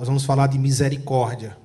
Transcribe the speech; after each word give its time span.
Nós 0.00 0.08
vamos 0.08 0.24
falar 0.24 0.46
de 0.46 0.58
misericórdia. 0.58 1.58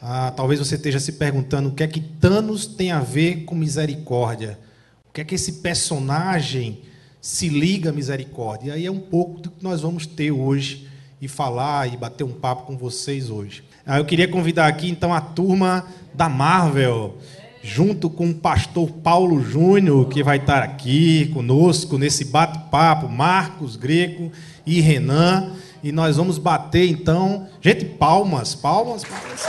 Ah, 0.00 0.32
talvez 0.36 0.60
você 0.60 0.76
esteja 0.76 1.00
se 1.00 1.10
perguntando 1.14 1.70
o 1.70 1.72
que 1.72 1.82
é 1.82 1.88
que 1.88 1.98
Thanos 1.98 2.66
tem 2.66 2.92
a 2.92 3.00
ver 3.00 3.42
com 3.46 3.56
misericórdia. 3.56 4.60
O 5.08 5.12
que 5.12 5.20
é 5.20 5.24
que 5.24 5.34
esse 5.34 5.54
personagem 5.54 6.82
se 7.20 7.48
liga 7.48 7.90
à 7.90 7.92
misericórdia? 7.92 8.68
E 8.68 8.70
aí 8.74 8.86
é 8.86 8.92
um 8.92 9.00
pouco 9.00 9.40
do 9.40 9.50
que 9.50 9.64
nós 9.64 9.80
vamos 9.80 10.06
ter 10.06 10.30
hoje 10.30 10.86
e 11.20 11.26
falar 11.26 11.92
e 11.92 11.96
bater 11.96 12.22
um 12.22 12.30
papo 12.30 12.62
com 12.62 12.76
vocês 12.76 13.28
hoje. 13.28 13.64
Ah, 13.84 13.98
eu 13.98 14.04
queria 14.04 14.28
convidar 14.28 14.68
aqui 14.68 14.88
então 14.88 15.12
a 15.12 15.20
turma 15.20 15.84
da 16.14 16.28
Marvel, 16.28 17.18
junto 17.60 18.08
com 18.08 18.30
o 18.30 18.34
pastor 18.36 18.88
Paulo 18.88 19.42
Júnior, 19.42 20.08
que 20.08 20.22
vai 20.22 20.36
estar 20.36 20.62
aqui 20.62 21.26
conosco 21.34 21.98
nesse 21.98 22.26
bate-papo, 22.26 23.08
Marcos 23.08 23.74
Greco 23.74 24.30
e 24.66 24.80
Renan. 24.80 25.52
E 25.82 25.92
nós 25.92 26.16
vamos 26.16 26.38
bater 26.38 26.88
então. 26.88 27.46
Gente, 27.60 27.84
palmas, 27.84 28.54
palmas. 28.54 29.02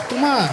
Turma. 0.09 0.49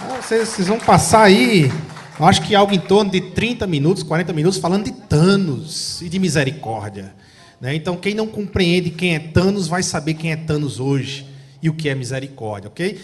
Ah, 0.00 0.20
vocês, 0.22 0.48
vocês 0.48 0.68
vão 0.68 0.78
passar 0.78 1.22
aí, 1.22 1.72
eu 2.18 2.26
acho 2.26 2.42
que 2.42 2.54
algo 2.54 2.72
em 2.72 2.78
torno 2.78 3.10
de 3.10 3.20
30 3.20 3.66
minutos, 3.66 4.02
40 4.04 4.32
minutos, 4.32 4.58
falando 4.58 4.84
de 4.84 4.92
Thanos 4.92 6.00
e 6.00 6.08
de 6.08 6.18
misericórdia. 6.18 7.12
Né? 7.60 7.74
Então, 7.74 7.96
quem 7.96 8.14
não 8.14 8.28
compreende 8.28 8.90
quem 8.90 9.16
é 9.16 9.18
Thanos 9.18 9.66
vai 9.66 9.82
saber 9.82 10.14
quem 10.14 10.30
é 10.30 10.36
Thanos 10.36 10.78
hoje 10.78 11.26
e 11.60 11.68
o 11.68 11.74
que 11.74 11.88
é 11.88 11.94
misericórdia, 11.94 12.68
ok? 12.68 13.00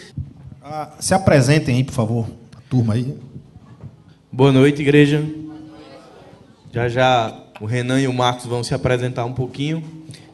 Ah, 0.62 0.92
se 1.00 1.12
apresentem 1.12 1.76
aí, 1.76 1.84
por 1.84 1.92
favor, 1.92 2.26
a 2.56 2.60
turma 2.70 2.94
aí. 2.94 3.16
Boa 4.32 4.52
noite, 4.52 4.80
igreja. 4.80 5.24
Já 6.72 6.88
já 6.88 7.40
o 7.60 7.66
Renan 7.66 8.00
e 8.00 8.08
o 8.08 8.12
Marcos 8.12 8.46
vão 8.46 8.64
se 8.64 8.74
apresentar 8.74 9.24
um 9.24 9.32
pouquinho. 9.32 9.82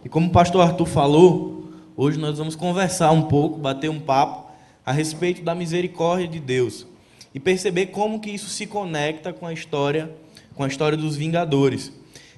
E 0.04 0.08
como 0.08 0.28
o 0.28 0.32
pastor 0.32 0.62
Arthur 0.62 0.86
falou, 0.86 1.70
hoje 1.96 2.18
nós 2.18 2.38
vamos 2.38 2.56
conversar 2.56 3.10
um 3.10 3.22
pouco, 3.22 3.58
bater 3.58 3.90
um 3.90 4.00
papo 4.00 4.50
a 4.84 4.92
respeito 4.92 5.42
da 5.42 5.54
misericórdia 5.54 6.26
de 6.26 6.40
Deus 6.40 6.86
e 7.34 7.38
perceber 7.38 7.86
como 7.86 8.18
que 8.18 8.30
isso 8.30 8.48
se 8.48 8.66
conecta 8.66 9.32
com 9.32 9.46
a 9.46 9.52
história, 9.52 10.10
com 10.54 10.64
a 10.64 10.68
história 10.68 10.96
dos 10.96 11.16
Vingadores. 11.16 11.92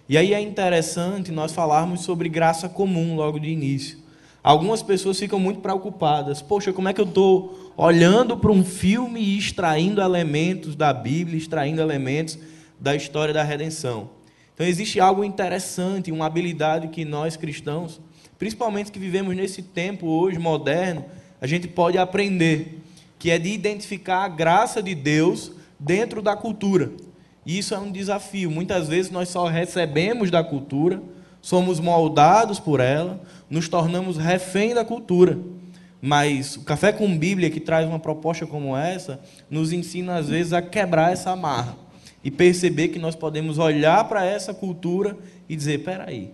E 0.09 0.19
aí 0.19 0.35
é 0.35 0.41
interessante 0.41 1.31
nós 1.31 1.53
falarmos 1.53 2.01
sobre 2.01 2.29
graça 2.29 2.69
comum 2.69 3.15
logo 3.15 3.39
de 3.39 3.49
início. 3.49 3.99
Algumas 4.43 4.83
pessoas 4.83 5.21
ficam 5.21 5.39
muito 5.39 5.61
preocupadas. 5.61 6.43
Poxa, 6.43 6.73
como 6.73 6.89
é 6.89 6.93
que 6.93 7.01
eu 7.01 7.05
estou 7.05 7.73
olhando 7.77 8.37
para 8.37 8.51
um 8.51 8.65
filme 8.65 9.21
e 9.21 9.39
extraindo 9.39 10.03
elementos 10.03 10.75
da 10.75 10.93
Bíblia, 10.93 11.39
extraindo 11.39 11.81
elementos 11.81 12.37
da 12.79 12.97
história 12.97 13.33
da 13.33 13.45
redenção? 13.45 14.11
Então 14.55 14.67
existe 14.67 15.01
algo 15.01 15.25
interessante, 15.25 16.13
uma 16.13 16.27
habilidade 16.27 16.89
que 16.89 17.05
nós 17.05 17.37
cristãos, 17.37 18.01
principalmente 18.39 18.93
que 18.93 18.99
vivemos 18.99 19.35
nesse 19.35 19.63
tempo 19.63 20.07
hoje 20.07 20.39
moderno, 20.39 21.05
a 21.41 21.47
gente 21.47 21.67
pode 21.67 21.97
aprender, 21.97 22.81
que 23.19 23.31
é 23.31 23.39
de 23.39 23.49
identificar 23.49 24.25
a 24.25 24.29
graça 24.29 24.83
de 24.83 24.95
Deus 24.95 25.53
dentro 25.79 26.21
da 26.21 26.37
cultura. 26.37 26.93
E 27.45 27.59
isso 27.59 27.75
é 27.75 27.79
um 27.79 27.91
desafio. 27.91 28.51
Muitas 28.51 28.89
vezes 28.89 29.11
nós 29.11 29.29
só 29.29 29.47
recebemos 29.47 30.31
da 30.31 30.45
cultura, 30.45 31.03
somos 31.41 31.81
moldados 31.81 32.61
por 32.61 32.79
ela, 32.79 33.21
nos 33.51 33.69
tornamos 33.69 34.17
refém 34.17 34.75
da 34.75 34.85
cultura. 34.85 35.39
Mas 36.01 36.57
o 36.57 36.63
Café 36.63 36.93
com 36.93 37.17
Bíblia, 37.17 37.51
que 37.51 37.61
traz 37.61 37.89
uma 37.89 37.99
proposta 37.99 38.47
como 38.47 38.77
essa, 38.77 39.21
nos 39.49 39.73
ensina 39.73 40.17
às 40.17 40.29
vezes 40.29 40.53
a 40.53 40.61
quebrar 40.61 41.13
essa 41.13 41.31
amarra 41.31 41.82
e 42.25 42.31
perceber 42.31 42.89
que 42.89 42.99
nós 42.99 43.15
podemos 43.15 43.59
olhar 43.59 44.05
para 44.09 44.25
essa 44.25 44.55
cultura 44.55 45.17
e 45.49 45.57
dizer: 45.57 45.79
peraí, 45.79 46.31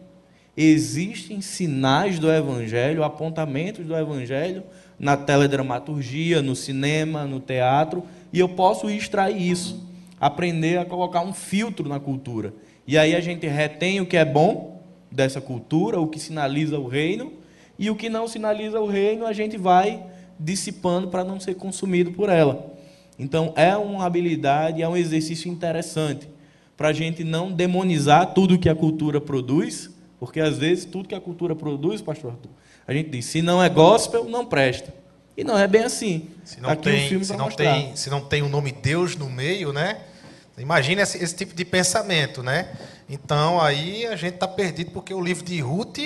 existem 0.56 1.40
sinais 1.40 2.18
do 2.18 2.30
Evangelho, 2.30 3.04
apontamentos 3.04 3.86
do 3.86 3.96
Evangelho 3.96 4.62
na 4.98 5.16
teledramaturgia, 5.16 6.42
no 6.42 6.56
cinema, 6.56 7.24
no 7.24 7.38
teatro, 7.38 8.02
e 8.32 8.40
eu 8.40 8.48
posso 8.48 8.90
extrair 8.90 9.40
isso, 9.40 9.86
aprender 10.20 10.78
a 10.78 10.84
colocar 10.84 11.20
um 11.20 11.32
filtro 11.32 11.88
na 11.88 12.00
cultura. 12.00 12.52
E 12.86 12.98
aí 12.98 13.14
a 13.14 13.20
gente 13.20 13.46
retém 13.46 14.00
o 14.00 14.06
que 14.06 14.16
é 14.16 14.24
bom 14.24 14.82
dessa 15.10 15.40
cultura, 15.40 16.00
o 16.00 16.08
que 16.08 16.18
sinaliza 16.18 16.78
o 16.78 16.88
reino, 16.88 17.32
e 17.78 17.88
o 17.90 17.94
que 17.94 18.08
não 18.08 18.26
sinaliza 18.26 18.80
o 18.80 18.86
reino, 18.86 19.24
a 19.24 19.32
gente 19.32 19.56
vai 19.56 20.02
dissipando 20.38 21.08
para 21.08 21.22
não 21.22 21.38
ser 21.38 21.54
consumido 21.54 22.10
por 22.10 22.28
ela. 22.28 22.77
Então, 23.18 23.52
é 23.56 23.76
uma 23.76 24.06
habilidade, 24.06 24.82
é 24.82 24.88
um 24.88 24.96
exercício 24.96 25.50
interessante 25.50 26.28
para 26.76 26.88
a 26.88 26.92
gente 26.92 27.24
não 27.24 27.50
demonizar 27.50 28.32
tudo 28.32 28.58
que 28.58 28.68
a 28.68 28.74
cultura 28.74 29.20
produz, 29.20 29.90
porque 30.20 30.40
às 30.40 30.58
vezes 30.58 30.84
tudo 30.84 31.08
que 31.08 31.14
a 31.14 31.20
cultura 31.20 31.56
produz, 31.56 32.00
pastor 32.00 32.32
Arthur, 32.32 32.50
a 32.86 32.92
gente 32.92 33.10
diz, 33.10 33.24
se 33.24 33.42
não 33.42 33.62
é 33.62 33.68
gospel, 33.68 34.24
não 34.24 34.46
presta. 34.46 34.94
E 35.36 35.44
não 35.44 35.58
é 35.58 35.68
bem 35.68 35.84
assim. 35.84 36.28
Se 36.44 36.60
não, 36.60 36.70
Aqui 36.70 36.82
tem, 36.82 37.24
se 37.24 37.36
não 37.36 37.48
tem, 37.48 37.96
se 37.96 38.10
não 38.10 38.20
tem 38.20 38.42
o 38.42 38.48
nome 38.48 38.72
Deus 38.72 39.14
no 39.14 39.30
meio, 39.30 39.72
né? 39.72 40.00
Imagina 40.56 41.02
esse, 41.02 41.22
esse 41.22 41.36
tipo 41.36 41.54
de 41.54 41.64
pensamento, 41.64 42.42
né? 42.42 42.76
Então 43.08 43.60
aí 43.60 44.04
a 44.06 44.16
gente 44.16 44.34
está 44.34 44.48
perdido 44.48 44.90
porque 44.90 45.14
o 45.14 45.20
livro 45.20 45.44
de 45.44 45.60
Ruth 45.60 45.98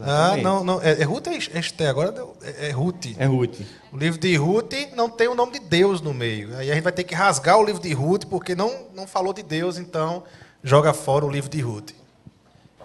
ah, 0.00 0.36
não, 0.36 0.64
não. 0.64 0.82
É, 0.82 1.00
é 1.00 1.04
Ruth 1.04 1.26
é 1.28 1.58
Esther, 1.58 1.88
agora 1.88 2.14
é, 2.42 2.68
é 2.68 2.70
Ruth. 2.70 3.06
É 3.18 3.26
Ruth. 3.26 3.60
O 3.92 3.96
livro 3.96 4.18
de 4.18 4.34
Ruth 4.36 4.72
não 4.96 5.08
tem 5.08 5.28
o 5.28 5.34
nome 5.34 5.52
de 5.52 5.60
Deus 5.60 6.00
no 6.00 6.12
meio. 6.12 6.56
Aí 6.56 6.70
a 6.70 6.74
gente 6.74 6.82
vai 6.82 6.92
ter 6.92 7.04
que 7.04 7.14
rasgar 7.14 7.58
o 7.58 7.64
livro 7.64 7.80
de 7.80 7.92
Ruth, 7.92 8.24
porque 8.24 8.54
não, 8.54 8.72
não 8.94 9.06
falou 9.06 9.32
de 9.32 9.42
Deus, 9.42 9.78
então 9.78 10.22
joga 10.62 10.92
fora 10.92 11.24
o 11.24 11.30
livro 11.30 11.50
de 11.50 11.60
Ruth. 11.60 11.92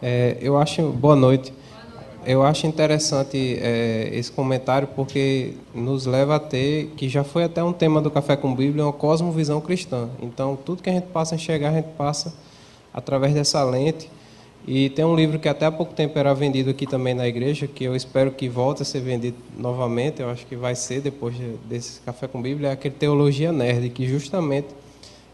É, 0.01 0.37
eu 0.41 0.57
acho. 0.57 0.89
Boa 0.91 1.15
noite. 1.15 1.53
Eu 2.25 2.43
acho 2.43 2.67
interessante 2.67 3.57
é, 3.61 4.09
esse 4.11 4.31
comentário 4.31 4.89
porque 4.93 5.53
nos 5.73 6.05
leva 6.05 6.35
a 6.35 6.39
ter, 6.39 6.87
que 6.97 7.07
já 7.07 7.23
foi 7.23 7.45
até 7.45 7.63
um 7.63 7.71
tema 7.71 8.01
do 8.01 8.11
Café 8.11 8.35
com 8.35 8.53
Bíblia, 8.53 8.83
uma 8.83 8.93
cosmovisão 8.93 9.61
cristã. 9.61 10.09
Então, 10.21 10.55
tudo 10.55 10.83
que 10.83 10.89
a 10.89 10.93
gente 10.93 11.07
passa 11.07 11.33
a 11.33 11.37
enxergar, 11.37 11.69
a 11.69 11.73
gente 11.73 11.89
passa 11.97 12.33
através 12.93 13.33
dessa 13.33 13.63
lente. 13.63 14.11
E 14.71 14.87
tem 14.87 15.03
um 15.03 15.15
livro 15.15 15.39
que 15.39 15.49
até 15.49 15.65
há 15.65 15.71
pouco 15.71 15.95
tempo 15.95 16.19
era 16.19 16.31
vendido 16.31 16.69
aqui 16.69 16.85
também 16.85 17.15
na 17.15 17.27
igreja, 17.27 17.65
que 17.65 17.83
eu 17.83 17.95
espero 17.95 18.29
que 18.29 18.47
volte 18.47 18.83
a 18.83 18.85
ser 18.85 18.99
vendido 18.99 19.35
novamente, 19.57 20.21
eu 20.21 20.29
acho 20.29 20.45
que 20.45 20.55
vai 20.55 20.75
ser 20.75 21.01
depois 21.01 21.33
desse 21.67 21.99
Café 22.01 22.27
com 22.27 22.39
Bíblia, 22.39 22.69
é 22.69 22.71
aquele 22.73 22.93
Teologia 22.93 23.51
Nerd, 23.51 23.89
que 23.89 24.07
justamente 24.07 24.67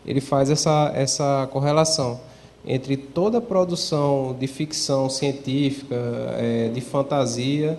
ele 0.05 0.21
faz 0.21 0.49
essa, 0.49 0.89
essa 0.95 1.49
correlação 1.51 2.17
entre 2.65 2.95
toda 2.95 3.39
a 3.39 3.41
produção 3.41 4.33
de 4.39 4.47
ficção 4.47 5.09
científica, 5.09 5.97
é, 6.37 6.69
de 6.73 6.79
fantasia, 6.79 7.77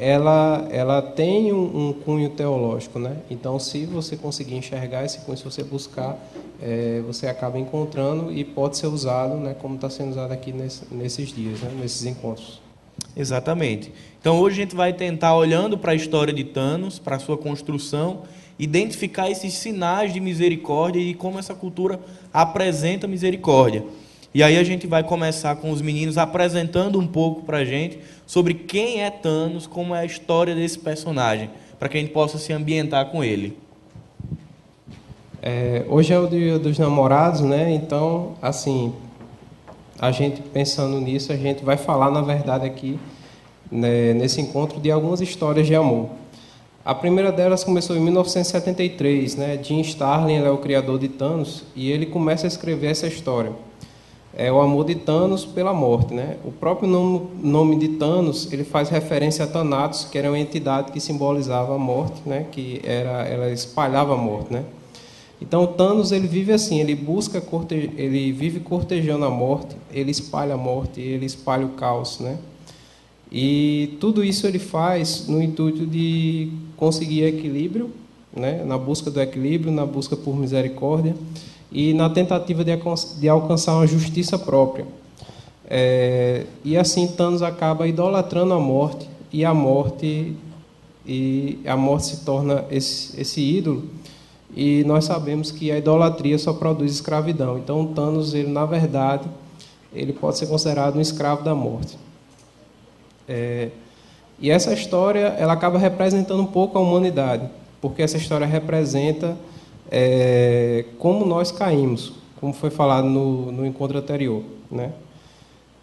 ela, 0.00 0.66
ela 0.70 1.02
tem 1.02 1.52
um, 1.52 1.88
um, 1.88 1.92
cunho 1.92 2.30
teológico, 2.30 2.98
né? 2.98 3.18
Então, 3.30 3.58
se 3.58 3.84
você 3.84 4.16
conseguir 4.16 4.54
enxergar 4.56 5.04
esse 5.04 5.18
cunho, 5.18 5.36
se 5.36 5.44
você 5.44 5.62
buscar, 5.62 6.18
é, 6.60 7.02
você 7.06 7.26
acaba 7.26 7.58
encontrando 7.58 8.32
e 8.32 8.42
pode 8.42 8.78
ser 8.78 8.86
usado, 8.86 9.34
né? 9.34 9.54
Como 9.60 9.74
está 9.74 9.90
sendo 9.90 10.12
usado 10.12 10.32
aqui 10.32 10.52
nesse, 10.52 10.82
nesses 10.90 11.28
dias, 11.28 11.60
né? 11.60 11.70
Nesses 11.78 12.06
encontros. 12.06 12.62
Exatamente. 13.14 13.92
Então, 14.18 14.40
hoje 14.40 14.60
a 14.60 14.64
gente 14.64 14.74
vai 14.74 14.94
tentar, 14.94 15.36
olhando 15.36 15.76
para 15.76 15.92
a 15.92 15.94
história 15.94 16.32
de 16.32 16.44
Thanos, 16.44 16.98
para 16.98 17.16
a 17.16 17.18
sua 17.18 17.36
construção, 17.36 18.22
identificar 18.58 19.30
esses 19.30 19.52
sinais 19.52 20.14
de 20.14 20.20
misericórdia 20.20 20.98
e 20.98 21.12
como 21.12 21.38
essa 21.38 21.54
cultura 21.54 22.00
apresenta 22.32 23.06
misericórdia. 23.06 23.84
E 24.32 24.44
aí 24.44 24.56
a 24.56 24.62
gente 24.62 24.86
vai 24.86 25.02
começar 25.02 25.56
com 25.56 25.72
os 25.72 25.82
meninos 25.82 26.16
apresentando 26.16 27.00
um 27.00 27.06
pouco 27.06 27.42
para 27.42 27.58
a 27.58 27.64
gente 27.64 27.98
sobre 28.24 28.54
quem 28.54 29.02
é 29.02 29.10
Thanos, 29.10 29.66
como 29.66 29.92
é 29.92 30.00
a 30.00 30.04
história 30.04 30.54
desse 30.54 30.78
personagem, 30.78 31.50
para 31.80 31.88
que 31.88 31.98
a 31.98 32.00
gente 32.00 32.12
possa 32.12 32.38
se 32.38 32.52
ambientar 32.52 33.06
com 33.06 33.24
ele. 33.24 33.58
É, 35.42 35.84
hoje 35.88 36.12
é 36.12 36.18
o 36.18 36.28
dia 36.28 36.60
dos 36.60 36.78
namorados, 36.78 37.40
né? 37.40 37.72
Então, 37.72 38.34
assim, 38.40 38.94
a 39.98 40.12
gente 40.12 40.40
pensando 40.42 41.00
nisso, 41.00 41.32
a 41.32 41.36
gente 41.36 41.64
vai 41.64 41.76
falar, 41.76 42.12
na 42.12 42.22
verdade, 42.22 42.64
aqui 42.64 43.00
né, 43.68 44.14
nesse 44.14 44.40
encontro 44.40 44.78
de 44.78 44.92
algumas 44.92 45.20
histórias 45.20 45.66
de 45.66 45.74
amor. 45.74 46.08
A 46.84 46.94
primeira 46.94 47.32
delas 47.32 47.64
começou 47.64 47.96
em 47.96 48.00
1973, 48.00 49.34
né? 49.34 49.58
Jim 49.60 49.80
Starlin 49.80 50.36
é 50.36 50.50
o 50.50 50.58
criador 50.58 51.00
de 51.00 51.08
Thanos 51.08 51.64
e 51.74 51.90
ele 51.90 52.06
começa 52.06 52.46
a 52.46 52.48
escrever 52.48 52.92
essa 52.92 53.08
história 53.08 53.52
é 54.36 54.50
o 54.50 54.60
amor 54.60 54.84
de 54.84 54.94
Thanos 54.94 55.44
pela 55.44 55.72
morte. 55.74 56.14
Né? 56.14 56.36
O 56.44 56.52
próprio 56.52 56.88
nome, 56.88 57.28
nome 57.42 57.78
de 57.78 57.88
Thanos 57.88 58.52
ele 58.52 58.64
faz 58.64 58.88
referência 58.88 59.44
a 59.44 59.48
Thanatos, 59.48 60.04
que 60.04 60.16
era 60.16 60.30
uma 60.30 60.38
entidade 60.38 60.92
que 60.92 61.00
simbolizava 61.00 61.74
a 61.74 61.78
morte, 61.78 62.20
né? 62.24 62.46
que 62.50 62.80
era, 62.84 63.26
ela 63.26 63.50
espalhava 63.50 64.14
a 64.14 64.16
morte. 64.16 64.52
Né? 64.52 64.64
Então 65.40 65.66
Thanos 65.66 66.12
ele 66.12 66.28
vive 66.28 66.52
assim, 66.52 66.80
ele 66.80 66.94
busca 66.94 67.42
ele 67.96 68.30
vive 68.32 68.60
cortejando 68.60 69.24
a 69.24 69.30
morte, 69.30 69.74
ele 69.92 70.10
espalha 70.10 70.54
a 70.54 70.58
morte, 70.58 71.00
ele 71.00 71.24
espalha 71.24 71.64
o 71.64 71.70
caos, 71.70 72.20
né? 72.20 72.38
E 73.32 73.96
tudo 74.00 74.24
isso 74.24 74.46
ele 74.46 74.58
faz 74.58 75.28
no 75.28 75.40
intuito 75.40 75.86
de 75.86 76.50
conseguir 76.76 77.22
equilíbrio, 77.22 77.90
né? 78.36 78.64
Na 78.64 78.76
busca 78.76 79.10
do 79.10 79.20
equilíbrio, 79.20 79.72
na 79.72 79.86
busca 79.86 80.14
por 80.14 80.36
misericórdia 80.36 81.14
e 81.70 81.94
na 81.94 82.10
tentativa 82.10 82.64
de, 82.64 82.72
de 83.18 83.28
alcançar 83.28 83.74
uma 83.74 83.86
justiça 83.86 84.38
própria. 84.38 84.86
É, 85.68 86.46
e 86.64 86.76
assim 86.76 87.06
Thanos 87.06 87.42
acaba 87.42 87.86
idolatrando 87.86 88.54
a 88.54 88.58
morte, 88.58 89.08
e 89.32 89.44
a 89.44 89.54
morte 89.54 90.36
e 91.06 91.58
a 91.64 91.76
morte 91.76 92.06
se 92.06 92.24
torna 92.24 92.64
esse, 92.70 93.20
esse 93.20 93.40
ídolo. 93.40 93.84
E 94.54 94.82
nós 94.84 95.04
sabemos 95.04 95.52
que 95.52 95.70
a 95.70 95.78
idolatria 95.78 96.36
só 96.38 96.52
produz 96.52 96.92
escravidão. 96.92 97.58
Então, 97.58 97.86
Thanos, 97.86 98.34
ele 98.34 98.50
na 98.50 98.66
verdade, 98.66 99.28
ele 99.92 100.12
pode 100.12 100.38
ser 100.38 100.46
considerado 100.46 100.96
um 100.96 101.00
escravo 101.00 101.44
da 101.44 101.54
morte. 101.54 101.96
É, 103.28 103.68
e 104.40 104.50
essa 104.50 104.72
história, 104.72 105.36
ela 105.38 105.52
acaba 105.52 105.78
representando 105.78 106.40
um 106.42 106.46
pouco 106.46 106.78
a 106.78 106.80
humanidade, 106.80 107.48
porque 107.80 108.02
essa 108.02 108.16
história 108.16 108.46
representa 108.46 109.36
é, 109.90 110.84
como 110.98 111.26
nós 111.26 111.50
caímos, 111.50 112.12
como 112.40 112.52
foi 112.52 112.70
falado 112.70 113.08
no, 113.08 113.50
no 113.50 113.66
encontro 113.66 113.98
anterior, 113.98 114.42
né? 114.70 114.92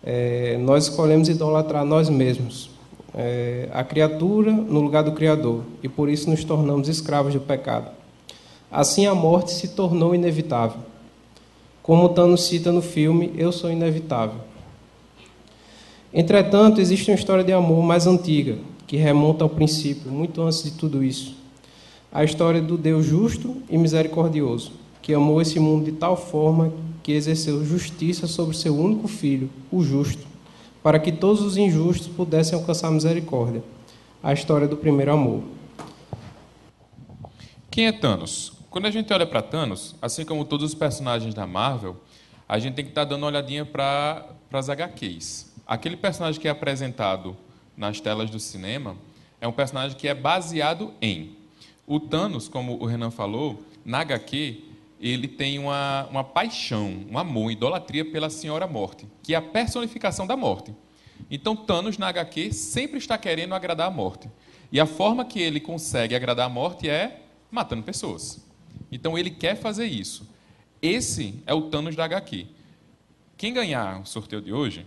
É, 0.03 0.57
nós 0.59 0.85
escolhemos 0.85 1.27
idolatrar 1.27 1.83
nós 1.83 2.09
mesmos, 2.09 2.69
é, 3.13 3.67
a 3.73 3.83
criatura 3.83 4.51
no 4.51 4.79
lugar 4.79 5.03
do 5.03 5.11
Criador, 5.11 5.63
e 5.83 5.89
por 5.89 6.07
isso 6.07 6.29
nos 6.29 6.43
tornamos 6.43 6.87
escravos 6.87 7.33
do 7.33 7.41
pecado. 7.41 7.91
Assim 8.71 9.05
a 9.05 9.13
morte 9.13 9.51
se 9.51 9.69
tornou 9.69 10.15
inevitável. 10.15 10.79
Como 11.83 12.09
Thanos 12.09 12.43
cita 12.45 12.71
no 12.71 12.81
filme, 12.81 13.33
eu 13.37 13.51
sou 13.51 13.71
inevitável. 13.71 14.41
Entretanto, 16.13 16.79
existe 16.79 17.09
uma 17.11 17.15
história 17.15 17.43
de 17.43 17.51
amor 17.51 17.83
mais 17.83 18.07
antiga, 18.07 18.57
que 18.85 18.97
remonta 18.97 19.43
ao 19.43 19.49
princípio, 19.49 20.11
muito 20.11 20.41
antes 20.41 20.63
de 20.63 20.71
tudo 20.71 21.03
isso. 21.03 21.35
A 22.11 22.23
história 22.23 22.61
do 22.61 22.77
Deus 22.77 23.05
justo 23.05 23.61
e 23.69 23.77
misericordioso, 23.77 24.71
que 25.01 25.13
amou 25.13 25.41
esse 25.41 25.59
mundo 25.59 25.85
de 25.85 25.91
tal 25.91 26.15
forma 26.15 26.73
que 27.03 27.11
exerceu 27.11 27.63
justiça 27.65 28.27
sobre 28.27 28.55
seu 28.55 28.75
único 28.75 29.07
filho, 29.07 29.49
o 29.71 29.83
justo, 29.83 30.25
para 30.81 30.99
que 30.99 31.11
todos 31.11 31.41
os 31.41 31.57
injustos 31.57 32.07
pudessem 32.07 32.57
alcançar 32.57 32.91
misericórdia. 32.91 33.63
A 34.21 34.33
história 34.33 34.67
do 34.67 34.75
primeiro 34.75 35.13
amor. 35.13 35.43
Quem 37.69 37.87
é 37.87 37.91
Thanos? 37.91 38.53
Quando 38.69 38.85
a 38.85 38.91
gente 38.91 39.13
olha 39.13 39.25
para 39.25 39.41
Thanos, 39.41 39.95
assim 40.01 40.25
como 40.25 40.43
todos 40.43 40.65
os 40.65 40.75
personagens 40.75 41.33
da 41.33 41.45
Marvel, 41.45 41.95
a 42.47 42.57
gente 42.59 42.75
tem 42.75 42.85
que 42.85 42.91
estar 42.91 43.05
tá 43.05 43.09
dando 43.09 43.23
uma 43.23 43.27
olhadinha 43.27 43.65
para 43.65 44.25
as 44.51 44.69
HQs. 44.69 45.53
Aquele 45.65 45.97
personagem 45.97 46.39
que 46.39 46.47
é 46.47 46.51
apresentado 46.51 47.35
nas 47.75 47.99
telas 47.99 48.29
do 48.29 48.39
cinema 48.39 48.95
é 49.39 49.47
um 49.47 49.51
personagem 49.51 49.97
que 49.97 50.07
é 50.07 50.13
baseado 50.13 50.93
em. 51.01 51.35
O 51.87 51.99
Thanos, 51.99 52.49
como 52.49 52.77
o 52.79 52.85
Renan 52.85 53.09
falou, 53.09 53.63
na 53.85 54.01
HQ, 54.01 54.61
ele 54.99 55.27
tem 55.27 55.57
uma, 55.57 56.05
uma 56.07 56.23
paixão, 56.23 57.05
um 57.09 57.17
amor, 57.17 57.49
idolatria 57.49 58.03
pela 58.03 58.29
Senhora 58.29 58.67
Morte, 58.67 59.07
que 59.23 59.33
é 59.33 59.37
a 59.37 59.41
personificação 59.41 60.27
da 60.27 60.35
morte. 60.35 60.75
Então, 61.31 61.55
Thanos, 61.55 61.97
na 61.97 62.09
HQ, 62.09 62.51
sempre 62.51 62.97
está 62.97 63.17
querendo 63.17 63.55
agradar 63.55 63.87
a 63.87 63.91
morte. 63.91 64.29
E 64.69 64.81
a 64.81 64.85
forma 64.85 65.23
que 65.23 65.39
ele 65.39 65.61
consegue 65.61 66.13
agradar 66.13 66.47
a 66.47 66.49
morte 66.49 66.89
é 66.89 67.21
matando 67.49 67.83
pessoas. 67.83 68.45
Então 68.91 69.17
ele 69.17 69.29
quer 69.29 69.55
fazer 69.55 69.85
isso. 69.85 70.29
Esse 70.81 71.41
é 71.45 71.53
o 71.53 71.63
Thanos 71.63 71.95
da 71.95 72.05
HQ. 72.05 72.47
Quem 73.37 73.53
ganhar 73.53 74.01
o 74.01 74.05
sorteio 74.05 74.41
de 74.41 74.51
hoje, 74.51 74.85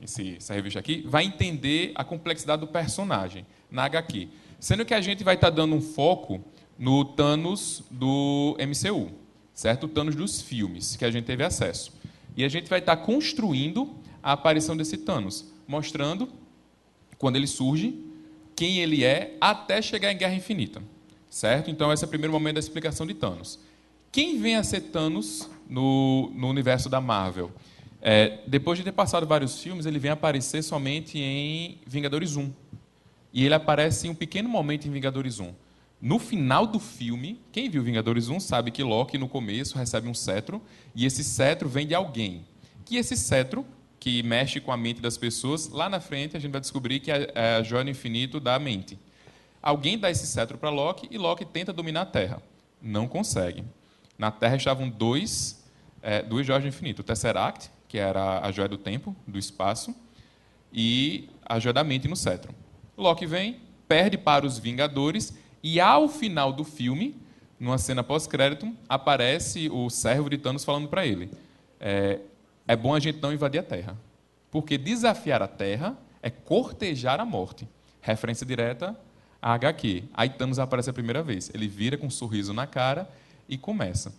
esse, 0.00 0.36
essa 0.36 0.54
revista 0.54 0.78
aqui, 0.78 1.04
vai 1.06 1.24
entender 1.24 1.92
a 1.94 2.02
complexidade 2.02 2.60
do 2.60 2.66
personagem 2.66 3.46
na 3.70 3.84
HQ. 3.84 4.28
Sendo 4.64 4.86
que 4.86 4.94
a 4.94 5.00
gente 5.02 5.22
vai 5.22 5.34
estar 5.34 5.50
dando 5.50 5.74
um 5.74 5.80
foco 5.82 6.42
no 6.78 7.04
Thanos 7.04 7.82
do 7.90 8.56
MCU, 8.58 9.10
certo? 9.52 9.84
O 9.84 9.88
Thanos 9.90 10.14
dos 10.14 10.40
filmes, 10.40 10.96
que 10.96 11.04
a 11.04 11.10
gente 11.10 11.26
teve 11.26 11.44
acesso. 11.44 11.92
E 12.34 12.42
a 12.42 12.48
gente 12.48 12.70
vai 12.70 12.78
estar 12.78 12.96
construindo 12.96 13.94
a 14.22 14.32
aparição 14.32 14.74
desse 14.74 14.96
Thanos, 14.96 15.52
mostrando 15.68 16.30
quando 17.18 17.36
ele 17.36 17.46
surge, 17.46 17.94
quem 18.56 18.78
ele 18.78 19.04
é, 19.04 19.36
até 19.38 19.82
chegar 19.82 20.10
em 20.10 20.16
Guerra 20.16 20.34
Infinita. 20.34 20.82
Certo? 21.28 21.70
Então, 21.70 21.92
esse 21.92 22.02
é 22.02 22.06
o 22.06 22.08
primeiro 22.08 22.32
momento 22.32 22.54
da 22.54 22.60
explicação 22.60 23.06
de 23.06 23.12
Thanos. 23.12 23.58
Quem 24.10 24.40
vem 24.40 24.56
a 24.56 24.64
ser 24.64 24.80
Thanos 24.80 25.46
no, 25.68 26.32
no 26.34 26.48
universo 26.48 26.88
da 26.88 27.02
Marvel? 27.02 27.52
É, 28.00 28.38
depois 28.46 28.78
de 28.78 28.84
ter 28.84 28.92
passado 28.92 29.26
vários 29.26 29.62
filmes, 29.62 29.84
ele 29.84 29.98
vem 29.98 30.10
aparecer 30.10 30.62
somente 30.62 31.18
em 31.18 31.78
Vingadores 31.86 32.34
1. 32.34 32.50
E 33.34 33.44
ele 33.44 33.54
aparece 33.54 34.06
em 34.06 34.10
um 34.10 34.14
pequeno 34.14 34.48
momento 34.48 34.86
em 34.86 34.92
Vingadores 34.92 35.40
1. 35.40 35.52
No 36.00 36.20
final 36.20 36.68
do 36.68 36.78
filme, 36.78 37.40
quem 37.50 37.68
viu 37.68 37.82
Vingadores 37.82 38.28
1 38.28 38.38
sabe 38.38 38.70
que 38.70 38.80
Loki, 38.80 39.18
no 39.18 39.28
começo, 39.28 39.76
recebe 39.76 40.08
um 40.08 40.14
cetro, 40.14 40.62
e 40.94 41.04
esse 41.04 41.24
cetro 41.24 41.68
vem 41.68 41.84
de 41.84 41.96
alguém. 41.96 42.46
Que 42.84 42.96
esse 42.96 43.16
cetro, 43.16 43.66
que 43.98 44.22
mexe 44.22 44.60
com 44.60 44.70
a 44.70 44.76
mente 44.76 45.00
das 45.00 45.18
pessoas, 45.18 45.68
lá 45.68 45.88
na 45.88 45.98
frente 45.98 46.36
a 46.36 46.40
gente 46.40 46.52
vai 46.52 46.60
descobrir 46.60 47.00
que 47.00 47.10
é, 47.10 47.32
é 47.34 47.56
a 47.56 47.62
joia 47.62 47.82
do 47.82 47.90
infinito 47.90 48.38
da 48.38 48.56
mente. 48.58 48.96
Alguém 49.60 49.98
dá 49.98 50.10
esse 50.10 50.28
cetro 50.28 50.56
para 50.56 50.70
Loki 50.70 51.08
e 51.10 51.18
Loki 51.18 51.44
tenta 51.44 51.72
dominar 51.72 52.02
a 52.02 52.06
Terra. 52.06 52.40
Não 52.80 53.08
consegue. 53.08 53.64
Na 54.16 54.30
Terra 54.30 54.54
estavam 54.54 54.88
dois, 54.88 55.64
é, 56.02 56.22
duas 56.22 56.46
joias 56.46 56.62
do 56.62 56.68
infinito. 56.68 57.00
O 57.00 57.02
Tesseract, 57.02 57.68
que 57.88 57.98
era 57.98 58.46
a 58.46 58.52
joia 58.52 58.68
do 58.68 58.78
tempo, 58.78 59.16
do 59.26 59.38
espaço, 59.38 59.92
e 60.72 61.28
a 61.44 61.58
joia 61.58 61.72
da 61.72 61.82
mente 61.82 62.06
no 62.06 62.14
cetro. 62.14 62.54
Loki 62.96 63.26
vem, 63.26 63.60
perde 63.88 64.16
para 64.16 64.46
os 64.46 64.58
Vingadores, 64.58 65.34
e 65.62 65.80
ao 65.80 66.08
final 66.08 66.52
do 66.52 66.64
filme, 66.64 67.16
numa 67.58 67.78
cena 67.78 68.02
pós-crédito, 68.02 68.72
aparece 68.88 69.68
o 69.70 69.88
servo 69.88 70.28
de 70.28 70.38
Thanos 70.38 70.64
falando 70.64 70.88
para 70.88 71.06
ele: 71.06 71.30
é, 71.80 72.20
é 72.66 72.76
bom 72.76 72.94
a 72.94 73.00
gente 73.00 73.20
não 73.20 73.32
invadir 73.32 73.60
a 73.60 73.62
Terra. 73.62 73.96
Porque 74.50 74.78
desafiar 74.78 75.42
a 75.42 75.48
Terra 75.48 75.96
é 76.22 76.30
cortejar 76.30 77.20
a 77.20 77.24
morte. 77.24 77.68
Referência 78.00 78.46
direta 78.46 78.98
a 79.42 79.52
HQ. 79.54 80.04
Aí 80.14 80.30
Thanos 80.30 80.58
aparece 80.58 80.88
a 80.88 80.92
primeira 80.92 81.22
vez. 81.22 81.50
Ele 81.52 81.66
vira 81.66 81.98
com 81.98 82.06
um 82.06 82.10
sorriso 82.10 82.52
na 82.52 82.66
cara 82.66 83.10
e 83.48 83.58
começa. 83.58 84.14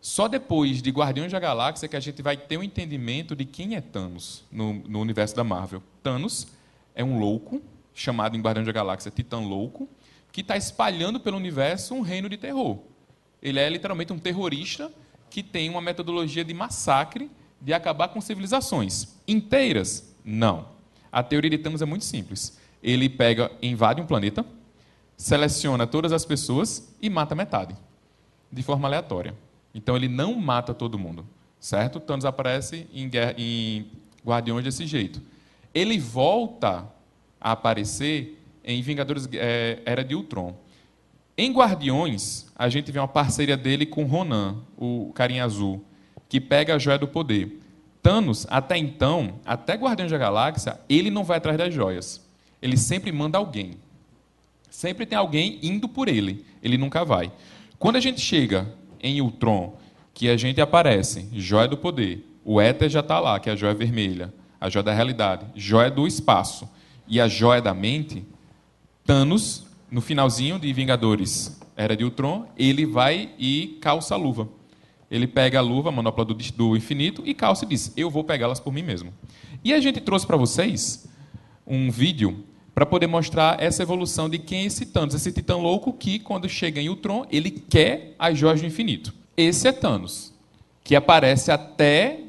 Só 0.00 0.28
depois 0.28 0.82
de 0.82 0.90
Guardiões 0.90 1.32
da 1.32 1.38
Galáxia 1.38 1.88
que 1.88 1.96
a 1.96 2.00
gente 2.00 2.20
vai 2.22 2.36
ter 2.36 2.56
um 2.56 2.62
entendimento 2.62 3.36
de 3.36 3.44
quem 3.44 3.76
é 3.76 3.80
Thanos 3.80 4.44
no, 4.50 4.74
no 4.74 5.00
universo 5.00 5.34
da 5.34 5.44
Marvel. 5.44 5.82
Thanos 6.02 6.48
é 6.94 7.02
um 7.02 7.18
louco, 7.18 7.62
chamado 7.94 8.36
em 8.36 8.40
Guardiões 8.40 8.66
da 8.66 8.72
Galáxia 8.72 9.10
Titã 9.10 9.38
Louco, 9.38 9.88
que 10.30 10.40
está 10.40 10.56
espalhando 10.56 11.20
pelo 11.20 11.36
universo 11.36 11.94
um 11.94 12.00
reino 12.00 12.28
de 12.28 12.36
terror. 12.36 12.78
Ele 13.42 13.58
é 13.58 13.68
literalmente 13.68 14.12
um 14.12 14.18
terrorista 14.18 14.90
que 15.28 15.42
tem 15.42 15.68
uma 15.68 15.80
metodologia 15.80 16.44
de 16.44 16.54
massacre, 16.54 17.30
de 17.60 17.72
acabar 17.72 18.08
com 18.08 18.20
civilizações. 18.20 19.16
Inteiras? 19.26 20.14
Não. 20.24 20.68
A 21.10 21.22
teoria 21.22 21.50
de 21.50 21.58
Thanos 21.58 21.82
é 21.82 21.84
muito 21.84 22.04
simples 22.04 22.58
ele 22.82 23.08
pega, 23.08 23.50
invade 23.62 24.00
um 24.00 24.06
planeta, 24.06 24.44
seleciona 25.16 25.86
todas 25.86 26.12
as 26.12 26.24
pessoas 26.24 26.94
e 27.00 27.08
mata 27.08 27.34
metade, 27.34 27.76
de 28.50 28.62
forma 28.62 28.88
aleatória. 28.88 29.34
Então 29.72 29.94
ele 29.94 30.08
não 30.08 30.34
mata 30.34 30.74
todo 30.74 30.98
mundo, 30.98 31.24
certo? 31.60 32.00
Thanos 32.00 32.24
aparece 32.24 32.88
em, 32.92 33.08
em 33.38 33.86
Guardiões 34.26 34.64
desse 34.64 34.86
jeito. 34.86 35.22
Ele 35.72 35.98
volta 35.98 36.90
a 37.42 37.52
aparecer 37.52 38.38
em 38.64 38.80
Vingadores 38.80 39.28
é, 39.34 39.82
Era 39.84 40.02
de 40.02 40.14
Ultron. 40.14 40.56
Em 41.36 41.52
Guardiões, 41.52 42.46
a 42.56 42.68
gente 42.68 42.90
vê 42.90 42.98
uma 42.98 43.08
parceria 43.08 43.56
dele 43.56 43.84
com 43.84 44.04
Ronan, 44.04 44.58
o 44.78 45.12
carinha 45.14 45.44
azul, 45.44 45.84
que 46.28 46.40
pega 46.40 46.76
a 46.76 46.78
joia 46.78 46.98
do 46.98 47.08
poder. 47.08 47.60
Thanos, 48.00 48.46
até 48.48 48.78
então, 48.78 49.40
até 49.44 49.74
Guardiões 49.74 50.10
da 50.10 50.18
Galáxia, 50.18 50.80
ele 50.88 51.10
não 51.10 51.24
vai 51.24 51.38
atrás 51.38 51.58
das 51.58 51.74
joias 51.74 52.22
ele 52.62 52.76
sempre 52.76 53.10
manda 53.10 53.36
alguém. 53.36 53.72
Sempre 54.70 55.04
tem 55.04 55.18
alguém 55.18 55.58
indo 55.62 55.88
por 55.88 56.08
ele. 56.08 56.46
Ele 56.62 56.78
nunca 56.78 57.04
vai. 57.04 57.32
Quando 57.78 57.96
a 57.96 58.00
gente 58.00 58.20
chega 58.20 58.72
em 59.02 59.20
Ultron, 59.20 59.76
que 60.14 60.28
a 60.28 60.36
gente 60.36 60.60
aparece, 60.60 61.28
joia 61.32 61.66
do 61.66 61.76
poder, 61.76 62.24
o 62.44 62.60
éter 62.60 62.88
já 62.88 63.00
está 63.00 63.18
lá, 63.18 63.40
que 63.40 63.50
é 63.50 63.52
a 63.52 63.56
joia 63.56 63.74
vermelha, 63.74 64.32
a 64.60 64.70
joia 64.70 64.84
da 64.84 64.94
realidade, 64.94 65.46
joia 65.56 65.90
do 65.90 66.06
espaço 66.06 66.68
e 67.12 67.20
a 67.20 67.28
joia 67.28 67.60
da 67.60 67.74
mente, 67.74 68.24
Thanos, 69.04 69.66
no 69.90 70.00
finalzinho 70.00 70.58
de 70.58 70.72
Vingadores 70.72 71.60
Era 71.76 71.94
de 71.94 72.04
Ultron, 72.04 72.46
ele 72.56 72.86
vai 72.86 73.32
e 73.38 73.76
calça 73.82 74.14
a 74.14 74.16
luva. 74.16 74.48
Ele 75.10 75.26
pega 75.26 75.58
a 75.58 75.62
luva, 75.62 75.90
a 75.90 75.92
manopla 75.92 76.24
do, 76.24 76.32
do 76.32 76.74
infinito, 76.74 77.22
e 77.26 77.34
calça 77.34 77.66
e 77.66 77.68
diz: 77.68 77.92
Eu 77.98 78.08
vou 78.08 78.24
pegá-las 78.24 78.58
por 78.58 78.72
mim 78.72 78.82
mesmo. 78.82 79.12
E 79.62 79.74
a 79.74 79.80
gente 79.80 80.00
trouxe 80.00 80.26
para 80.26 80.38
vocês 80.38 81.06
um 81.66 81.90
vídeo 81.90 82.46
para 82.74 82.86
poder 82.86 83.08
mostrar 83.08 83.62
essa 83.62 83.82
evolução 83.82 84.26
de 84.26 84.38
quem 84.38 84.62
é 84.62 84.64
esse 84.64 84.86
Thanos, 84.86 85.14
esse 85.14 85.30
titã 85.30 85.56
louco 85.56 85.92
que, 85.92 86.18
quando 86.18 86.48
chega 86.48 86.80
em 86.80 86.88
Ultron, 86.88 87.26
ele 87.30 87.50
quer 87.50 88.14
as 88.18 88.38
joias 88.38 88.62
do 88.62 88.66
infinito. 88.66 89.12
Esse 89.36 89.68
é 89.68 89.72
Thanos, 89.72 90.32
que 90.82 90.96
aparece 90.96 91.52
até 91.52 92.20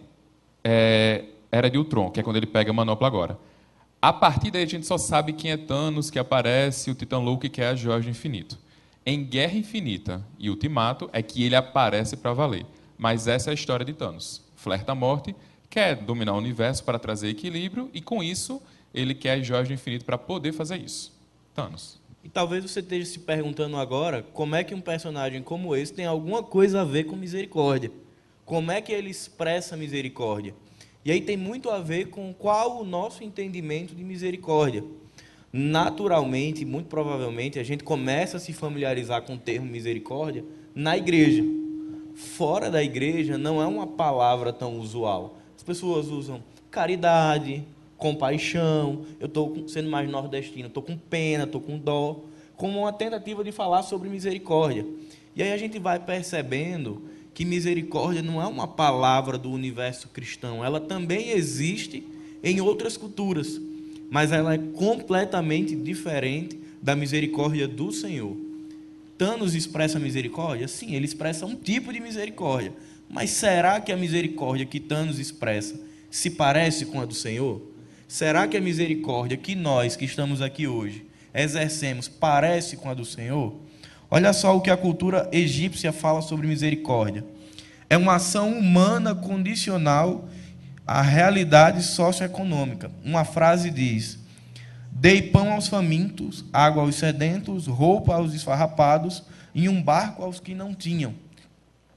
é, 0.61 1.23
Era 1.49 1.69
de 1.69 1.77
Ultron, 1.77 2.11
que 2.11 2.19
é 2.19 2.23
quando 2.23 2.35
ele 2.35 2.47
pega 2.47 2.71
a 2.71 2.73
manopla 2.73 3.07
agora. 3.07 3.39
A 4.03 4.11
partir 4.11 4.51
daí 4.51 4.63
a 4.63 4.67
gente 4.67 4.85
só 4.85 4.97
sabe 4.97 5.31
quem 5.31 5.51
é 5.51 5.55
Thanos, 5.55 6.09
que 6.09 6.19
aparece, 6.19 6.91
o 6.91 6.93
titã 6.93 7.19
louco 7.19 7.49
que 7.49 7.61
as 7.61 7.79
joias 7.79 8.03
do 8.03 8.11
infinito. 8.11 8.59
Em 9.05 9.23
Guerra 9.23 9.53
Infinita 9.53 10.21
e 10.37 10.49
Ultimato 10.49 11.09
é 11.13 11.21
que 11.21 11.41
ele 11.41 11.55
aparece 11.55 12.17
para 12.17 12.33
valer. 12.33 12.65
Mas 12.97 13.29
essa 13.29 13.49
é 13.49 13.51
a 13.51 13.53
história 13.53 13.85
de 13.85 13.93
Thanos. 13.93 14.41
Flerta 14.57 14.91
a 14.91 14.95
morte, 14.95 15.33
quer 15.69 15.95
dominar 15.95 16.33
o 16.33 16.37
universo 16.37 16.83
para 16.83 16.99
trazer 16.99 17.29
equilíbrio 17.29 17.89
e, 17.93 18.01
com 18.01 18.21
isso, 18.21 18.61
ele 18.93 19.15
quer 19.15 19.39
do 19.39 19.71
infinito 19.71 20.03
para 20.03 20.17
poder 20.17 20.51
fazer 20.51 20.81
isso. 20.81 21.17
Thanos. 21.55 21.97
E 22.25 22.27
talvez 22.27 22.69
você 22.69 22.81
esteja 22.81 23.05
se 23.05 23.19
perguntando 23.19 23.77
agora 23.77 24.21
como 24.33 24.53
é 24.53 24.65
que 24.65 24.75
um 24.75 24.81
personagem 24.81 25.41
como 25.41 25.77
esse 25.77 25.93
tem 25.93 26.05
alguma 26.05 26.43
coisa 26.43 26.81
a 26.81 26.83
ver 26.83 27.05
com 27.05 27.15
misericórdia. 27.15 27.89
Como 28.43 28.69
é 28.69 28.81
que 28.81 28.91
ele 28.91 29.09
expressa 29.09 29.77
misericórdia? 29.77 30.53
E 31.05 31.11
aí 31.11 31.19
tem 31.19 31.35
muito 31.35 31.69
a 31.69 31.79
ver 31.79 32.09
com 32.09 32.33
qual 32.33 32.81
o 32.81 32.85
nosso 32.85 33.23
entendimento 33.23 33.93
de 33.93 34.03
misericórdia. 34.03 34.83
Naturalmente, 35.51 36.65
muito 36.65 36.87
provavelmente, 36.87 37.59
a 37.59 37.63
gente 37.63 37.83
começa 37.83 38.37
a 38.37 38.39
se 38.39 38.53
familiarizar 38.53 39.21
com 39.23 39.35
o 39.35 39.37
termo 39.37 39.67
misericórdia 39.67 40.43
na 40.73 40.97
igreja. 40.97 41.43
Fora 42.15 42.71
da 42.71 42.83
igreja 42.83 43.37
não 43.37 43.61
é 43.61 43.67
uma 43.67 43.85
palavra 43.85 44.53
tão 44.53 44.79
usual. 44.79 45.37
As 45.55 45.63
pessoas 45.63 46.07
usam 46.07 46.41
caridade, 46.71 47.63
compaixão, 47.97 49.05
eu 49.19 49.27
estou 49.27 49.67
sendo 49.67 49.89
mais 49.89 50.09
nordestino, 50.09 50.67
estou 50.67 50.81
com 50.81 50.97
pena, 50.97 51.43
estou 51.43 51.61
com 51.61 51.77
dó, 51.77 52.21
como 52.55 52.79
uma 52.79 52.93
tentativa 52.93 53.43
de 53.43 53.51
falar 53.51 53.83
sobre 53.83 54.09
misericórdia. 54.09 54.85
E 55.35 55.43
aí 55.43 55.51
a 55.51 55.57
gente 55.57 55.79
vai 55.79 55.99
percebendo 55.99 57.03
que 57.33 57.43
misericórdia 57.43 58.21
não 58.21 58.41
é 58.41 58.45
uma 58.45 58.67
palavra 58.67 59.37
do 59.37 59.49
universo 59.49 60.07
cristão, 60.09 60.63
ela 60.63 60.79
também 60.79 61.31
existe 61.31 62.05
em 62.43 62.61
outras 62.61 62.95
culturas, 62.95 63.59
mas 64.09 64.31
ela 64.31 64.53
é 64.53 64.57
completamente 64.57 65.75
diferente 65.75 66.59
da 66.81 66.95
misericórdia 66.95 67.67
do 67.67 67.91
Senhor. 67.91 68.35
Thanos 69.17 69.55
expressa 69.55 69.99
misericórdia? 69.99 70.67
Sim, 70.67 70.95
ele 70.95 71.05
expressa 71.05 71.45
um 71.45 71.55
tipo 71.55 71.93
de 71.93 71.99
misericórdia. 71.99 72.73
Mas 73.09 73.29
será 73.29 73.79
que 73.79 73.91
a 73.91 73.97
misericórdia 73.97 74.65
que 74.65 74.79
Thanos 74.79 75.19
expressa 75.19 75.79
se 76.09 76.31
parece 76.31 76.85
com 76.85 76.99
a 76.99 77.05
do 77.05 77.13
Senhor? 77.13 77.61
Será 78.07 78.47
que 78.47 78.57
a 78.57 78.61
misericórdia 78.61 79.37
que 79.37 79.55
nós 79.55 79.95
que 79.95 80.05
estamos 80.05 80.41
aqui 80.41 80.67
hoje 80.67 81.05
exercemos 81.33 82.07
parece 82.07 82.75
com 82.75 82.89
a 82.89 82.93
do 82.93 83.05
Senhor? 83.05 83.55
Olha 84.15 84.31
só 84.31 84.55
o 84.55 84.61
que 84.61 84.69
a 84.69 84.77
cultura 84.77 85.27
egípcia 85.31 85.91
fala 85.91 86.21
sobre 86.21 86.45
misericórdia. 86.45 87.25
É 87.89 87.97
uma 87.97 88.17
ação 88.17 88.55
humana 88.55 89.15
condicional 89.15 90.29
à 90.85 91.01
realidade 91.01 91.81
socioeconômica. 91.81 92.91
Uma 93.03 93.25
frase 93.25 93.71
diz: 93.71 94.19
Dei 94.91 95.19
pão 95.19 95.51
aos 95.51 95.67
famintos, 95.67 96.45
água 96.53 96.83
aos 96.83 96.93
sedentos, 96.93 97.65
roupa 97.65 98.13
aos 98.13 98.35
esfarrapados 98.35 99.23
e 99.51 99.67
um 99.67 99.81
barco 99.81 100.21
aos 100.21 100.39
que 100.39 100.53
não 100.53 100.75
tinham. 100.75 101.15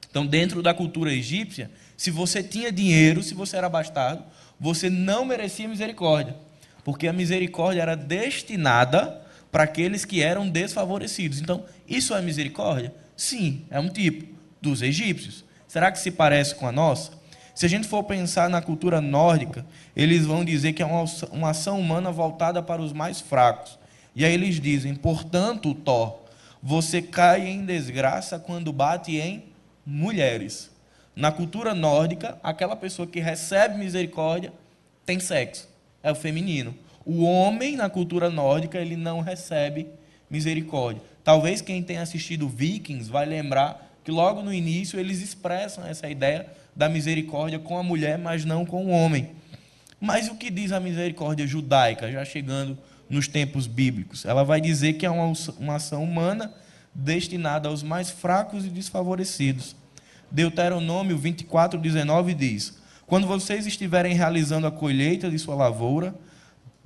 Então, 0.08 0.26
dentro 0.26 0.62
da 0.62 0.72
cultura 0.72 1.12
egípcia, 1.12 1.70
se 1.98 2.10
você 2.10 2.42
tinha 2.42 2.72
dinheiro, 2.72 3.22
se 3.22 3.34
você 3.34 3.58
era 3.58 3.68
bastardo, 3.68 4.24
você 4.58 4.88
não 4.88 5.26
merecia 5.26 5.68
misericórdia, 5.68 6.34
porque 6.82 7.08
a 7.08 7.12
misericórdia 7.12 7.82
era 7.82 7.94
destinada 7.94 9.25
para 9.56 9.64
aqueles 9.64 10.04
que 10.04 10.22
eram 10.22 10.46
desfavorecidos. 10.46 11.40
Então, 11.40 11.64
isso 11.88 12.14
é 12.14 12.20
misericórdia? 12.20 12.92
Sim, 13.16 13.64
é 13.70 13.80
um 13.80 13.88
tipo 13.88 14.26
dos 14.60 14.82
egípcios. 14.82 15.46
Será 15.66 15.90
que 15.90 15.98
se 15.98 16.10
parece 16.10 16.54
com 16.54 16.66
a 16.66 16.72
nossa? 16.72 17.12
Se 17.54 17.64
a 17.64 17.68
gente 17.70 17.88
for 17.88 18.02
pensar 18.02 18.50
na 18.50 18.60
cultura 18.60 19.00
nórdica, 19.00 19.64
eles 19.96 20.26
vão 20.26 20.44
dizer 20.44 20.74
que 20.74 20.82
é 20.82 20.86
uma, 21.32 21.48
ação 21.48 21.80
humana 21.80 22.12
voltada 22.12 22.62
para 22.62 22.82
os 22.82 22.92
mais 22.92 23.22
fracos. 23.22 23.78
E 24.14 24.26
aí 24.26 24.34
eles 24.34 24.60
dizem: 24.60 24.94
portanto, 24.94 25.72
Thor, 25.72 26.18
você 26.62 27.00
cai 27.00 27.48
em 27.48 27.64
desgraça 27.64 28.38
quando 28.38 28.70
bate 28.74 29.16
em 29.16 29.42
mulheres. 29.86 30.70
Na 31.16 31.32
cultura 31.32 31.74
nórdica, 31.74 32.38
aquela 32.42 32.76
pessoa 32.76 33.08
que 33.08 33.20
recebe 33.20 33.78
misericórdia 33.78 34.52
tem 35.06 35.18
sexo, 35.18 35.66
é 36.02 36.12
o 36.12 36.14
feminino. 36.14 36.76
O 37.06 37.22
homem, 37.22 37.76
na 37.76 37.88
cultura 37.88 38.28
nórdica, 38.28 38.78
ele 38.78 38.96
não 38.96 39.20
recebe 39.20 39.86
misericórdia. 40.28 41.00
Talvez 41.22 41.60
quem 41.60 41.80
tenha 41.80 42.02
assistido 42.02 42.48
Vikings 42.48 43.08
vai 43.08 43.24
lembrar 43.24 43.96
que 44.02 44.10
logo 44.10 44.42
no 44.42 44.52
início 44.52 44.98
eles 44.98 45.22
expressam 45.22 45.86
essa 45.86 46.08
ideia 46.08 46.48
da 46.74 46.88
misericórdia 46.88 47.60
com 47.60 47.78
a 47.78 47.82
mulher, 47.82 48.18
mas 48.18 48.44
não 48.44 48.66
com 48.66 48.86
o 48.86 48.90
homem. 48.90 49.30
Mas 50.00 50.28
o 50.28 50.34
que 50.34 50.50
diz 50.50 50.72
a 50.72 50.80
misericórdia 50.80 51.46
judaica, 51.46 52.10
já 52.10 52.24
chegando 52.24 52.76
nos 53.08 53.28
tempos 53.28 53.68
bíblicos? 53.68 54.24
Ela 54.24 54.42
vai 54.42 54.60
dizer 54.60 54.94
que 54.94 55.06
é 55.06 55.10
uma, 55.10 55.32
uma 55.58 55.76
ação 55.76 56.02
humana 56.02 56.52
destinada 56.92 57.68
aos 57.68 57.84
mais 57.84 58.10
fracos 58.10 58.64
e 58.64 58.68
desfavorecidos. 58.68 59.76
Deuteronômio 60.30 61.16
24, 61.16 61.78
19 61.78 62.34
diz: 62.34 62.78
Quando 63.06 63.28
vocês 63.28 63.64
estiverem 63.64 64.14
realizando 64.14 64.66
a 64.66 64.72
colheita 64.72 65.30
de 65.30 65.38
sua 65.38 65.54
lavoura, 65.54 66.14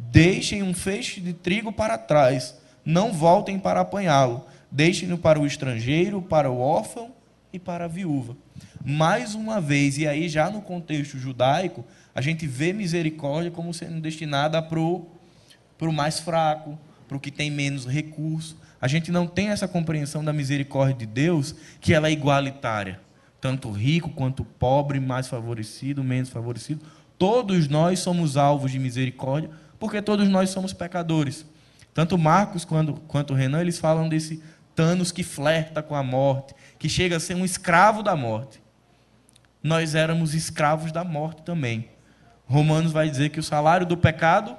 Deixem 0.02 0.62
um 0.62 0.72
feixe 0.72 1.20
de 1.20 1.34
trigo 1.34 1.70
para 1.70 1.98
trás, 1.98 2.56
não 2.84 3.12
voltem 3.12 3.58
para 3.58 3.80
apanhá-lo. 3.80 4.46
Deixem-no 4.70 5.18
para 5.18 5.38
o 5.38 5.46
estrangeiro, 5.46 6.22
para 6.22 6.50
o 6.50 6.58
órfão 6.58 7.12
e 7.52 7.58
para 7.58 7.84
a 7.84 7.88
viúva. 7.88 8.36
Mais 8.82 9.34
uma 9.34 9.60
vez, 9.60 9.98
e 9.98 10.06
aí 10.06 10.28
já 10.28 10.48
no 10.48 10.62
contexto 10.62 11.18
judaico, 11.18 11.84
a 12.14 12.20
gente 12.20 12.46
vê 12.46 12.72
misericórdia 12.72 13.50
como 13.50 13.74
sendo 13.74 14.00
destinada 14.00 14.60
para 14.62 14.78
o 14.80 15.92
mais 15.92 16.18
fraco, 16.18 16.78
para 17.06 17.16
o 17.16 17.20
que 17.20 17.30
tem 17.30 17.50
menos 17.50 17.86
recurso. 17.86 18.56
A 18.80 18.88
gente 18.88 19.12
não 19.12 19.26
tem 19.26 19.50
essa 19.50 19.68
compreensão 19.68 20.24
da 20.24 20.32
misericórdia 20.32 20.96
de 20.96 21.06
Deus, 21.06 21.54
que 21.80 21.92
ela 21.92 22.08
é 22.08 22.12
igualitária. 22.12 23.00
Tanto 23.40 23.70
rico 23.70 24.08
quanto 24.08 24.44
pobre, 24.44 24.98
mais 24.98 25.28
favorecido, 25.28 26.02
menos 26.02 26.30
favorecido. 26.30 26.84
Todos 27.18 27.68
nós 27.68 27.98
somos 27.98 28.36
alvos 28.36 28.72
de 28.72 28.78
misericórdia, 28.78 29.50
porque 29.80 30.02
todos 30.02 30.28
nós 30.28 30.50
somos 30.50 30.74
pecadores. 30.74 31.44
Tanto 31.92 32.16
Marcos 32.16 32.64
quanto, 32.64 32.92
quanto 33.08 33.34
Renan, 33.34 33.62
eles 33.62 33.78
falam 33.78 34.08
desse 34.08 34.42
Thanos 34.76 35.10
que 35.10 35.24
flerta 35.24 35.82
com 35.82 35.96
a 35.96 36.02
morte, 36.02 36.54
que 36.78 36.88
chega 36.88 37.16
a 37.16 37.20
ser 37.20 37.34
um 37.34 37.44
escravo 37.44 38.02
da 38.02 38.14
morte. 38.14 38.62
Nós 39.62 39.94
éramos 39.94 40.34
escravos 40.34 40.92
da 40.92 41.02
morte 41.02 41.42
também. 41.42 41.88
Romanos 42.46 42.92
vai 42.92 43.10
dizer 43.10 43.30
que 43.30 43.40
o 43.40 43.42
salário 43.42 43.86
do 43.86 43.96
pecado 43.96 44.56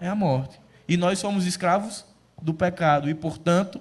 é 0.00 0.08
a 0.08 0.14
morte. 0.14 0.60
E 0.88 0.96
nós 0.96 1.18
somos 1.18 1.46
escravos 1.46 2.04
do 2.40 2.52
pecado. 2.52 3.08
E, 3.08 3.14
portanto, 3.14 3.80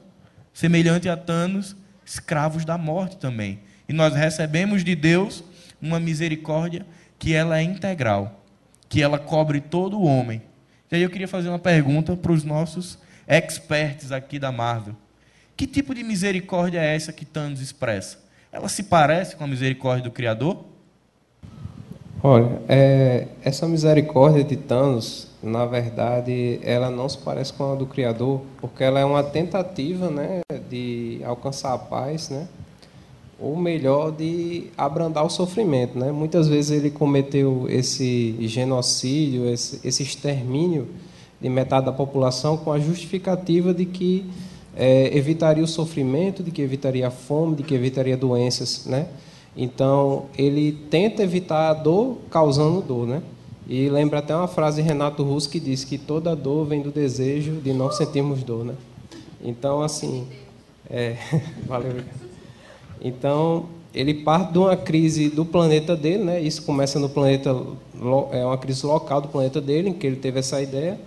semelhante 0.54 1.10
a 1.10 1.18
Thanos, 1.18 1.76
escravos 2.06 2.64
da 2.64 2.78
morte 2.78 3.18
também. 3.18 3.60
E 3.88 3.94
nós 3.94 4.16
recebemos 4.16 4.84
de 4.84 4.96
Deus 4.96 5.44
uma 5.82 6.00
misericórdia 6.00 6.86
que 7.20 7.34
ela 7.34 7.60
é 7.60 7.62
integral, 7.62 8.44
que 8.90 9.02
ela 9.02 9.20
cobre 9.20 9.62
todo 9.62 10.00
o 10.00 10.06
homem, 10.06 10.42
e 10.92 10.96
aí 10.96 11.02
eu 11.02 11.10
queria 11.10 11.28
fazer 11.28 11.50
uma 11.50 11.60
pergunta 11.60 12.16
para 12.16 12.32
os 12.32 12.44
nossos 12.44 12.98
experts 13.28 14.12
aqui 14.12 14.38
da 14.38 14.52
Marvel. 14.52 14.96
Que 15.58 15.66
tipo 15.66 15.96
de 15.96 16.04
misericórdia 16.04 16.80
é 16.80 16.96
essa 16.96 17.14
que 17.14 17.26
Thanos 17.26 17.62
expressa? 17.62 18.20
Ela 18.52 18.70
se 18.70 18.84
parece 18.84 19.36
com 19.36 19.44
a 19.44 19.48
misericórdia 19.48 20.04
do 20.04 20.12
Criador? 20.12 20.64
Olha, 22.22 22.60
é, 22.68 23.28
essa 23.44 23.68
misericórdia 23.68 24.44
de 24.44 24.56
Thanos, 24.58 25.28
na 25.42 25.66
verdade, 25.66 26.60
ela 26.64 26.90
não 26.90 27.08
se 27.08 27.18
parece 27.18 27.54
com 27.54 27.72
a 27.72 27.76
do 27.76 27.86
Criador, 27.86 28.42
porque 28.60 28.84
ela 28.84 29.00
é 29.00 29.06
uma 29.06 29.24
tentativa 29.24 30.10
né, 30.10 30.42
de 30.70 31.22
alcançar 31.24 31.74
a 31.74 31.78
paz, 31.78 32.30
né? 32.30 32.48
Ou 33.40 33.56
melhor, 33.56 34.12
de 34.12 34.68
abrandar 34.78 35.26
o 35.26 35.30
sofrimento. 35.30 35.98
Né? 35.98 36.12
Muitas 36.12 36.48
vezes 36.48 36.72
ele 36.72 36.90
cometeu 36.90 37.66
esse 37.70 38.36
genocídio, 38.48 39.50
esse, 39.50 39.80
esse 39.84 40.04
extermínio 40.04 40.88
de 41.42 41.50
metade 41.50 41.86
da 41.86 41.92
população 41.92 42.58
com 42.58 42.72
a 42.72 42.80
justificativa 42.80 43.74
de 43.74 43.86
que 43.86 44.26
é, 44.76 45.16
evitaria 45.16 45.64
o 45.64 45.68
sofrimento, 45.68 46.42
de 46.42 46.52
que 46.52 46.62
evitaria 46.62 47.08
a 47.08 47.12
fome, 47.12 47.58
de 47.58 47.64
que 47.64 47.74
evitaria 47.74 48.16
doenças. 48.16 48.86
Né? 48.86 49.08
Então, 49.56 50.26
ele 50.38 50.72
tenta 50.90 51.22
evitar 51.22 51.70
a 51.70 51.74
dor 51.74 52.18
causando 52.30 52.82
dor. 52.82 53.06
Né? 53.06 53.22
E 53.68 53.90
lembra 53.90 54.20
até 54.20 54.36
uma 54.36 54.48
frase 54.48 54.82
de 54.82 54.88
Renato 54.88 55.24
Russo 55.24 55.50
que 55.50 55.60
diz 55.60 55.84
que 55.84 55.98
toda 55.98 56.36
dor 56.36 56.66
vem 56.66 56.82
do 56.82 56.92
desejo 56.92 57.54
de 57.54 57.74
não 57.74 57.92
sentirmos 57.92 58.44
dor. 58.44 58.64
Né? 58.64 58.76
Então, 59.44 59.82
assim, 59.82 60.26
é... 60.90 61.18
valeu. 61.68 61.96
Então, 63.06 63.70
ele 63.94 64.16
parte 64.16 64.52
de 64.52 64.58
uma 64.58 64.76
crise 64.76 65.30
do 65.30 65.46
planeta 65.46 65.96
dele, 65.96 66.24
né? 66.24 66.42
Isso 66.42 66.64
começa 66.64 66.98
no 66.98 67.08
planeta 67.08 67.52
é 68.32 68.44
uma 68.44 68.58
crise 68.58 68.84
local 68.84 69.22
do 69.22 69.28
planeta 69.28 69.62
dele, 69.62 69.90
em 69.90 69.94
que 69.94 70.08
ele 70.08 70.16
teve 70.16 70.40
essa 70.40 70.60
ideia 70.60 71.00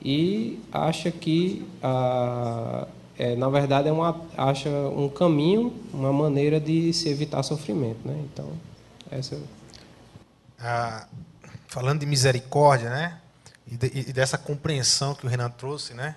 e 0.00 0.60
acha 0.72 1.10
que 1.10 1.66
ah, 1.82 2.86
é, 3.18 3.34
na 3.34 3.48
verdade 3.48 3.88
é 3.88 3.92
uma 3.92 4.20
acha 4.36 4.70
um 4.70 5.08
caminho, 5.08 5.74
uma 5.92 6.12
maneira 6.12 6.60
de 6.60 6.92
se 6.92 7.08
evitar 7.08 7.42
sofrimento, 7.42 8.06
né? 8.06 8.16
Então, 8.32 8.48
essa 9.10 9.36
ah, 10.60 11.08
falando 11.66 12.00
de 12.00 12.06
misericórdia, 12.06 12.88
né? 12.88 13.18
E, 13.66 13.76
de, 13.76 13.90
e, 13.94 14.12
dessa 14.12 14.38
compreensão 14.38 15.12
que 15.12 15.26
o 15.26 15.28
Renan 15.28 15.50
trouxe, 15.50 15.92
né? 15.92 16.14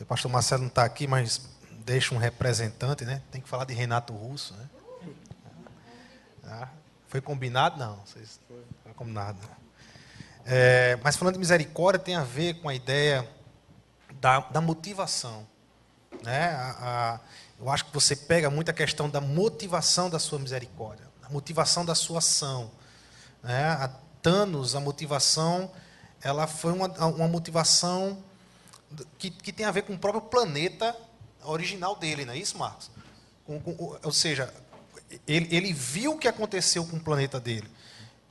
O 0.00 0.04
pastor 0.04 0.30
Marcelo 0.30 0.62
não 0.62 0.68
está 0.68 0.84
aqui, 0.84 1.08
mas 1.08 1.51
deixa 1.84 2.14
um 2.14 2.18
representante, 2.18 3.04
né? 3.04 3.22
Tem 3.30 3.40
que 3.40 3.48
falar 3.48 3.64
de 3.64 3.74
Renato 3.74 4.12
Russo, 4.12 4.54
né? 4.54 4.68
Ah, 6.44 6.68
foi 7.08 7.20
combinado? 7.20 7.78
Não, 7.78 7.96
vocês 8.04 8.40
foi 8.82 8.92
combinado. 8.94 9.38
É, 10.44 10.98
mas 11.02 11.16
falando 11.16 11.34
de 11.34 11.40
misericórdia, 11.40 11.98
tem 11.98 12.16
a 12.16 12.24
ver 12.24 12.54
com 12.54 12.68
a 12.68 12.74
ideia 12.74 13.28
da, 14.20 14.40
da 14.40 14.60
motivação. 14.60 15.46
Né? 16.22 16.50
A, 16.50 16.76
a, 16.80 17.20
eu 17.60 17.70
acho 17.70 17.86
que 17.86 17.94
você 17.94 18.16
pega 18.16 18.50
muito 18.50 18.70
a 18.70 18.74
questão 18.74 19.08
da 19.08 19.20
motivação 19.20 20.10
da 20.10 20.18
sua 20.18 20.38
misericórdia, 20.38 21.06
a 21.22 21.28
motivação 21.30 21.84
da 21.84 21.94
sua 21.94 22.18
ação. 22.18 22.70
Né? 23.42 23.64
A 23.64 23.88
Thanos, 24.20 24.74
a 24.74 24.80
motivação, 24.80 25.70
ela 26.22 26.46
foi 26.46 26.72
uma, 26.72 26.86
uma 27.06 27.28
motivação 27.28 28.22
que, 29.18 29.30
que 29.30 29.52
tem 29.52 29.66
a 29.66 29.70
ver 29.70 29.82
com 29.82 29.94
o 29.94 29.98
próprio 29.98 30.22
planeta 30.22 30.96
original 31.44 31.96
dele, 31.96 32.24
não 32.24 32.32
é 32.32 32.38
isso, 32.38 32.58
Marcos? 32.58 32.90
Com, 33.44 33.60
com, 33.60 33.98
ou 34.02 34.12
seja, 34.12 34.52
ele, 35.26 35.48
ele, 35.50 35.72
viu 35.72 36.12
o 36.12 36.18
que 36.18 36.28
aconteceu 36.28 36.84
com 36.86 36.96
o 36.96 37.00
planeta 37.00 37.40
dele. 37.40 37.66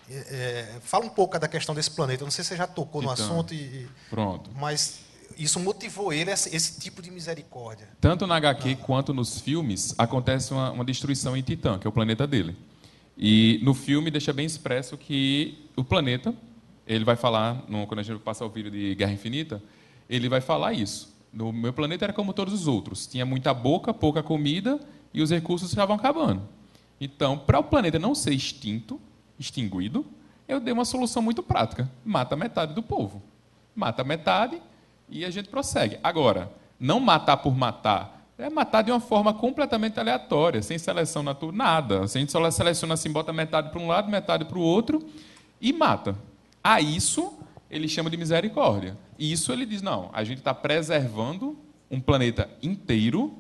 É, 0.10 0.16
é 0.16 0.80
fala 0.82 1.06
um 1.06 1.10
pouco 1.10 1.38
da 1.38 1.48
questão 1.48 1.76
desse 1.76 1.92
planeta. 1.92 2.24
Eu 2.24 2.26
não 2.26 2.32
sei 2.32 2.44
se 2.44 2.50
você 2.50 2.58
já 2.58 2.68
tocou 2.68 3.02
então, 3.02 3.16
no 3.16 3.22
assunto. 3.22 3.54
E, 3.54 3.88
pronto. 4.10 4.50
Mas 4.56 5.00
isso 5.38 5.60
motivou 5.60 6.14
ele, 6.14 6.32
esse, 6.32 6.56
esse, 6.56 6.80
tipo 6.80 7.02
de 7.02 7.12
misericórdia. 7.12 7.88
Tanto 8.00 8.28
na 8.28 8.36
HQ 8.36 8.78
ah. 8.80 8.86
quanto 8.86 9.14
nos 9.14 9.40
filmes, 9.40 9.94
acontece 9.98 10.54
uma, 10.54 10.72
uma 10.72 10.86
destruição 10.86 11.36
em 11.36 11.42
Titã, 11.42 11.78
que 11.78 11.88
é 11.88 11.90
o 11.90 11.94
planeta 11.94 12.26
dele. 12.28 12.56
E 13.18 13.60
no 13.64 13.74
filme 13.74 14.10
deixa 14.10 14.34
bem 14.34 14.46
expresso 14.46 14.98
que 14.98 15.70
o 15.76 15.84
planeta, 15.84 16.34
ele 16.88 17.04
vai 17.04 17.16
falar, 17.16 17.64
no, 17.68 17.86
quando 17.86 18.00
a 18.00 18.04
gente 18.04 18.20
passa 18.20 18.46
o 18.46 18.50
vídeo 18.50 18.72
de 18.72 18.96
Guerra 18.96 19.14
Infinita, 19.14 19.62
ele 20.10 20.28
vai 20.28 20.42
falar 20.42 20.74
isso. 20.74 21.11
No 21.34 21.54
meu 21.54 21.72
planeta 21.72 22.06
era 22.06 22.14
como 22.14 22.34
todos 22.34 22.54
os 22.54 22.68
outros. 22.68 23.08
Tinha 23.08 23.26
muita 23.26 23.54
boca, 23.54 23.94
pouca 23.94 24.22
comida 24.22 24.80
e 25.14 25.22
os 25.22 25.30
recursos 25.32 25.70
estavam 25.70 25.96
acabando. 25.96 26.42
Então, 27.00 27.38
para 27.38 27.60
o 27.60 27.64
planeta 27.64 27.98
não 27.98 28.14
ser 28.14 28.34
extinto, 28.34 29.00
extinguido, 29.40 30.06
eu 30.48 30.60
dei 30.60 30.74
uma 30.74 30.86
solução 30.86 31.22
muito 31.22 31.42
prática. 31.42 31.90
Mata 32.04 32.36
metade 32.36 32.74
do 32.74 32.84
povo. 32.84 33.22
Mata 33.76 34.04
metade 34.04 34.62
e 35.10 35.24
a 35.24 35.30
gente 35.30 35.50
prossegue. 35.50 35.98
Agora, 36.04 36.52
não 36.80 37.00
matar 37.00 37.38
por 37.38 37.56
matar. 37.56 38.22
É 38.38 38.50
matar 38.50 38.82
de 38.82 38.92
uma 38.92 39.00
forma 39.00 39.34
completamente 39.34 40.00
aleatória, 40.00 40.62
sem 40.64 40.78
seleção 40.78 41.22
natural, 41.22 41.56
nada. 41.56 42.02
A 42.02 42.08
gente 42.08 42.32
só 42.32 42.50
seleciona 42.50 42.96
assim, 42.96 43.12
bota 43.12 43.32
metade 43.32 43.70
para 43.70 43.80
um 43.80 43.88
lado, 43.88 44.10
metade 44.10 44.46
para 44.46 44.58
o 44.58 44.62
outro 44.62 45.08
e 45.62 45.72
mata. 45.72 46.16
A 46.64 46.82
isso 46.82 47.34
ele 47.70 47.88
chama 47.88 48.10
de 48.10 48.18
misericórdia. 48.18 48.98
E 49.22 49.32
isso 49.32 49.54
ele 49.54 49.68
diz: 49.68 49.84
não, 49.84 50.10
a 50.14 50.24
gente 50.24 50.40
está 50.40 50.52
preservando 50.52 51.56
um 51.92 52.02
planeta 52.02 52.50
inteiro 52.60 53.38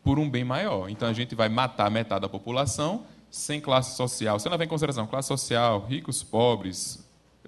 por 0.00 0.16
um 0.16 0.30
bem 0.30 0.44
maior. 0.44 0.88
Então 0.88 1.08
a 1.08 1.12
gente 1.12 1.34
vai 1.34 1.48
matar 1.48 1.90
metade 1.90 2.20
da 2.20 2.28
população 2.28 3.04
sem 3.28 3.60
classe 3.60 3.96
social. 3.96 4.38
Você 4.38 4.48
não 4.48 4.56
vem 4.56 4.66
em 4.66 4.68
consideração 4.68 5.08
classe 5.08 5.26
social, 5.26 5.84
ricos, 5.88 6.22
pobres, 6.22 7.04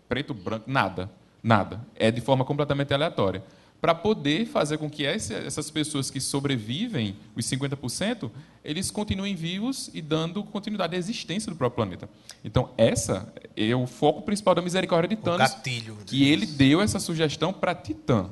preto, 0.09 0.35
branco, 0.35 0.65
nada. 0.69 1.09
Nada. 1.41 1.81
É 1.95 2.11
de 2.11 2.21
forma 2.21 2.45
completamente 2.45 2.93
aleatória 2.93 3.45
para 3.81 3.95
poder 3.95 4.47
fazer 4.47 4.79
com 4.79 4.91
que 4.91 5.05
essas 5.05 5.71
pessoas 5.71 6.11
que 6.11 6.21
sobrevivem, 6.21 7.17
os 7.37 7.45
50%, 7.45 8.31
eles 8.65 8.91
continuem 8.91 9.35
vivos 9.35 9.91
e 9.93 10.01
dando 10.01 10.43
continuidade 10.43 10.97
à 10.97 10.99
existência 10.99 11.53
do 11.53 11.57
próprio 11.57 11.85
planeta. 11.85 12.09
Então, 12.43 12.71
essa 12.77 13.33
é 13.57 13.75
o 13.77 13.87
foco 13.87 14.23
principal 14.23 14.55
da 14.55 14.63
misericórdia 14.63 15.15
de 15.15 15.23
Thanos, 15.23 15.53
gatilho, 15.53 15.99
que 16.07 16.25
ele 16.29 16.47
deu 16.47 16.81
essa 16.81 16.99
sugestão 16.99 17.53
para 17.53 17.75
Titã. 17.75 18.31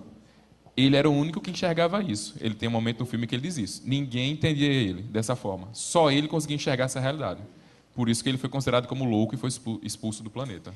Ele 0.76 0.96
era 0.96 1.08
o 1.08 1.12
único 1.12 1.40
que 1.40 1.52
enxergava 1.52 2.02
isso. 2.02 2.34
Ele 2.40 2.54
tem 2.54 2.68
um 2.68 2.72
momento 2.72 3.00
no 3.00 3.06
filme 3.06 3.28
que 3.28 3.34
ele 3.36 3.42
diz 3.42 3.56
isso. 3.58 3.82
Ninguém 3.84 4.32
entendia 4.32 4.72
ele 4.72 5.02
dessa 5.02 5.36
forma. 5.36 5.68
Só 5.72 6.10
ele 6.10 6.26
conseguia 6.26 6.56
enxergar 6.56 6.86
essa 6.86 6.98
realidade. 6.98 7.42
Por 7.94 8.08
isso 8.08 8.24
que 8.24 8.28
ele 8.28 8.38
foi 8.38 8.48
considerado 8.48 8.88
como 8.88 9.04
louco 9.04 9.36
e 9.36 9.38
foi 9.38 9.50
expulso 9.84 10.24
do 10.24 10.30
planeta. 10.30 10.74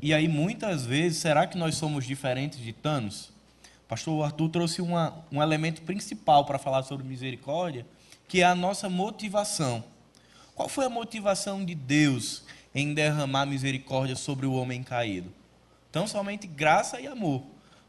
E 0.00 0.14
aí, 0.14 0.28
muitas 0.28 0.86
vezes, 0.86 1.18
será 1.18 1.44
que 1.44 1.58
nós 1.58 1.74
somos 1.74 2.06
diferentes 2.06 2.60
de 2.60 2.72
Thanos? 2.72 3.31
Pastor 3.92 4.24
Arthur 4.24 4.48
trouxe 4.48 4.80
uma, 4.80 5.22
um 5.30 5.42
elemento 5.42 5.82
principal 5.82 6.46
para 6.46 6.58
falar 6.58 6.82
sobre 6.82 7.06
misericórdia, 7.06 7.84
que 8.26 8.40
é 8.40 8.44
a 8.44 8.54
nossa 8.54 8.88
motivação. 8.88 9.84
Qual 10.54 10.66
foi 10.66 10.86
a 10.86 10.88
motivação 10.88 11.62
de 11.62 11.74
Deus 11.74 12.42
em 12.74 12.94
derramar 12.94 13.44
misericórdia 13.44 14.16
sobre 14.16 14.46
o 14.46 14.54
homem 14.54 14.82
caído? 14.82 15.30
Então, 15.90 16.06
somente 16.06 16.46
graça 16.46 17.02
e 17.02 17.06
amor. 17.06 17.42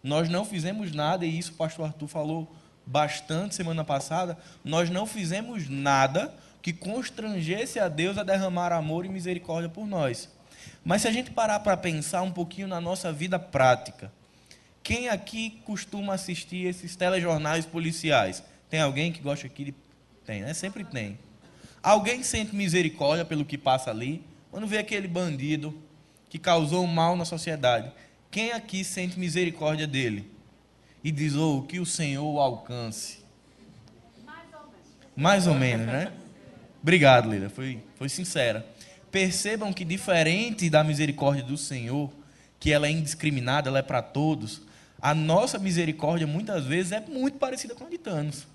Nós 0.03 0.27
não 0.27 0.43
fizemos 0.43 0.91
nada, 0.91 1.25
e 1.25 1.39
isso 1.39 1.53
o 1.53 1.55
pastor 1.55 1.85
Arthur 1.85 2.07
falou 2.09 2.53
bastante 2.85 3.55
semana 3.55 3.85
passada. 3.85 4.37
Nós 4.61 4.89
não 4.89 5.05
fizemos 5.05 5.69
nada 5.69 6.35
que 6.61 6.73
constrangesse 6.73 7.79
a 7.79 7.87
Deus 7.87 8.17
a 8.17 8.23
derramar 8.23 8.73
amor 8.73 9.05
e 9.05 9.09
misericórdia 9.09 9.69
por 9.69 9.87
nós. 9.87 10.29
Mas 10.83 11.03
se 11.03 11.07
a 11.07 11.13
gente 11.13 11.31
parar 11.31 11.61
para 11.61 11.77
pensar 11.77 12.23
um 12.23 12.31
pouquinho 12.31 12.67
na 12.67 12.81
nossa 12.81 13.09
vida 13.13 13.39
prática, 13.39 14.11
quem 14.83 15.07
aqui 15.07 15.61
costuma 15.65 16.13
assistir 16.13 16.67
esses 16.67 16.95
telejornais 16.95 17.65
policiais? 17.65 18.43
Tem 18.69 18.81
alguém 18.81 19.11
que 19.11 19.21
gosta 19.21 19.47
aqui 19.47 19.65
de. 19.65 19.75
Tem, 20.25 20.41
né? 20.41 20.53
Sempre 20.53 20.83
tem. 20.83 21.17
Alguém 21.81 22.21
sente 22.21 22.55
misericórdia 22.55 23.23
pelo 23.23 23.45
que 23.45 23.57
passa 23.57 23.89
ali? 23.89 24.21
Quando 24.51 24.67
vê 24.67 24.77
aquele 24.77 25.07
bandido 25.07 25.73
que 26.29 26.37
causou 26.37 26.85
mal 26.85 27.15
na 27.15 27.25
sociedade, 27.25 27.91
quem 28.29 28.51
aqui 28.51 28.83
sente 28.83 29.19
misericórdia 29.19 29.87
dele? 29.87 30.29
E 31.03 31.11
diz, 31.11 31.35
oh, 31.35 31.61
que 31.63 31.79
o 31.79 31.85
Senhor 31.85 32.23
o 32.23 32.39
alcance. 32.39 33.19
Mais 34.25 34.47
ou 34.53 34.59
menos. 34.61 35.15
Mais 35.15 35.47
ou 35.47 35.55
menos, 35.55 35.85
né? 35.87 36.13
Obrigado, 36.81 37.29
Lila. 37.29 37.49
Foi, 37.49 37.79
foi 37.95 38.09
sincera. 38.09 38.65
Percebam 39.11 39.71
que, 39.73 39.85
diferente 39.85 40.69
da 40.69 40.83
misericórdia 40.83 41.43
do 41.43 41.57
Senhor, 41.57 42.09
que 42.59 42.71
ela 42.71 42.87
é 42.87 42.91
indiscriminada, 42.91 43.69
ela 43.69 43.79
é 43.79 43.83
para 43.83 44.01
todos, 44.01 44.61
a 45.03 45.13
nossa 45.13 45.59
misericórdia 45.59 46.25
muitas 46.25 46.63
vezes 46.63 46.93
é 46.93 47.01
muito 47.01 47.37
parecida 47.37 47.75
com 47.75 47.83
a 47.83 47.89
de 47.89 47.97
Thanos. 47.97 48.47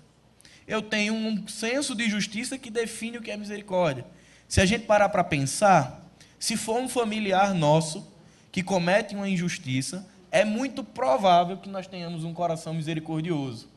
Eu 0.67 0.81
tenho 0.81 1.13
um 1.13 1.47
senso 1.47 1.93
de 1.93 2.09
justiça 2.09 2.57
que 2.57 2.71
define 2.71 3.19
o 3.19 3.21
que 3.21 3.29
é 3.29 3.37
misericórdia. 3.37 4.03
Se 4.47 4.59
a 4.59 4.65
gente 4.65 4.85
parar 4.85 5.09
para 5.09 5.23
pensar, 5.23 6.11
se 6.39 6.57
for 6.57 6.81
um 6.81 6.89
familiar 6.89 7.53
nosso 7.53 8.11
que 8.51 8.63
comete 8.63 9.13
uma 9.13 9.29
injustiça, 9.29 10.07
é 10.31 10.43
muito 10.43 10.83
provável 10.83 11.55
que 11.55 11.69
nós 11.69 11.85
tenhamos 11.85 12.23
um 12.23 12.33
coração 12.33 12.73
misericordioso. 12.73 13.69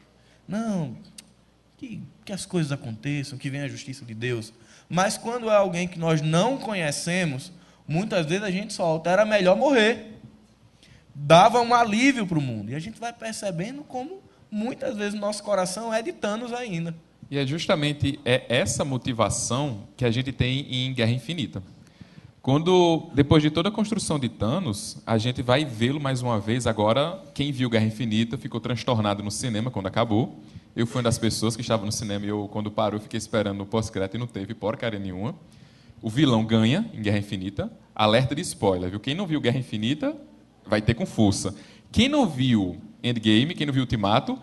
Não, 0.49 0.97
que, 1.77 2.03
que 2.25 2.33
as 2.33 2.47
coisas 2.47 2.73
aconteçam, 2.73 3.37
que 3.37 3.51
venha 3.51 3.65
a 3.65 3.69
justiça 3.69 4.03
de 4.03 4.15
Deus. 4.15 4.51
Mas 4.89 5.19
quando 5.19 5.51
é 5.51 5.55
alguém 5.55 5.87
que 5.87 5.99
nós 5.99 6.23
não 6.23 6.57
conhecemos, 6.57 7.53
muitas 7.87 8.25
vezes 8.25 8.45
a 8.45 8.51
gente 8.51 8.73
solta, 8.73 9.11
era 9.11 9.27
melhor 9.27 9.59
morrer 9.59 10.22
dava 11.15 11.61
um 11.61 11.75
alívio 11.75 12.27
para 12.27 12.39
o 12.39 12.43
mundo. 12.43 12.71
E 12.71 12.75
a 12.75 12.79
gente 12.79 12.99
vai 12.99 13.13
percebendo 13.13 13.83
como 13.83 14.21
muitas 14.51 14.97
vezes 14.97 15.19
nosso 15.19 15.43
coração 15.43 15.93
é 15.93 16.03
de 16.03 16.13
Thanos 16.13 16.53
ainda. 16.53 16.95
E 17.31 17.39
é 17.39 17.47
justamente 17.47 18.21
é 18.25 18.45
essa 18.49 18.85
motivação 18.85 19.89
que 19.97 20.05
a 20.05 20.11
gente 20.11 20.33
tem 20.33 20.67
em 20.71 20.93
Guerra 20.93 21.13
Infinita. 21.13 21.63
Quando, 22.43 23.09
depois 23.15 23.41
de 23.41 23.51
toda 23.51 23.69
a 23.69 23.73
construção 23.73 24.19
de 24.19 24.29
Thanos, 24.29 24.99
a 25.07 25.17
gente 25.17 25.41
vai 25.43 25.65
vê-lo 25.65 26.01
mais 26.01 26.23
uma 26.23 26.41
vez. 26.41 26.67
Agora, 26.67 27.23
quem 27.33 27.53
viu 27.53 27.71
Guerra 27.71 27.87
Infinita 27.87 28.37
ficou 28.37 28.61
transtornado 28.61 29.23
no 29.23 29.31
cinema 29.31 29.71
quando 29.71 29.87
acabou. 29.87 30.41
Eu 30.75 30.87
fui 30.87 30.99
uma 30.99 31.05
das 31.05 31.19
pessoas 31.19 31.55
que 31.55 31.63
estava 31.63 31.87
no 31.87 31.93
cinema 31.93 32.27
e 32.27 32.29
eu, 32.29 32.49
quando 32.53 32.71
parou, 32.71 32.99
fiquei 32.99 33.17
esperando 33.17 33.61
o 33.61 33.67
pós-crédito 33.67 34.17
e 34.17 34.19
não 34.19 34.27
teve 34.27 34.55
porcaria 34.55 34.99
nenhuma. 34.99 35.37
O 36.03 36.11
vilão 36.11 36.45
ganha 36.45 36.91
em 36.93 37.01
Guerra 37.01 37.19
Infinita. 37.19 37.71
Alerta 37.95 38.35
de 38.35 38.43
spoiler, 38.43 38.91
viu? 38.91 38.99
Quem 38.99 39.15
não 39.15 39.27
viu 39.27 39.41
Guerra 39.41 39.59
Infinita, 39.59 40.17
vai 40.67 40.81
ter 40.81 40.95
com 40.95 41.07
força. 41.07 41.55
Quem 41.91 42.09
não 42.09 42.27
viu 42.27 42.77
Endgame, 43.03 43.55
quem 43.55 43.67
não 43.67 43.73
viu 43.73 43.83
Ultimato, 43.83 44.39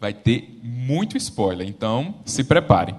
vai 0.00 0.12
ter 0.12 0.58
muito 0.62 1.16
spoiler. 1.16 1.66
Então, 1.68 2.16
se 2.24 2.44
preparem. 2.44 2.94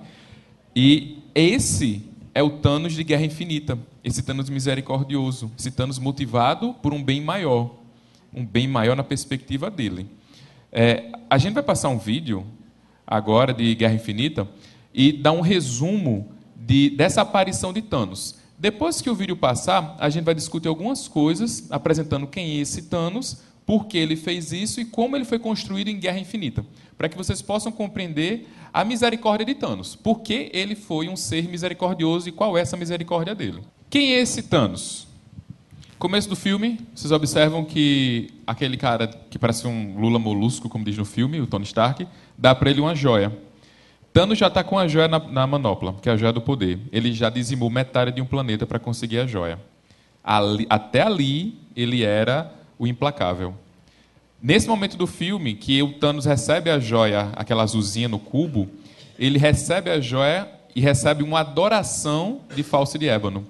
E 0.76 1.20
esse 1.36 2.02
é 2.34 2.42
o 2.42 2.50
Thanos 2.50 2.94
de 2.94 3.04
Guerra 3.04 3.26
Infinita. 3.26 3.78
Esse 4.04 4.24
Thanos 4.24 4.50
misericordioso. 4.50 5.52
Esse 5.58 5.72
Thanos 5.72 6.00
motivado 6.00 6.74
por 6.82 6.94
um 6.94 7.04
bem 7.04 7.22
maior. 7.22 7.76
Um 8.34 8.46
bem 8.46 8.68
maior 8.68 8.96
na 8.96 9.04
perspectiva 9.04 9.70
dele. 9.70 10.08
É, 10.72 11.12
a 11.30 11.38
gente 11.38 11.54
vai 11.54 11.64
passar 11.64 11.90
um 11.90 12.00
vídeo 12.00 12.46
agora 13.06 13.54
de 13.54 13.76
Guerra 13.76 13.94
Infinita 13.94 14.48
e 14.94 15.12
dar 15.12 15.32
um 15.32 15.42
resumo 15.42 16.32
de, 16.56 16.90
dessa 16.90 17.22
aparição 17.22 17.72
de 17.72 17.82
Thanos. 17.82 18.36
Depois 18.64 19.02
que 19.02 19.10
o 19.10 19.14
vídeo 19.14 19.36
passar, 19.36 19.94
a 20.00 20.10
gente 20.10 20.24
vai 20.24 20.34
discutir 20.34 20.70
algumas 20.70 21.06
coisas, 21.06 21.70
apresentando 21.70 22.26
quem 22.26 22.52
é 22.52 22.62
esse 22.62 22.84
Thanos, 22.84 23.42
por 23.66 23.88
que 23.88 23.98
ele 23.98 24.16
fez 24.16 24.54
isso 24.54 24.80
e 24.80 24.86
como 24.86 25.18
ele 25.18 25.26
foi 25.26 25.38
construído 25.38 25.90
em 25.90 26.00
Guerra 26.00 26.20
Infinita, 26.20 26.66
para 26.98 27.10
que 27.10 27.18
vocês 27.18 27.42
possam 27.42 27.74
compreender 27.74 28.48
a 28.74 28.86
misericórdia 28.86 29.46
de 29.46 29.54
Thanos, 29.54 29.98
por 29.98 30.22
que 30.22 30.50
ele 30.54 30.76
foi 30.76 31.10
um 31.10 31.18
ser 31.18 31.50
misericordioso 31.50 32.30
e 32.30 32.32
qual 32.32 32.58
é 32.58 32.62
essa 32.62 32.78
misericórdia 32.78 33.36
dele. 33.36 33.60
Quem 33.90 34.14
é 34.14 34.22
esse 34.22 34.42
Thanos? 34.44 35.08
Começo 36.00 36.30
do 36.30 36.36
filme, 36.38 36.80
vocês 36.96 37.12
observam 37.12 37.66
que 37.66 38.30
aquele 38.48 38.78
cara 38.78 39.08
que 39.30 39.38
parece 39.38 39.68
um 39.68 40.00
Lula 40.00 40.20
molusco, 40.20 40.70
como 40.70 40.86
diz 40.86 40.98
no 40.98 41.04
filme, 41.04 41.42
o 41.42 41.48
Tony 41.48 41.66
Stark, 41.66 42.08
dá 42.38 42.56
para 42.56 42.70
ele 42.70 42.80
uma 42.80 42.96
joia. 42.96 43.30
Thanos 44.14 44.38
já 44.38 44.46
está 44.46 44.64
com 44.64 44.78
a 44.78 44.88
joia 44.88 45.08
na, 45.08 45.18
na, 45.18 45.48
manopla, 45.48 45.96
que 46.00 46.08
é 46.08 46.12
a 46.12 46.16
joia 46.16 46.32
do 46.32 46.40
poder. 46.40 46.80
Ele 46.92 47.12
já 47.12 47.32
dizimou 47.32 47.68
metade 47.68 48.12
de 48.12 48.22
um 48.22 48.26
planeta 48.26 48.64
para 48.68 48.78
conseguir 48.78 49.18
a 49.18 49.26
joia. 49.26 49.60
Ali, 50.24 50.68
até 50.70 51.02
ali, 51.02 51.58
ele 51.76 52.04
era 52.04 52.54
o 52.78 52.86
implacável. 52.86 53.56
Nesse 54.40 54.68
momento 54.68 54.96
do 54.98 55.08
filme, 55.08 55.56
que 55.56 55.82
o 55.82 55.94
Thanos 55.94 56.26
recebe 56.26 56.70
a 56.70 56.78
joia, 56.78 57.32
aquela 57.36 57.64
azulzinha 57.64 58.08
no 58.08 58.20
cubo, 58.20 58.70
ele 59.18 59.40
recebe 59.40 59.90
a 59.90 60.00
joia 60.00 60.48
e 60.76 60.82
recebe 60.82 61.24
uma 61.24 61.40
adoração 61.40 62.42
de 62.56 62.62
falso 62.62 63.00
de 63.00 63.10
ébano. 63.10 63.48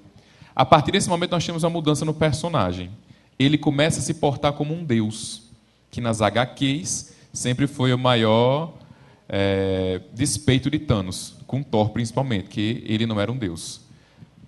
A 0.56 0.64
partir 0.64 0.94
desse 0.94 1.10
momento, 1.10 1.32
nós 1.32 1.46
temos 1.46 1.64
uma 1.64 1.70
mudança 1.70 2.06
no 2.06 2.14
personagem. 2.14 2.90
Ele 3.38 3.58
começa 3.58 4.00
a 4.00 4.04
se 4.04 4.14
portar 4.14 4.54
como 4.54 4.74
um 4.74 4.86
deus, 4.86 5.44
que 5.92 6.00
nas 6.00 6.22
HQs 6.22 7.14
sempre 7.34 7.68
foi 7.68 7.94
o 7.94 7.98
maior 7.98 8.72
é, 9.36 10.00
despeito 10.14 10.70
de 10.70 10.78
Thanos, 10.78 11.38
com 11.48 11.64
Thor 11.64 11.90
principalmente, 11.90 12.50
que 12.50 12.84
ele 12.86 13.08
não 13.08 13.20
era 13.20 13.32
um 13.32 13.36
deus. 13.36 13.82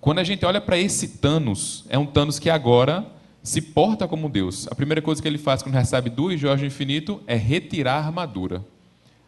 Quando 0.00 0.20
a 0.20 0.24
gente 0.24 0.46
olha 0.46 0.60
para 0.60 0.78
esse 0.78 1.18
Thanos, 1.18 1.84
é 1.88 1.98
um 1.98 2.06
Thanos 2.06 2.38
que 2.38 2.48
agora 2.48 3.04
se 3.42 3.60
porta 3.60 4.06
como 4.06 4.28
Deus. 4.28 4.68
A 4.70 4.76
primeira 4.76 5.02
coisa 5.02 5.20
que 5.20 5.26
ele 5.26 5.38
faz 5.38 5.60
quando 5.60 5.74
recebe 5.74 6.08
duas 6.08 6.38
joias 6.38 6.60
do 6.60 6.66
infinito 6.66 7.20
é 7.26 7.34
retirar 7.34 7.94
a 7.94 8.06
armadura. 8.06 8.64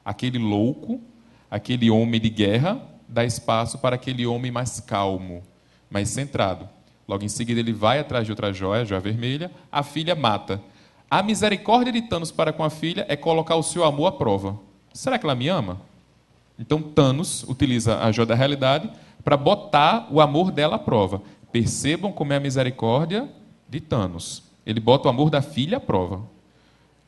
Aquele 0.04 0.38
louco, 0.38 1.00
aquele 1.50 1.90
homem 1.90 2.20
de 2.20 2.30
guerra, 2.30 2.80
dá 3.08 3.24
espaço 3.24 3.78
para 3.78 3.96
aquele 3.96 4.24
homem 4.24 4.52
mais 4.52 4.78
calmo, 4.78 5.42
mais 5.90 6.08
centrado. 6.08 6.68
Logo 7.08 7.24
em 7.24 7.28
seguida, 7.28 7.58
ele 7.58 7.72
vai 7.72 7.98
atrás 7.98 8.24
de 8.24 8.30
outra 8.30 8.52
joia, 8.52 8.84
joia 8.84 9.00
vermelha, 9.00 9.50
a 9.72 9.82
filha 9.82 10.14
mata. 10.14 10.62
A 11.10 11.20
misericórdia 11.20 11.92
de 11.92 12.02
Thanos 12.02 12.30
para 12.30 12.52
com 12.52 12.62
a 12.62 12.70
filha 12.70 13.04
é 13.08 13.16
colocar 13.16 13.56
o 13.56 13.62
seu 13.64 13.82
amor 13.82 14.06
à 14.06 14.12
prova. 14.12 14.67
Será 14.98 15.16
que 15.16 15.24
ela 15.24 15.36
me 15.36 15.46
ama? 15.46 15.80
Então, 16.58 16.82
Thanos 16.82 17.44
utiliza 17.44 18.00
a 18.00 18.10
joia 18.10 18.26
da 18.26 18.34
realidade 18.34 18.90
para 19.22 19.36
botar 19.36 20.08
o 20.10 20.20
amor 20.20 20.50
dela 20.50 20.74
à 20.74 20.78
prova. 20.78 21.22
Percebam 21.52 22.10
como 22.10 22.32
é 22.32 22.36
a 22.36 22.40
misericórdia 22.40 23.28
de 23.68 23.78
Thanos. 23.78 24.42
Ele 24.66 24.80
bota 24.80 25.06
o 25.06 25.10
amor 25.10 25.30
da 25.30 25.40
filha 25.40 25.76
à 25.76 25.80
prova. 25.80 26.22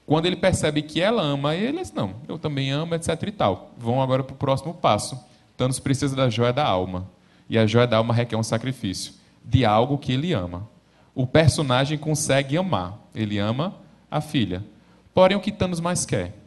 Quando 0.07 0.27
ele 0.27 0.37
percebe 0.37 0.83
que 0.83 1.01
ela 1.01 1.21
ama 1.21 1.57
ele, 1.57 1.79
diz, 1.79 1.93
não, 1.93 2.15
eu 2.29 2.39
também 2.39 2.71
amo, 2.71 2.95
etc 2.95 3.21
e 3.27 3.33
tal. 3.33 3.73
Vão 3.77 4.01
agora 4.01 4.23
para 4.23 4.35
o 4.35 4.39
próximo 4.39 4.73
passo. 4.73 5.19
Thanos 5.57 5.81
precisa 5.81 6.15
da 6.15 6.31
joia 6.31 6.53
da 6.53 6.65
alma. 6.65 7.09
E 7.49 7.59
a 7.59 7.67
joia 7.67 7.89
da 7.89 7.97
alma 7.97 8.15
requer 8.15 8.37
um 8.37 8.45
sacrifício 8.45 9.15
de 9.45 9.65
algo 9.65 9.99
que 9.99 10.13
ele 10.13 10.33
ama. 10.33 10.69
O 11.13 11.27
personagem 11.27 11.99
consegue 11.99 12.57
amar. 12.57 13.01
Ele 13.13 13.37
ama 13.37 13.75
a 14.09 14.21
filha. 14.21 14.65
Porém, 15.13 15.37
o 15.37 15.41
que 15.41 15.51
Thanos 15.51 15.81
mais 15.81 16.07
quer? 16.07 16.40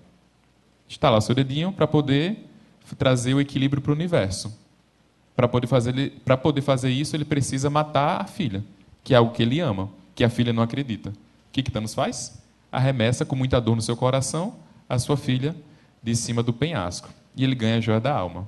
Estalar 0.94 1.20
seu 1.22 1.34
dedinho 1.34 1.72
para 1.72 1.88
poder 1.88 2.48
trazer 3.00 3.34
o 3.34 3.42
equilíbrio 3.42 3.82
para 3.82 3.92
o 3.92 3.96
universo. 3.96 4.56
Para 5.36 5.48
poder, 5.48 5.66
fazer, 5.66 6.12
poder 6.42 6.62
fazer 6.62 6.92
isso, 6.92 7.16
ele 7.16 7.26
precisa 7.26 7.68
matar 7.68 8.22
a 8.22 8.26
filha, 8.26 8.64
que 9.04 9.16
é 9.16 9.18
algo 9.18 9.32
que 9.32 9.42
ele 9.42 9.60
ama 9.60 9.90
que 10.14 10.24
a 10.24 10.30
filha 10.30 10.54
não 10.54 10.62
acredita. 10.62 11.10
O 11.10 11.14
que, 11.52 11.64
que 11.64 11.72
Thanos 11.72 11.96
faz? 11.96 12.40
Arremessa 12.72 13.26
com 13.26 13.36
muita 13.36 13.60
dor 13.60 13.76
no 13.76 13.82
seu 13.82 13.98
coração 13.98 14.56
a 14.88 15.00
sua 15.00 15.18
filha 15.18 15.56
de 16.04 16.16
cima 16.16 16.44
do 16.44 16.54
penhasco. 16.54 17.10
E 17.36 17.44
ele 17.44 17.56
ganha 17.56 17.78
a 17.78 17.82
joia 17.82 18.00
da 18.00 18.14
alma. 18.14 18.48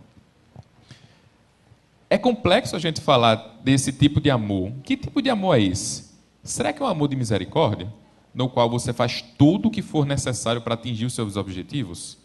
É 2.08 2.20
complexo 2.20 2.76
a 2.76 2.80
gente 2.80 3.02
falar 3.02 3.60
desse 3.64 3.92
tipo 3.92 4.22
de 4.22 4.30
amor. 4.30 4.72
Que 4.84 4.96
tipo 4.96 5.20
de 5.20 5.32
amor 5.32 5.58
é 5.58 5.64
esse? 5.64 6.12
Será 6.44 6.72
que 6.72 6.80
é 6.84 6.86
um 6.86 6.90
amor 6.90 7.08
de 7.08 7.16
misericórdia? 7.16 7.92
No 8.36 8.48
qual 8.48 8.70
você 8.70 8.94
faz 8.94 9.24
tudo 9.36 9.70
o 9.70 9.72
que 9.72 9.82
for 9.82 10.06
necessário 10.06 10.62
para 10.62 10.76
atingir 10.76 11.06
os 11.06 11.14
seus 11.14 11.36
objetivos? 11.36 12.24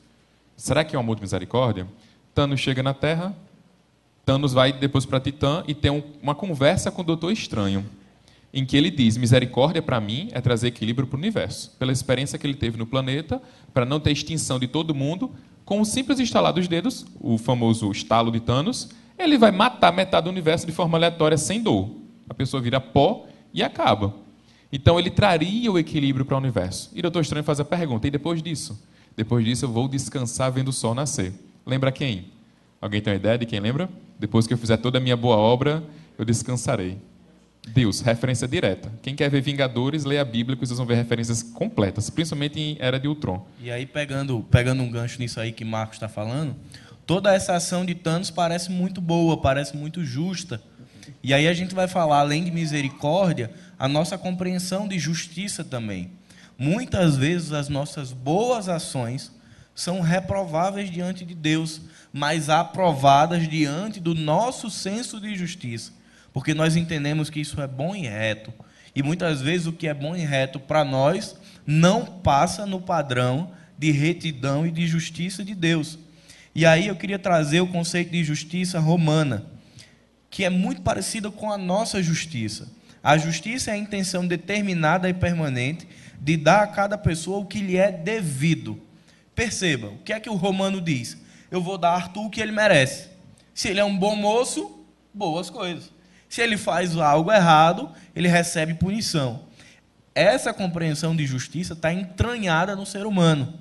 Será 0.60 0.84
que 0.84 0.94
é 0.94 0.98
um 0.98 1.00
amor 1.00 1.16
de 1.16 1.22
misericórdia? 1.22 1.86
Thanos 2.34 2.60
chega 2.60 2.82
na 2.82 2.92
Terra, 2.92 3.34
Thanos 4.26 4.52
vai 4.52 4.74
depois 4.74 5.06
para 5.06 5.18
Titã 5.18 5.64
e 5.66 5.74
tem 5.74 6.04
uma 6.22 6.34
conversa 6.34 6.90
com 6.90 7.00
o 7.00 7.04
Doutor 7.04 7.32
Estranho 7.32 7.82
em 8.52 8.66
que 8.66 8.76
ele 8.76 8.90
diz: 8.90 9.16
misericórdia 9.16 9.80
para 9.80 9.98
mim 9.98 10.28
é 10.32 10.40
trazer 10.42 10.68
equilíbrio 10.68 11.08
para 11.08 11.16
o 11.16 11.18
universo. 11.18 11.74
Pela 11.78 11.90
experiência 11.90 12.38
que 12.38 12.46
ele 12.46 12.52
teve 12.52 12.76
no 12.76 12.84
planeta, 12.84 13.40
para 13.72 13.86
não 13.86 13.98
ter 13.98 14.12
extinção 14.12 14.58
de 14.58 14.68
todo 14.68 14.94
mundo, 14.94 15.30
com 15.64 15.80
o 15.80 15.84
simples 15.86 16.18
estalar 16.18 16.52
dos 16.52 16.68
dedos, 16.68 17.06
o 17.18 17.38
famoso 17.38 17.90
estalo 17.90 18.30
de 18.30 18.40
Thanos, 18.40 18.90
ele 19.18 19.38
vai 19.38 19.50
matar 19.50 19.90
metade 19.94 20.24
do 20.24 20.30
universo 20.30 20.66
de 20.66 20.72
forma 20.72 20.98
aleatória, 20.98 21.38
sem 21.38 21.62
dor. 21.62 21.88
A 22.28 22.34
pessoa 22.34 22.60
vira 22.60 22.78
pó 22.78 23.24
e 23.54 23.62
acaba. 23.62 24.14
Então 24.70 25.00
ele 25.00 25.08
traria 25.08 25.72
o 25.72 25.78
equilíbrio 25.78 26.26
para 26.26 26.34
o 26.34 26.38
universo. 26.38 26.90
E 26.94 26.98
o 26.98 27.02
Doutor 27.02 27.22
Estranho 27.22 27.44
faz 27.44 27.60
a 27.60 27.64
pergunta: 27.64 28.06
e 28.06 28.10
depois 28.10 28.42
disso? 28.42 28.89
Depois 29.16 29.44
disso 29.44 29.64
eu 29.64 29.72
vou 29.72 29.88
descansar 29.88 30.50
vendo 30.50 30.68
o 30.68 30.72
sol 30.72 30.94
nascer. 30.94 31.32
Lembra 31.66 31.92
quem? 31.92 32.26
Alguém 32.80 33.00
tem 33.00 33.12
uma 33.12 33.18
ideia 33.18 33.38
de 33.38 33.46
quem 33.46 33.60
lembra? 33.60 33.88
Depois 34.18 34.46
que 34.46 34.54
eu 34.54 34.58
fizer 34.58 34.76
toda 34.78 34.98
a 34.98 35.00
minha 35.00 35.16
boa 35.16 35.36
obra, 35.36 35.82
eu 36.18 36.24
descansarei. 36.24 36.98
Deus, 37.68 38.00
referência 38.00 38.48
direta. 38.48 38.90
Quem 39.02 39.14
quer 39.14 39.30
ver 39.30 39.42
Vingadores, 39.42 40.04
lê 40.04 40.18
a 40.18 40.24
Bíblia 40.24 40.56
que 40.56 40.66
vocês 40.66 40.78
vão 40.78 40.86
ver 40.86 40.94
referências 40.94 41.42
completas, 41.42 42.08
principalmente 42.08 42.58
em 42.58 42.76
Era 42.80 42.98
de 42.98 43.06
Ultron. 43.06 43.46
E 43.60 43.70
aí, 43.70 43.86
pegando, 43.86 44.44
pegando 44.50 44.82
um 44.82 44.90
gancho 44.90 45.18
nisso 45.18 45.38
aí 45.38 45.52
que 45.52 45.64
Marcos 45.64 45.96
está 45.96 46.08
falando, 46.08 46.56
toda 47.06 47.34
essa 47.34 47.54
ação 47.54 47.84
de 47.84 47.94
Thanos 47.94 48.30
parece 48.30 48.70
muito 48.70 49.00
boa, 49.00 49.36
parece 49.36 49.76
muito 49.76 50.04
justa. 50.04 50.60
E 51.22 51.34
aí 51.34 51.46
a 51.46 51.52
gente 51.52 51.74
vai 51.74 51.86
falar, 51.86 52.20
além 52.20 52.44
de 52.44 52.50
misericórdia, 52.50 53.50
a 53.78 53.86
nossa 53.86 54.16
compreensão 54.16 54.88
de 54.88 54.98
justiça 54.98 55.62
também. 55.62 56.10
Muitas 56.60 57.16
vezes 57.16 57.52
as 57.52 57.68
nossas 57.68 58.12
boas 58.12 58.68
ações 58.68 59.32
são 59.74 60.00
reprováveis 60.00 60.88
diante 60.90 61.24
de 61.24 61.34
Deus, 61.34 61.80
mas 62.12 62.48
aprovadas 62.48 63.48
diante 63.48 63.98
do 63.98 64.14
nosso 64.14 64.70
senso 64.70 65.20
de 65.20 65.34
justiça 65.34 65.98
porque 66.32 66.54
nós 66.54 66.76
entendemos 66.76 67.30
que 67.30 67.40
isso 67.40 67.60
é 67.60 67.66
bom 67.66 67.94
e 67.94 68.06
reto. 68.06 68.52
E 68.94 69.02
muitas 69.02 69.40
vezes 69.40 69.66
o 69.66 69.72
que 69.72 69.88
é 69.88 69.94
bom 69.94 70.16
e 70.16 70.24
reto 70.24 70.58
para 70.58 70.84
nós 70.84 71.36
não 71.66 72.04
passa 72.04 72.66
no 72.66 72.80
padrão 72.80 73.52
de 73.78 73.90
retidão 73.90 74.66
e 74.66 74.70
de 74.70 74.86
justiça 74.86 75.44
de 75.44 75.54
Deus. 75.54 75.98
E 76.54 76.66
aí 76.66 76.88
eu 76.88 76.96
queria 76.96 77.18
trazer 77.18 77.60
o 77.60 77.68
conceito 77.68 78.10
de 78.10 78.24
justiça 78.24 78.80
romana, 78.80 79.44
que 80.28 80.44
é 80.44 80.50
muito 80.50 80.82
parecido 80.82 81.30
com 81.30 81.50
a 81.50 81.58
nossa 81.58 82.02
justiça. 82.02 82.68
A 83.02 83.16
justiça 83.16 83.70
é 83.70 83.74
a 83.74 83.78
intenção 83.78 84.26
determinada 84.26 85.08
e 85.08 85.14
permanente 85.14 85.86
de 86.20 86.36
dar 86.36 86.62
a 86.62 86.66
cada 86.66 86.98
pessoa 86.98 87.38
o 87.38 87.46
que 87.46 87.60
lhe 87.60 87.76
é 87.76 87.90
devido. 87.90 88.80
Perceba, 89.34 89.88
o 89.88 89.98
que 89.98 90.12
é 90.12 90.20
que 90.20 90.28
o 90.28 90.34
romano 90.34 90.80
diz? 90.80 91.16
Eu 91.50 91.62
vou 91.62 91.78
dar 91.78 91.90
a 91.90 91.94
Arthur 91.94 92.26
o 92.26 92.30
que 92.30 92.40
ele 92.40 92.52
merece. 92.52 93.08
Se 93.54 93.68
ele 93.68 93.80
é 93.80 93.84
um 93.84 93.96
bom 93.96 94.14
moço, 94.14 94.84
boas 95.12 95.48
coisas. 95.50 95.90
Se 96.28 96.40
ele 96.40 96.56
faz 96.56 96.96
algo 96.96 97.32
errado, 97.32 97.90
ele 98.14 98.28
recebe 98.28 98.74
punição. 98.74 99.44
Essa 100.14 100.52
compreensão 100.52 101.16
de 101.16 101.26
justiça 101.26 101.72
está 101.72 101.92
entranhada 101.92 102.76
no 102.76 102.84
ser 102.84 103.06
humano. 103.06 103.54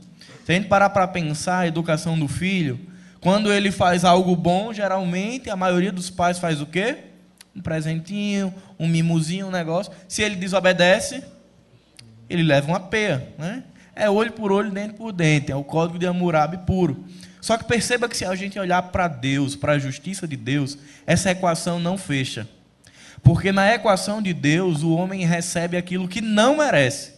Se 0.46 0.52
a 0.52 0.56
gente 0.56 0.68
parar 0.68 0.90
para 0.90 1.08
pensar 1.08 1.60
a 1.60 1.68
educação 1.68 2.18
do 2.20 2.28
filho, 2.28 2.80
quando 3.22 3.52
ele 3.52 3.72
faz 3.72 4.04
algo 4.06 4.36
bom, 4.36 4.74
geralmente 4.74 5.50
a 5.50 5.56
maioria 5.56 5.92
dos 5.92 6.10
pais 6.10 6.40
faz 6.40 6.62
o 6.62 6.66
quê? 6.66 6.98
Um 7.56 7.62
presentinho, 7.62 8.54
um 8.78 8.88
mimozinho, 8.88 9.48
um 9.48 9.52
negócio. 9.52 9.92
Se 10.08 10.22
ele 10.22 10.36
desobedece, 10.36 11.24
ele 12.30 12.44
leva 12.44 12.68
uma 12.68 12.80
peia. 12.80 13.28
Né? 13.38 13.64
É 13.96 14.10
olho 14.10 14.32
por 14.32 14.52
olho, 14.52 14.72
dente 14.72 14.94
por 14.94 15.12
dente. 15.12 15.52
É 15.52 15.56
o 15.56 15.64
código 15.64 15.98
de 15.98 16.06
Hammurabi 16.06 16.60
puro. 16.60 17.04
Só 17.42 17.58
que 17.58 17.64
perceba 17.64 18.08
que 18.08 18.16
se 18.16 18.26
a 18.26 18.36
gente 18.36 18.60
olhar 18.60 18.82
para 18.84 19.08
Deus, 19.08 19.56
para 19.56 19.74
a 19.74 19.80
justiça 19.80 20.28
de 20.28 20.36
Deus, 20.36 20.78
essa 21.08 21.32
equação 21.32 21.80
não 21.80 21.98
fecha. 21.98 22.48
Porque 23.24 23.52
na 23.52 23.74
equação 23.74 24.22
de 24.22 24.34
Deus, 24.34 24.84
o 24.84 24.94
homem 24.94 25.26
recebe 25.26 25.76
aquilo 25.76 26.08
que 26.08 26.22
não 26.22 26.58
merece. 26.58 27.14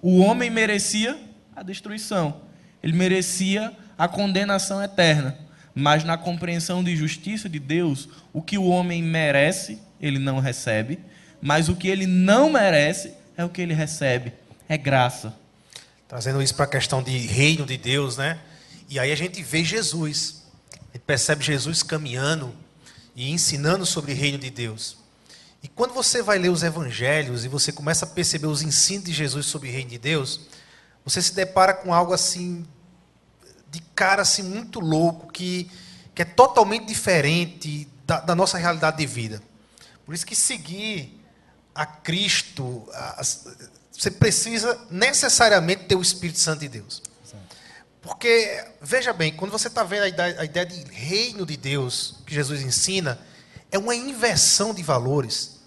O 0.00 0.18
homem 0.18 0.50
merecia 0.50 1.16
a 1.54 1.62
destruição, 1.62 2.42
ele 2.82 2.92
merecia 2.92 3.72
a 3.96 4.08
condenação 4.08 4.82
eterna. 4.82 5.38
Mas 5.74 6.04
na 6.04 6.16
compreensão 6.16 6.84
de 6.84 6.94
justiça 6.94 7.48
de 7.48 7.58
Deus, 7.58 8.08
o 8.32 8.42
que 8.42 8.58
o 8.58 8.66
homem 8.66 9.02
merece, 9.02 9.78
ele 10.00 10.18
não 10.18 10.38
recebe, 10.38 11.00
mas 11.40 11.68
o 11.68 11.74
que 11.74 11.88
ele 11.88 12.06
não 12.06 12.50
merece 12.50 13.14
é 13.36 13.44
o 13.44 13.48
que 13.48 13.60
ele 13.60 13.74
recebe 13.74 14.32
é 14.68 14.76
graça. 14.76 15.34
Trazendo 16.08 16.42
isso 16.42 16.54
para 16.54 16.64
a 16.64 16.68
questão 16.68 17.02
de 17.02 17.16
reino 17.18 17.66
de 17.66 17.76
Deus, 17.76 18.16
né? 18.16 18.40
E 18.88 18.98
aí 18.98 19.10
a 19.10 19.16
gente 19.16 19.42
vê 19.42 19.64
Jesus, 19.64 20.42
a 20.72 20.96
gente 20.96 21.02
percebe 21.06 21.44
Jesus 21.44 21.82
caminhando 21.82 22.54
e 23.16 23.30
ensinando 23.30 23.86
sobre 23.86 24.12
o 24.12 24.16
reino 24.16 24.38
de 24.38 24.50
Deus. 24.50 24.96
E 25.62 25.68
quando 25.68 25.94
você 25.94 26.22
vai 26.22 26.38
ler 26.38 26.50
os 26.50 26.62
evangelhos 26.62 27.44
e 27.44 27.48
você 27.48 27.72
começa 27.72 28.04
a 28.04 28.08
perceber 28.08 28.46
os 28.46 28.60
ensinos 28.60 29.04
de 29.04 29.12
Jesus 29.12 29.46
sobre 29.46 29.70
o 29.70 29.72
reino 29.72 29.90
de 29.90 29.98
Deus, 29.98 30.42
você 31.04 31.22
se 31.22 31.34
depara 31.34 31.72
com 31.72 31.92
algo 31.92 32.12
assim 32.12 32.66
de 33.70 33.80
cara 33.94 34.22
assim 34.22 34.42
muito 34.42 34.78
louco 34.78 35.32
que, 35.32 35.70
que 36.14 36.22
é 36.22 36.24
totalmente 36.24 36.86
diferente 36.86 37.88
da, 38.06 38.20
da 38.20 38.34
nossa 38.34 38.58
realidade 38.58 38.98
de 38.98 39.06
vida. 39.06 39.42
Por 40.04 40.14
isso 40.14 40.26
que 40.26 40.36
seguir 40.36 41.20
a 41.74 41.84
Cristo, 41.84 42.86
a, 42.92 43.22
você 43.96 44.10
precisa 44.10 44.78
necessariamente 44.90 45.84
ter 45.84 45.94
o 45.94 46.02
Espírito 46.02 46.38
Santo 46.38 46.60
de 46.60 46.68
Deus. 46.68 47.02
Porque, 48.02 48.62
veja 48.82 49.14
bem, 49.14 49.32
quando 49.34 49.50
você 49.50 49.68
está 49.68 49.82
vendo 49.82 50.02
a 50.02 50.08
ideia, 50.08 50.40
a 50.40 50.44
ideia 50.44 50.66
de 50.66 50.84
reino 50.92 51.46
de 51.46 51.56
Deus 51.56 52.16
que 52.26 52.34
Jesus 52.34 52.60
ensina, 52.60 53.18
é 53.70 53.78
uma 53.78 53.94
inversão 53.94 54.74
de 54.74 54.82
valores 54.82 55.60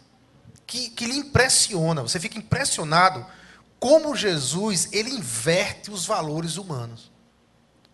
que, 0.67 0.91
que 0.91 1.05
lhe 1.05 1.17
impressiona. 1.17 2.03
Você 2.03 2.19
fica 2.19 2.37
impressionado 2.37 3.25
como 3.79 4.15
Jesus 4.15 4.89
ele 4.91 5.09
inverte 5.09 5.89
os 5.89 6.05
valores 6.05 6.57
humanos. 6.57 7.11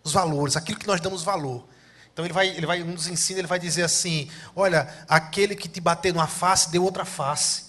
Os 0.04 0.12
valores, 0.12 0.58
aquilo 0.58 0.78
que 0.78 0.88
nós 0.88 1.00
damos 1.00 1.24
valor. 1.24 1.66
Então 2.12 2.26
ele 2.26 2.34
vai, 2.34 2.50
ele 2.50 2.66
vai, 2.66 2.84
um 2.84 2.94
dos 2.94 3.08
ensinos, 3.08 3.40
ele 3.40 3.48
vai 3.48 3.60
dizer 3.60 3.84
assim: 3.84 4.30
olha, 4.56 4.94
aquele 5.08 5.56
que 5.56 5.70
te 5.70 5.80
bater 5.80 6.14
numa 6.14 6.28
face, 6.28 6.70
deu 6.70 6.84
outra 6.84 7.06
face. 7.06 7.63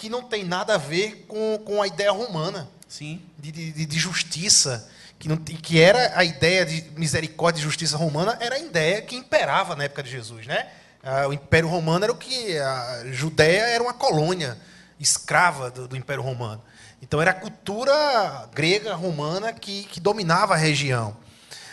Que 0.00 0.08
não 0.08 0.22
tem 0.22 0.44
nada 0.44 0.76
a 0.76 0.78
ver 0.78 1.26
com, 1.28 1.58
com 1.58 1.82
a 1.82 1.86
ideia 1.86 2.10
romana. 2.10 2.66
Sim. 2.88 3.20
De, 3.38 3.52
de, 3.52 3.84
de 3.84 3.98
justiça. 3.98 4.88
Que, 5.18 5.28
não, 5.28 5.36
que 5.36 5.78
era 5.78 6.18
a 6.18 6.24
ideia 6.24 6.64
de 6.64 6.90
misericórdia 6.96 7.60
e 7.60 7.62
justiça 7.62 7.98
romana, 7.98 8.38
era 8.40 8.54
a 8.54 8.58
ideia 8.58 9.02
que 9.02 9.14
imperava 9.14 9.76
na 9.76 9.84
época 9.84 10.02
de 10.02 10.10
Jesus. 10.10 10.46
Né? 10.46 10.66
Ah, 11.02 11.28
o 11.28 11.34
Império 11.34 11.68
Romano 11.68 12.04
era 12.04 12.12
o 12.14 12.16
que. 12.16 12.56
A 12.56 13.02
Judéia 13.10 13.64
era 13.64 13.82
uma 13.82 13.92
colônia 13.92 14.56
escrava 14.98 15.70
do, 15.70 15.86
do 15.86 15.98
Império 15.98 16.22
Romano. 16.22 16.62
Então 17.02 17.20
era 17.20 17.32
a 17.32 17.34
cultura 17.34 18.48
grega, 18.54 18.94
romana, 18.94 19.52
que, 19.52 19.82
que 19.84 20.00
dominava 20.00 20.54
a 20.54 20.56
região. 20.56 21.14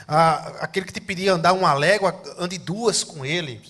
Ah, 0.05 0.51
aquele 0.59 0.85
que 0.85 0.91
te 0.91 0.99
pedia 0.99 1.31
andar 1.31 1.53
uma 1.53 1.73
légua, 1.73 2.21
ande 2.37 2.57
duas 2.57 3.05
com 3.05 3.25
ele. 3.25 3.61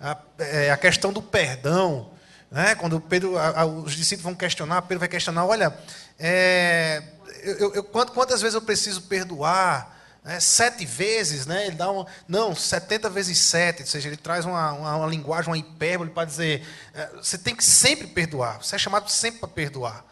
Ah, 0.00 0.18
é, 0.40 0.72
a 0.72 0.76
questão 0.76 1.12
do 1.12 1.22
perdão. 1.22 2.10
Né? 2.52 2.74
Quando 2.74 3.00
Pedro, 3.00 3.38
a, 3.38 3.62
a, 3.62 3.64
os 3.64 3.94
discípulos 3.94 4.24
vão 4.24 4.34
questionar, 4.34 4.82
Pedro 4.82 5.00
vai 5.00 5.08
questionar: 5.08 5.46
olha, 5.46 5.74
é, 6.18 7.02
eu, 7.42 7.74
eu, 7.74 7.82
quantas 7.82 8.42
vezes 8.42 8.54
eu 8.54 8.62
preciso 8.62 9.02
perdoar? 9.02 9.90
É, 10.24 10.38
sete 10.38 10.86
vezes, 10.86 11.46
né? 11.46 11.66
ele 11.66 11.74
dá 11.74 11.90
um, 11.90 12.06
não, 12.28 12.54
70 12.54 13.10
vezes 13.10 13.36
sete, 13.38 13.82
ou 13.82 13.88
seja, 13.88 14.08
ele 14.08 14.16
traz 14.16 14.44
uma, 14.44 14.70
uma, 14.70 14.96
uma 14.98 15.06
linguagem, 15.08 15.50
uma 15.50 15.58
hipérbole 15.58 16.10
para 16.10 16.24
dizer: 16.24 16.64
é, 16.94 17.08
você 17.16 17.36
tem 17.36 17.56
que 17.56 17.64
sempre 17.64 18.06
perdoar, 18.06 18.62
você 18.62 18.76
é 18.76 18.78
chamado 18.78 19.10
sempre 19.10 19.40
para 19.40 19.48
perdoar. 19.48 20.04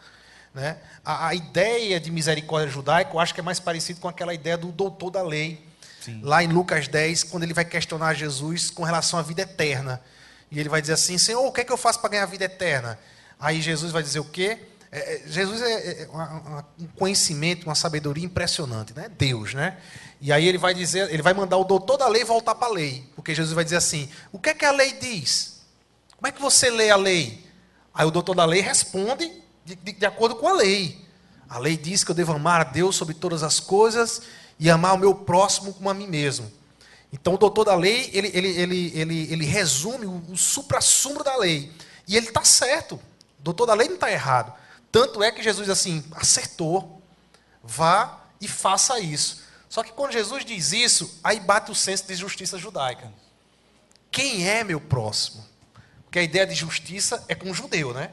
Né? 0.53 0.75
A, 1.05 1.27
a, 1.27 1.35
ideia 1.35 1.97
de 1.97 2.11
misericórdia 2.11 2.69
judaica, 2.69 3.13
eu 3.13 3.19
acho 3.19 3.33
que 3.33 3.39
é 3.39 3.43
mais 3.43 3.57
parecido 3.57 4.01
com 4.01 4.09
aquela 4.09 4.33
ideia 4.33 4.57
do 4.57 4.69
doutor 4.69 5.11
da 5.11 5.21
lei, 5.21 5.65
Sim. 6.01 6.19
lá 6.21 6.43
em 6.43 6.47
Lucas 6.47 6.89
10, 6.89 7.23
quando 7.23 7.43
ele 7.43 7.53
vai 7.53 7.63
questionar 7.63 8.13
Jesus 8.13 8.69
com 8.69 8.83
relação 8.83 9.17
à 9.17 9.21
vida 9.21 9.43
eterna. 9.43 10.01
E 10.51 10.59
ele 10.59 10.69
vai 10.69 10.81
dizer 10.81 10.93
assim: 10.93 11.17
Senhor, 11.17 11.45
o 11.45 11.51
que 11.51 11.61
é 11.61 11.63
que 11.63 11.71
eu 11.71 11.77
faço 11.77 11.99
para 11.99 12.09
ganhar 12.09 12.23
a 12.23 12.27
vida 12.27 12.45
eterna? 12.45 12.99
Aí 13.39 13.61
Jesus 13.61 13.91
vai 13.91 14.03
dizer 14.03 14.19
o 14.19 14.25
quê? 14.25 14.59
É, 14.91 15.15
é 15.15 15.23
Jesus 15.25 15.61
é, 15.61 16.03
é 16.03 16.07
uma, 16.11 16.65
um 16.79 16.87
conhecimento, 16.87 17.65
uma 17.65 17.75
sabedoria 17.75 18.25
impressionante, 18.25 18.93
né? 18.93 19.09
Deus, 19.17 19.53
né? 19.53 19.77
E 20.19 20.31
aí 20.31 20.47
ele 20.47 20.57
vai 20.57 20.73
dizer, 20.73 21.11
ele 21.11 21.21
vai 21.21 21.33
mandar 21.33 21.57
o 21.57 21.63
doutor 21.63 21.97
da 21.97 22.07
lei 22.07 22.23
voltar 22.23 22.53
para 22.53 22.67
a 22.67 22.71
lei, 22.71 23.09
porque 23.15 23.33
Jesus 23.33 23.55
vai 23.55 23.63
dizer 23.63 23.77
assim: 23.77 24.09
o 24.31 24.37
que 24.37 24.49
é 24.49 24.53
que 24.53 24.65
a 24.65 24.71
lei 24.71 24.93
diz? 24.93 25.61
Como 26.17 26.27
é 26.27 26.31
que 26.31 26.41
você 26.41 26.69
lê 26.69 26.89
a 26.91 26.97
lei? 26.97 27.43
Aí 27.93 28.05
o 28.05 28.11
doutor 28.11 28.35
da 28.35 28.45
lei 28.45 28.61
responde 28.61 29.31
de, 29.65 29.75
de, 29.75 29.93
de 29.93 30.05
acordo 30.05 30.35
com 30.35 30.47
a 30.47 30.53
lei. 30.53 30.99
A 31.49 31.57
lei 31.57 31.75
diz 31.75 32.03
que 32.03 32.11
eu 32.11 32.15
devo 32.15 32.33
amar 32.33 32.61
a 32.61 32.63
Deus 32.63 32.95
sobre 32.95 33.13
todas 33.13 33.43
as 33.43 33.59
coisas 33.59 34.21
e 34.59 34.69
amar 34.69 34.93
o 34.93 34.97
meu 34.97 35.15
próximo 35.15 35.73
como 35.73 35.89
a 35.89 35.93
mim 35.93 36.07
mesmo. 36.07 36.49
Então, 37.13 37.33
o 37.33 37.37
doutor 37.37 37.65
da 37.65 37.75
lei, 37.75 38.09
ele, 38.13 38.31
ele, 38.33 38.47
ele, 38.47 38.91
ele, 38.95 39.33
ele 39.33 39.45
resume 39.45 40.05
o, 40.05 40.23
o 40.29 40.37
supra-sumo 40.37 41.23
da 41.23 41.35
lei. 41.37 41.71
E 42.07 42.15
ele 42.15 42.27
está 42.27 42.43
certo. 42.43 42.95
O 43.39 43.43
doutor 43.43 43.65
da 43.65 43.73
lei 43.73 43.87
não 43.87 43.95
está 43.95 44.11
errado. 44.11 44.53
Tanto 44.91 45.21
é 45.21 45.31
que 45.31 45.43
Jesus, 45.43 45.69
assim, 45.69 46.03
acertou. 46.13 47.01
Vá 47.63 48.21
e 48.39 48.47
faça 48.47 48.99
isso. 48.99 49.43
Só 49.69 49.83
que 49.83 49.91
quando 49.91 50.11
Jesus 50.11 50.43
diz 50.43 50.73
isso, 50.73 51.19
aí 51.23 51.39
bate 51.39 51.71
o 51.71 51.75
senso 51.75 52.05
de 52.05 52.15
justiça 52.15 52.57
judaica. 52.57 53.11
Quem 54.09 54.47
é 54.47 54.63
meu 54.63 54.81
próximo? 54.81 55.45
Porque 56.03 56.19
a 56.19 56.23
ideia 56.23 56.45
de 56.45 56.53
justiça 56.53 57.23
é 57.29 57.35
com 57.35 57.49
o 57.49 57.53
judeu, 57.53 57.93
né? 57.93 58.11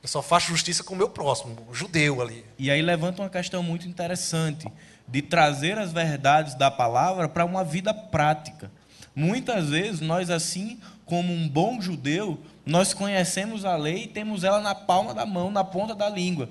Eu 0.00 0.08
só 0.08 0.22
faço 0.22 0.48
justiça 0.48 0.84
com 0.84 0.94
o 0.94 0.96
meu 0.96 1.08
próximo, 1.08 1.66
o 1.68 1.74
judeu 1.74 2.20
ali. 2.20 2.44
E 2.58 2.70
aí 2.70 2.82
levanta 2.82 3.22
uma 3.22 3.30
questão 3.30 3.62
muito 3.62 3.88
interessante 3.88 4.70
de 5.06 5.22
trazer 5.22 5.78
as 5.78 5.92
verdades 5.92 6.54
da 6.54 6.70
palavra 6.70 7.28
para 7.28 7.44
uma 7.44 7.64
vida 7.64 7.92
prática. 7.92 8.70
Muitas 9.14 9.68
vezes 9.68 10.00
nós 10.00 10.30
assim, 10.30 10.80
como 11.04 11.32
um 11.32 11.48
bom 11.48 11.80
judeu, 11.80 12.40
nós 12.64 12.94
conhecemos 12.94 13.64
a 13.64 13.76
lei 13.76 14.04
e 14.04 14.08
temos 14.08 14.44
ela 14.44 14.60
na 14.60 14.74
palma 14.74 15.12
da 15.12 15.26
mão, 15.26 15.50
na 15.50 15.62
ponta 15.64 15.94
da 15.94 16.08
língua. 16.08 16.48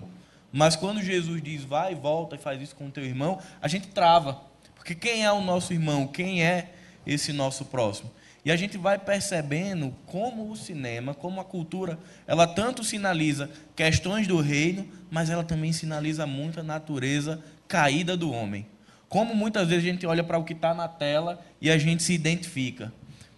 Mas 0.51 0.75
quando 0.75 1.01
Jesus 1.01 1.41
diz 1.41 1.63
vai, 1.63 1.95
volta 1.95 2.35
e 2.35 2.39
faz 2.39 2.61
isso 2.61 2.75
com 2.75 2.87
o 2.87 2.91
teu 2.91 3.03
irmão, 3.03 3.39
a 3.61 3.67
gente 3.67 3.87
trava. 3.87 4.41
Porque 4.75 4.93
quem 4.93 5.23
é 5.23 5.31
o 5.31 5.41
nosso 5.41 5.73
irmão? 5.73 6.07
Quem 6.07 6.43
é 6.43 6.69
esse 7.05 7.31
nosso 7.31 7.65
próximo? 7.65 8.11
E 8.43 8.51
a 8.51 8.55
gente 8.55 8.77
vai 8.77 8.97
percebendo 8.97 9.93
como 10.07 10.49
o 10.49 10.55
cinema, 10.55 11.13
como 11.13 11.39
a 11.39 11.45
cultura, 11.45 11.99
ela 12.25 12.47
tanto 12.47 12.83
sinaliza 12.83 13.49
questões 13.75 14.27
do 14.27 14.41
reino, 14.41 14.87
mas 15.11 15.29
ela 15.29 15.43
também 15.43 15.71
sinaliza 15.71 16.25
muito 16.25 16.59
a 16.59 16.63
natureza 16.63 17.39
caída 17.71 18.17
do 18.17 18.29
homem. 18.29 18.67
Como 19.07 19.33
muitas 19.33 19.69
vezes 19.69 19.85
a 19.85 19.87
gente 19.87 20.05
olha 20.05 20.25
para 20.25 20.37
o 20.37 20.43
que 20.43 20.51
está 20.51 20.73
na 20.73 20.89
tela 20.89 21.39
e 21.61 21.71
a 21.71 21.77
gente 21.77 22.03
se 22.03 22.11
identifica. 22.11 22.91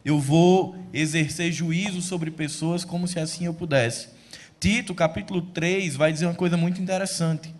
Eu 0.03 0.19
vou 0.19 0.75
exercer 0.91 1.51
juízo 1.51 2.01
sobre 2.01 2.31
pessoas 2.31 2.83
como 2.83 3.07
se 3.07 3.19
assim 3.19 3.45
eu 3.45 3.53
pudesse. 3.53 4.09
Tito, 4.59 4.95
capítulo 4.95 5.43
3, 5.43 5.95
vai 5.95 6.11
dizer 6.11 6.25
uma 6.25 6.33
coisa 6.33 6.57
muito 6.57 6.81
interessante. 6.81 7.53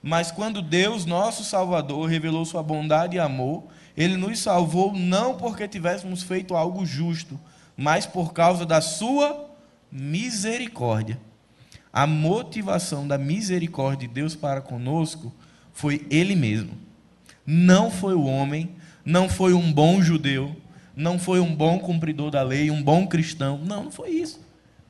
Mas 0.00 0.30
quando 0.30 0.62
Deus, 0.62 1.04
nosso 1.04 1.42
Salvador, 1.42 2.08
revelou 2.08 2.44
sua 2.44 2.62
bondade 2.62 3.16
e 3.16 3.20
amor, 3.20 3.64
ele 3.96 4.16
nos 4.16 4.38
salvou 4.38 4.92
não 4.92 5.36
porque 5.36 5.66
tivéssemos 5.66 6.22
feito 6.22 6.54
algo 6.54 6.86
justo, 6.86 7.38
mas 7.76 8.06
por 8.06 8.32
causa 8.32 8.64
da 8.64 8.80
sua 8.80 9.50
misericórdia. 9.90 11.18
A 11.92 12.06
motivação 12.06 13.08
da 13.08 13.18
misericórdia 13.18 14.06
de 14.06 14.14
Deus 14.14 14.36
para 14.36 14.60
conosco 14.60 15.34
foi 15.72 16.06
Ele 16.10 16.36
mesmo. 16.36 16.72
Não 17.46 17.90
foi 17.90 18.14
o 18.14 18.24
homem, 18.24 18.70
não 19.04 19.28
foi 19.28 19.52
um 19.52 19.72
bom 19.72 20.02
judeu, 20.02 20.54
não 20.94 21.18
foi 21.18 21.40
um 21.40 21.54
bom 21.54 21.78
cumpridor 21.78 22.30
da 22.30 22.42
lei, 22.42 22.70
um 22.70 22.82
bom 22.82 23.06
cristão. 23.06 23.58
Não, 23.58 23.84
não 23.84 23.92
foi 23.92 24.10
isso. 24.10 24.40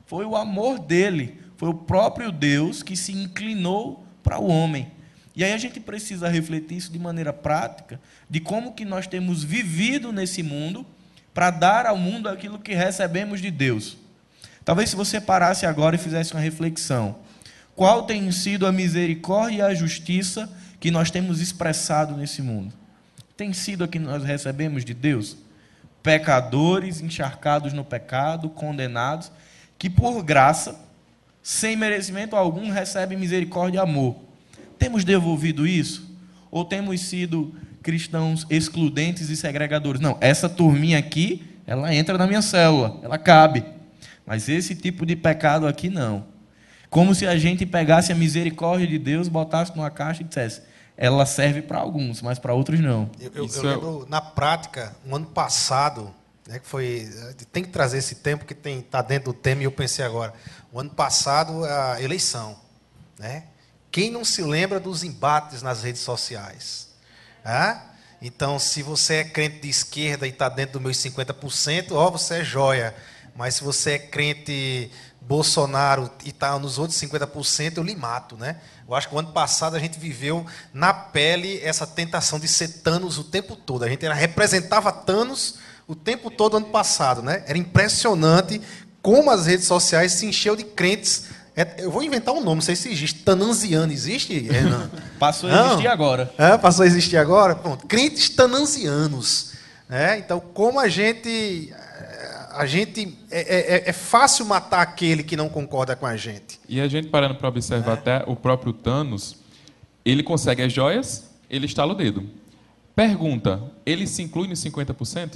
Foi 0.05 0.25
o 0.25 0.35
amor 0.35 0.79
dele, 0.79 1.39
foi 1.57 1.69
o 1.69 1.73
próprio 1.73 2.31
Deus 2.31 2.83
que 2.83 2.95
se 2.95 3.11
inclinou 3.11 4.05
para 4.21 4.39
o 4.39 4.47
homem. 4.47 4.91
E 5.35 5.43
aí 5.43 5.51
a 5.53 5.57
gente 5.57 5.79
precisa 5.79 6.29
refletir 6.29 6.77
isso 6.77 6.91
de 6.91 6.99
maneira 6.99 7.33
prática, 7.33 7.99
de 8.29 8.39
como 8.39 8.73
que 8.73 8.85
nós 8.85 9.07
temos 9.07 9.43
vivido 9.43 10.11
nesse 10.11 10.43
mundo 10.43 10.85
para 11.33 11.49
dar 11.49 11.87
ao 11.87 11.97
mundo 11.97 12.29
aquilo 12.29 12.59
que 12.59 12.75
recebemos 12.75 13.41
de 13.41 13.49
Deus. 13.49 13.97
Talvez 14.63 14.91
se 14.91 14.95
você 14.95 15.19
parasse 15.19 15.65
agora 15.65 15.95
e 15.95 15.99
fizesse 15.99 16.33
uma 16.33 16.39
reflexão, 16.39 17.17
qual 17.75 18.03
tem 18.03 18.31
sido 18.31 18.67
a 18.67 18.71
misericórdia 18.71 19.57
e 19.57 19.61
a 19.61 19.73
justiça 19.73 20.49
que 20.83 20.91
nós 20.91 21.09
temos 21.09 21.39
expressado 21.39 22.13
nesse 22.17 22.41
mundo? 22.41 22.73
Tem 23.37 23.53
sido 23.53 23.85
a 23.85 23.87
que 23.87 23.97
nós 23.97 24.21
recebemos 24.21 24.83
de 24.83 24.93
Deus? 24.93 25.37
Pecadores 26.03 26.99
encharcados 26.99 27.71
no 27.71 27.85
pecado, 27.85 28.49
condenados, 28.49 29.31
que 29.79 29.89
por 29.89 30.21
graça, 30.21 30.77
sem 31.41 31.77
merecimento 31.77 32.35
algum, 32.35 32.69
recebem 32.69 33.17
misericórdia 33.17 33.77
e 33.77 33.81
amor. 33.81 34.17
Temos 34.77 35.05
devolvido 35.05 35.65
isso? 35.65 36.05
Ou 36.51 36.65
temos 36.65 36.99
sido 36.99 37.55
cristãos 37.81 38.45
excludentes 38.49 39.29
e 39.29 39.37
segregadores? 39.37 40.01
Não, 40.01 40.17
essa 40.19 40.49
turminha 40.49 40.99
aqui, 40.99 41.45
ela 41.65 41.95
entra 41.95 42.17
na 42.17 42.27
minha 42.27 42.41
célula, 42.41 42.99
ela 43.01 43.17
cabe. 43.17 43.63
Mas 44.25 44.49
esse 44.49 44.75
tipo 44.75 45.05
de 45.05 45.15
pecado 45.15 45.65
aqui 45.65 45.89
não. 45.89 46.25
Como 46.89 47.15
se 47.15 47.25
a 47.25 47.37
gente 47.37 47.65
pegasse 47.65 48.11
a 48.11 48.15
misericórdia 48.15 48.85
de 48.85 48.99
Deus, 48.99 49.29
botasse 49.29 49.73
numa 49.77 49.89
caixa 49.89 50.23
e 50.23 50.25
dissesse: 50.25 50.72
ela 50.95 51.25
serve 51.25 51.61
para 51.61 51.79
alguns, 51.79 52.21
mas 52.21 52.39
para 52.39 52.53
outros 52.53 52.79
não. 52.79 53.09
Eu, 53.19 53.31
eu, 53.35 53.47
eu 53.47 53.69
é 53.69 53.73
lembro, 53.73 54.05
na 54.09 54.21
prática, 54.21 54.95
um 55.05 55.15
ano 55.15 55.25
passado, 55.25 56.13
né, 56.47 56.59
que 56.59 56.67
foi. 56.67 57.09
Tem 57.51 57.63
que 57.63 57.69
trazer 57.69 57.97
esse 57.97 58.15
tempo 58.15 58.45
que 58.45 58.55
está 58.69 59.01
dentro 59.01 59.33
do 59.33 59.37
tema 59.37 59.61
e 59.61 59.65
eu 59.65 59.71
pensei 59.71 60.05
agora. 60.05 60.33
O 60.71 60.79
ano 60.79 60.91
passado, 60.91 61.63
a 61.65 62.01
eleição. 62.01 62.57
Né? 63.17 63.43
Quem 63.91 64.11
não 64.11 64.25
se 64.25 64.41
lembra 64.41 64.79
dos 64.79 65.03
embates 65.03 65.61
nas 65.61 65.83
redes 65.83 66.01
sociais? 66.01 66.89
Ah? 67.43 67.81
Então, 68.21 68.57
se 68.57 68.81
você 68.81 69.15
é 69.15 69.23
crente 69.23 69.59
de 69.59 69.69
esquerda 69.69 70.25
e 70.25 70.29
está 70.29 70.47
dentro 70.47 70.73
dos 70.73 70.81
meus 70.81 70.97
50%, 70.97 71.91
ó, 71.91 72.09
você 72.09 72.35
é 72.35 72.43
joia. 72.43 72.95
Mas 73.35 73.55
se 73.55 73.63
você 73.63 73.91
é 73.91 73.99
crente 73.99 74.89
Bolsonaro 75.27 76.09
e 76.25 76.29
está 76.29 76.57
nos 76.59 76.77
outros 76.77 76.99
50%, 76.99 77.77
eu 77.77 77.83
lhe 77.83 77.95
mato, 77.95 78.35
né? 78.35 78.57
Eu 78.87 78.93
acho 78.93 79.07
que 79.07 79.15
o 79.15 79.19
ano 79.19 79.31
passado 79.31 79.75
a 79.75 79.79
gente 79.79 79.99
viveu 79.99 80.45
na 80.73 80.93
pele 80.93 81.59
essa 81.63 81.87
tentação 81.87 82.39
de 82.39 82.47
ser 82.47 82.67
Thanos 82.81 83.17
o 83.17 83.23
tempo 83.23 83.55
todo. 83.55 83.83
A 83.83 83.89
gente 83.89 84.05
era, 84.05 84.13
representava 84.13 84.91
Thanos 84.91 85.55
o 85.87 85.95
tempo 85.95 86.29
todo 86.29 86.57
ano 86.57 86.67
passado, 86.67 87.21
né? 87.21 87.43
Era 87.47 87.57
impressionante 87.57 88.61
como 89.01 89.31
as 89.31 89.47
redes 89.47 89.65
sociais 89.65 90.13
se 90.13 90.25
encheu 90.25 90.55
de 90.55 90.63
crentes 90.63 91.25
é, 91.55 91.75
eu 91.77 91.91
vou 91.91 92.01
inventar 92.01 92.33
um 92.33 92.41
nome, 92.41 92.55
não 92.55 92.61
sei 92.61 92.75
se 92.75 92.89
existe. 92.89 93.19
Tananziano 93.19 93.91
existe, 93.91 94.39
Renan? 94.39 94.89
passou 95.19 95.49
a 95.49 95.67
existir 95.67 95.87
agora. 95.87 96.33
É, 96.37 96.57
passou 96.57 96.83
a 96.83 96.87
existir 96.87 97.17
agora? 97.17 97.55
Pronto. 97.55 97.85
Crentes 97.85 98.29
tananzianos. 98.29 99.53
É, 99.89 100.17
então, 100.17 100.39
como 100.39 100.79
a 100.79 100.87
gente. 100.87 101.71
A 102.53 102.65
gente 102.65 103.17
é, 103.31 103.75
é, 103.75 103.89
é, 103.89 103.93
fácil 103.93 104.45
matar 104.45 104.81
aquele 104.81 105.23
que 105.23 105.35
não 105.35 105.49
concorda 105.49 105.95
com 105.95 106.05
a 106.05 106.15
gente. 106.15 106.59
E 106.69 106.79
a 106.79 106.87
gente 106.87 107.07
parando 107.07 107.35
para 107.35 107.47
observar 107.47 107.91
é. 107.91 107.93
até 107.93 108.23
o 108.27 108.35
próprio 108.35 108.71
Thanos, 108.71 109.37
Ele 110.05 110.23
consegue 110.23 110.61
as 110.61 110.71
joias, 110.71 111.29
ele 111.49 111.65
estala 111.65 111.93
o 111.93 111.95
dedo. 111.95 112.27
Pergunta: 112.95 113.71
ele 113.85 114.07
se 114.07 114.21
inclui 114.21 114.47
nos 114.47 114.59
50%? 114.59 115.35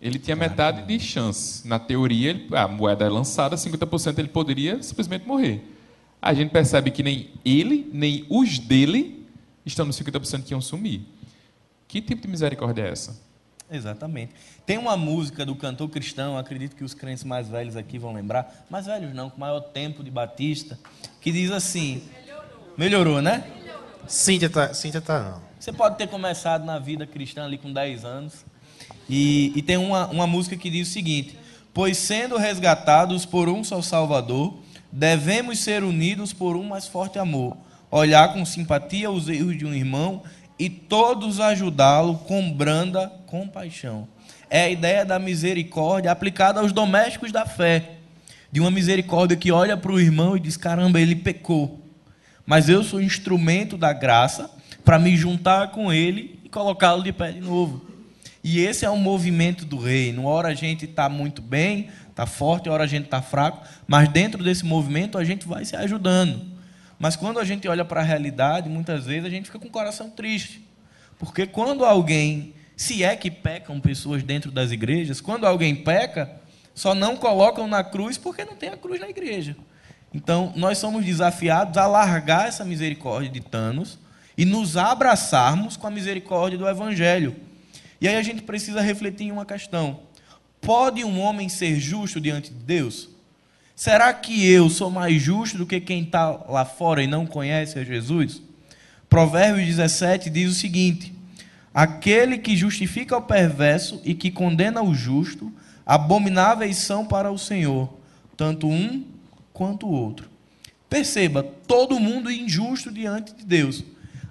Ele 0.00 0.18
tinha 0.18 0.34
metade 0.34 0.82
de 0.82 0.98
chance. 0.98 1.66
Na 1.66 1.78
teoria, 1.78 2.30
ele, 2.30 2.48
a 2.56 2.66
moeda 2.66 3.04
é 3.04 3.08
lançada, 3.08 3.54
50% 3.54 4.18
ele 4.18 4.28
poderia 4.28 4.82
simplesmente 4.82 5.26
morrer. 5.26 5.62
A 6.20 6.34
gente 6.34 6.50
percebe 6.50 6.90
que 6.90 7.02
nem 7.02 7.30
ele, 7.44 7.88
nem 7.92 8.26
os 8.28 8.58
dele 8.58 9.26
estão 9.64 9.86
nos 9.86 10.00
50% 10.00 10.42
que 10.42 10.52
iam 10.52 10.60
sumir. 10.60 11.02
Que 11.86 12.00
tipo 12.00 12.22
de 12.22 12.28
misericórdia 12.28 12.82
é 12.82 12.90
essa? 12.90 13.20
Exatamente. 13.72 14.32
Tem 14.66 14.76
uma 14.76 14.96
música 14.96 15.46
do 15.46 15.54
cantor 15.56 15.88
cristão, 15.88 16.36
acredito 16.36 16.76
que 16.76 16.84
os 16.84 16.92
crentes 16.92 17.24
mais 17.24 17.48
velhos 17.48 17.74
aqui 17.74 17.98
vão 17.98 18.12
lembrar, 18.12 18.66
mais 18.68 18.84
velhos 18.84 19.14
não, 19.14 19.30
com 19.30 19.40
maior 19.40 19.60
tempo 19.60 20.04
de 20.04 20.10
Batista, 20.10 20.78
que 21.20 21.32
diz 21.32 21.50
assim: 21.50 22.02
Melhorou, 22.20 22.74
Melhorou 22.76 23.22
né? 23.22 23.44
Melhorou. 23.58 23.82
Cíntia 24.06 24.50
tá, 24.50 24.74
Cíntia 24.74 25.00
tá 25.00 25.22
não. 25.22 25.42
Você 25.58 25.72
pode 25.72 25.96
ter 25.96 26.06
começado 26.06 26.64
na 26.64 26.78
vida 26.78 27.06
cristã 27.06 27.44
ali 27.44 27.56
com 27.56 27.72
10 27.72 28.04
anos, 28.04 28.44
e, 29.08 29.52
e 29.56 29.62
tem 29.62 29.76
uma, 29.78 30.06
uma 30.08 30.26
música 30.26 30.56
que 30.56 30.68
diz 30.68 30.88
o 30.88 30.92
seguinte: 30.92 31.38
Pois 31.72 31.96
sendo 31.96 32.36
resgatados 32.36 33.24
por 33.24 33.48
um 33.48 33.64
só 33.64 33.80
Salvador, 33.80 34.58
devemos 34.90 35.60
ser 35.60 35.82
unidos 35.82 36.34
por 36.34 36.56
um 36.56 36.64
mais 36.64 36.86
forte 36.86 37.18
amor, 37.18 37.56
olhar 37.90 38.34
com 38.34 38.44
simpatia 38.44 39.10
os 39.10 39.28
erros 39.28 39.56
de 39.56 39.64
um 39.64 39.72
irmão 39.72 40.22
e 40.62 40.70
todos 40.70 41.40
ajudá-lo 41.40 42.18
com 42.18 42.52
branda 42.52 43.08
compaixão. 43.26 44.06
É 44.48 44.62
a 44.62 44.70
ideia 44.70 45.04
da 45.04 45.18
misericórdia 45.18 46.12
aplicada 46.12 46.60
aos 46.60 46.70
domésticos 46.70 47.32
da 47.32 47.44
fé. 47.44 47.94
De 48.52 48.60
uma 48.60 48.70
misericórdia 48.70 49.36
que 49.36 49.50
olha 49.50 49.76
para 49.76 49.90
o 49.90 49.98
irmão 49.98 50.36
e 50.36 50.40
diz: 50.40 50.56
caramba, 50.56 51.00
ele 51.00 51.16
pecou. 51.16 51.84
Mas 52.46 52.68
eu 52.68 52.84
sou 52.84 53.02
instrumento 53.02 53.76
da 53.76 53.92
graça 53.92 54.48
para 54.84 55.00
me 55.00 55.16
juntar 55.16 55.72
com 55.72 55.92
ele 55.92 56.38
e 56.44 56.48
colocá-lo 56.48 57.02
de 57.02 57.12
pé 57.12 57.32
de 57.32 57.40
novo. 57.40 57.84
E 58.44 58.60
esse 58.60 58.84
é 58.84 58.90
o 58.90 58.96
movimento 58.96 59.64
do 59.64 59.78
reino. 59.78 60.26
Hora 60.26 60.50
a 60.50 60.54
gente 60.54 60.84
está 60.84 61.08
muito 61.08 61.42
bem, 61.42 61.88
está 62.08 62.24
forte, 62.24 62.68
hora 62.68 62.84
a 62.84 62.86
gente 62.86 63.06
está 63.06 63.20
fraco, 63.20 63.66
mas 63.84 64.08
dentro 64.08 64.44
desse 64.44 64.64
movimento 64.64 65.18
a 65.18 65.24
gente 65.24 65.44
vai 65.44 65.64
se 65.64 65.74
ajudando. 65.74 66.51
Mas 67.02 67.16
quando 67.16 67.40
a 67.40 67.44
gente 67.44 67.66
olha 67.66 67.84
para 67.84 68.00
a 68.00 68.04
realidade, 68.04 68.68
muitas 68.68 69.06
vezes 69.06 69.24
a 69.24 69.28
gente 69.28 69.46
fica 69.46 69.58
com 69.58 69.66
o 69.66 69.70
coração 69.70 70.08
triste. 70.08 70.64
Porque 71.18 71.48
quando 71.48 71.84
alguém, 71.84 72.54
se 72.76 73.02
é 73.02 73.16
que 73.16 73.28
pecam 73.28 73.80
pessoas 73.80 74.22
dentro 74.22 74.52
das 74.52 74.70
igrejas, 74.70 75.20
quando 75.20 75.44
alguém 75.44 75.74
peca, 75.74 76.30
só 76.76 76.94
não 76.94 77.16
colocam 77.16 77.66
na 77.66 77.82
cruz 77.82 78.16
porque 78.16 78.44
não 78.44 78.54
tem 78.54 78.68
a 78.68 78.76
cruz 78.76 79.00
na 79.00 79.08
igreja. 79.10 79.56
Então, 80.14 80.52
nós 80.54 80.78
somos 80.78 81.04
desafiados 81.04 81.76
a 81.76 81.88
largar 81.88 82.46
essa 82.46 82.64
misericórdia 82.64 83.32
de 83.32 83.40
Thanos 83.40 83.98
e 84.38 84.44
nos 84.44 84.76
abraçarmos 84.76 85.76
com 85.76 85.88
a 85.88 85.90
misericórdia 85.90 86.56
do 86.56 86.68
Evangelho. 86.68 87.34
E 88.00 88.06
aí 88.06 88.14
a 88.14 88.22
gente 88.22 88.42
precisa 88.42 88.80
refletir 88.80 89.26
em 89.26 89.32
uma 89.32 89.44
questão: 89.44 90.02
pode 90.60 91.02
um 91.02 91.20
homem 91.20 91.48
ser 91.48 91.80
justo 91.80 92.20
diante 92.20 92.52
de 92.52 92.60
Deus? 92.60 93.11
Será 93.74 94.12
que 94.12 94.46
eu 94.46 94.68
sou 94.68 94.90
mais 94.90 95.20
justo 95.20 95.58
do 95.58 95.66
que 95.66 95.80
quem 95.80 96.02
está 96.02 96.30
lá 96.48 96.64
fora 96.64 97.02
e 97.02 97.06
não 97.06 97.26
conhece 97.26 97.78
a 97.78 97.84
Jesus? 97.84 98.42
Provérbios 99.08 99.66
17 99.66 100.30
diz 100.30 100.50
o 100.50 100.54
seguinte: 100.54 101.12
Aquele 101.74 102.38
que 102.38 102.56
justifica 102.56 103.16
o 103.16 103.22
perverso 103.22 104.00
e 104.04 104.14
que 104.14 104.30
condena 104.30 104.82
o 104.82 104.94
justo, 104.94 105.52
abomináveis 105.86 106.76
são 106.76 107.06
para 107.06 107.30
o 107.30 107.38
Senhor, 107.38 107.92
tanto 108.36 108.68
um 108.68 109.04
quanto 109.52 109.86
o 109.86 109.92
outro. 109.92 110.30
Perceba, 110.88 111.42
todo 111.66 111.98
mundo 111.98 112.30
é 112.30 112.34
injusto 112.34 112.92
diante 112.92 113.34
de 113.34 113.44
Deus. 113.44 113.82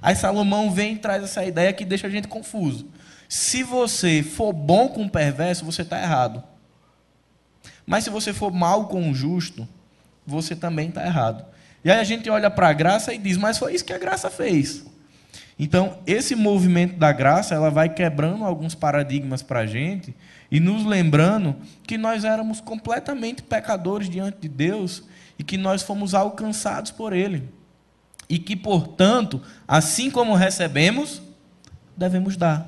Aí 0.01 0.15
Salomão 0.15 0.71
vem 0.71 0.93
e 0.93 0.99
traz 0.99 1.23
essa 1.23 1.43
ideia 1.43 1.73
que 1.73 1.85
deixa 1.85 2.07
a 2.07 2.09
gente 2.09 2.27
confuso. 2.27 2.87
Se 3.27 3.63
você 3.63 4.21
for 4.21 4.51
bom 4.51 4.89
com 4.89 5.05
o 5.05 5.09
perverso, 5.09 5.65
você 5.65 5.83
está 5.83 6.01
errado. 6.01 6.43
Mas 7.85 8.03
se 8.03 8.09
você 8.09 8.33
for 8.33 8.51
mal 8.51 8.87
com 8.87 9.09
o 9.09 9.13
justo, 9.13 9.67
você 10.25 10.55
também 10.55 10.89
está 10.89 11.05
errado. 11.05 11.45
E 11.83 11.91
aí 11.91 11.99
a 11.99 12.03
gente 12.03 12.29
olha 12.29 12.49
para 12.49 12.69
a 12.69 12.73
graça 12.73 13.13
e 13.13 13.17
diz, 13.17 13.37
mas 13.37 13.57
foi 13.57 13.73
isso 13.73 13.85
que 13.85 13.93
a 13.93 13.97
graça 13.97 14.29
fez. 14.29 14.85
Então, 15.57 15.99
esse 16.07 16.35
movimento 16.35 16.97
da 16.97 17.11
graça, 17.11 17.53
ela 17.53 17.69
vai 17.69 17.87
quebrando 17.87 18.43
alguns 18.43 18.73
paradigmas 18.73 19.43
para 19.43 19.59
a 19.59 19.65
gente 19.65 20.15
e 20.49 20.59
nos 20.59 20.85
lembrando 20.85 21.55
que 21.83 21.97
nós 21.97 22.23
éramos 22.23 22.59
completamente 22.59 23.43
pecadores 23.43 24.09
diante 24.09 24.39
de 24.39 24.49
Deus 24.49 25.03
e 25.37 25.43
que 25.43 25.57
nós 25.57 25.83
fomos 25.83 26.13
alcançados 26.13 26.91
por 26.91 27.13
Ele. 27.13 27.47
E 28.27 28.39
que, 28.39 28.55
portanto, 28.55 29.41
assim 29.67 30.09
como 30.09 30.33
recebemos, 30.33 31.21
devemos 31.95 32.35
dar. 32.35 32.67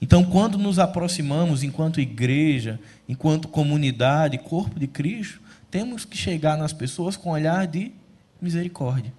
Então, 0.00 0.24
quando 0.24 0.58
nos 0.58 0.78
aproximamos 0.78 1.62
enquanto 1.62 2.00
igreja, 2.00 2.78
enquanto 3.08 3.48
comunidade, 3.48 4.38
corpo 4.38 4.78
de 4.78 4.86
Cristo, 4.86 5.40
temos 5.70 6.04
que 6.04 6.16
chegar 6.16 6.56
nas 6.56 6.72
pessoas 6.72 7.16
com 7.16 7.30
um 7.30 7.32
olhar 7.32 7.66
de 7.66 7.92
misericórdia. 8.40 9.12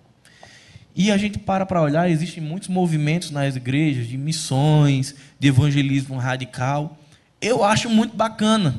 E 0.96 1.12
a 1.12 1.18
gente 1.18 1.40
para 1.40 1.66
para 1.66 1.82
olhar, 1.82 2.10
existem 2.10 2.44
muitos 2.44 2.68
movimentos 2.68 3.32
nas 3.32 3.56
igrejas 3.56 4.08
de 4.08 4.18
missões, 4.18 5.16
de 5.40 5.48
evangelismo 5.48 6.18
radical. 6.18 6.98
Eu 7.42 7.64
acho 7.64 7.90
muito 7.90 8.16
bacana. 8.16 8.76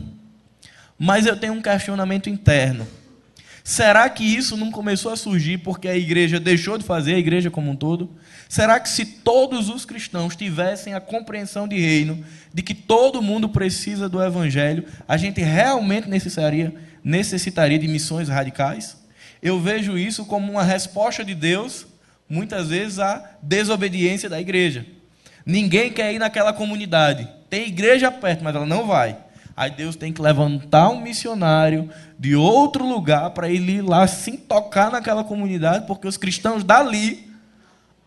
Mas 0.99 1.25
eu 1.25 1.35
tenho 1.35 1.55
um 1.55 1.63
questionamento 1.63 2.29
interno. 2.29 2.87
Será 3.71 4.11
que 4.11 4.25
isso 4.25 4.57
não 4.57 4.73
começou 4.73 5.13
a 5.13 5.17
surgir 5.17 5.59
porque 5.59 5.87
a 5.87 5.97
igreja 5.97 6.41
deixou 6.41 6.77
de 6.77 6.83
fazer, 6.83 7.15
a 7.15 7.19
igreja 7.19 7.53
como 7.53 7.71
um 7.71 7.77
todo? 7.77 8.11
Será 8.49 8.81
que 8.81 8.89
se 8.89 9.07
todos 9.07 9.69
os 9.69 9.85
cristãos 9.85 10.35
tivessem 10.35 10.93
a 10.93 11.01
compreensão 11.01 11.69
de 11.69 11.79
reino, 11.79 12.25
de 12.53 12.65
que 12.65 12.75
todo 12.75 13.23
mundo 13.23 13.49
precisa 13.49 14.09
do 14.09 14.21
evangelho, 14.21 14.85
a 15.07 15.17
gente 15.17 15.41
realmente 15.41 16.09
necessitaria, 16.09 16.75
necessitaria 17.05 17.79
de 17.79 17.87
missões 17.87 18.29
radicais? 18.29 18.97
Eu 19.41 19.61
vejo 19.61 19.97
isso 19.97 20.25
como 20.25 20.51
uma 20.51 20.65
resposta 20.65 21.25
de 21.25 21.37
Deus, 21.37 21.87
muitas 22.29 22.71
vezes, 22.71 22.99
à 22.99 23.37
desobediência 23.41 24.29
da 24.29 24.41
igreja. 24.41 24.85
Ninguém 25.47 25.93
quer 25.93 26.13
ir 26.13 26.19
naquela 26.19 26.53
comunidade. 26.53 27.29
Tem 27.49 27.69
igreja 27.69 28.11
perto, 28.11 28.43
mas 28.43 28.53
ela 28.53 28.67
não 28.67 28.89
vai. 28.89 29.17
Aí 29.61 29.71
Deus 29.71 29.95
tem 29.95 30.11
que 30.11 30.23
levantar 30.23 30.89
um 30.89 31.03
missionário 31.03 31.91
de 32.19 32.35
outro 32.35 32.83
lugar 32.83 33.29
para 33.33 33.51
ele 33.51 33.73
ir 33.73 33.83
lá 33.83 34.07
se 34.07 34.39
tocar 34.39 34.91
naquela 34.91 35.23
comunidade, 35.23 35.87
porque 35.87 36.09
os 36.09 36.17
cristãos 36.17 36.65
dali 36.65 37.31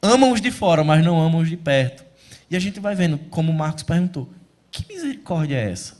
amam 0.01 0.31
os 0.31 0.41
de 0.41 0.49
fora, 0.49 0.83
mas 0.83 1.05
não 1.05 1.21
amam 1.21 1.41
os 1.41 1.49
de 1.49 1.55
perto. 1.55 2.03
E 2.49 2.55
a 2.55 2.59
gente 2.59 2.79
vai 2.79 2.95
vendo, 2.95 3.19
como 3.29 3.53
Marcos 3.53 3.83
perguntou: 3.83 4.33
que 4.71 4.83
misericórdia 4.91 5.57
é 5.57 5.69
essa? 5.69 5.95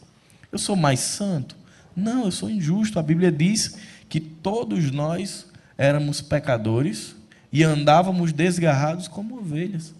Eu 0.51 0.57
sou 0.57 0.75
mais 0.75 1.01
santo? 1.01 1.55
Não, 1.95 2.25
eu 2.25 2.31
sou 2.31 2.49
injusto. 2.49 2.97
A 2.97 3.03
Bíblia 3.03 3.31
diz 3.31 3.77
que 4.09 4.19
todos 4.19 4.89
nós 4.89 5.45
éramos 5.77 6.19
pecadores 6.19 7.15
e 7.51 7.63
andávamos 7.63 8.33
desgarrados 8.33 9.07
como 9.07 9.37
ovelhas. 9.37 9.93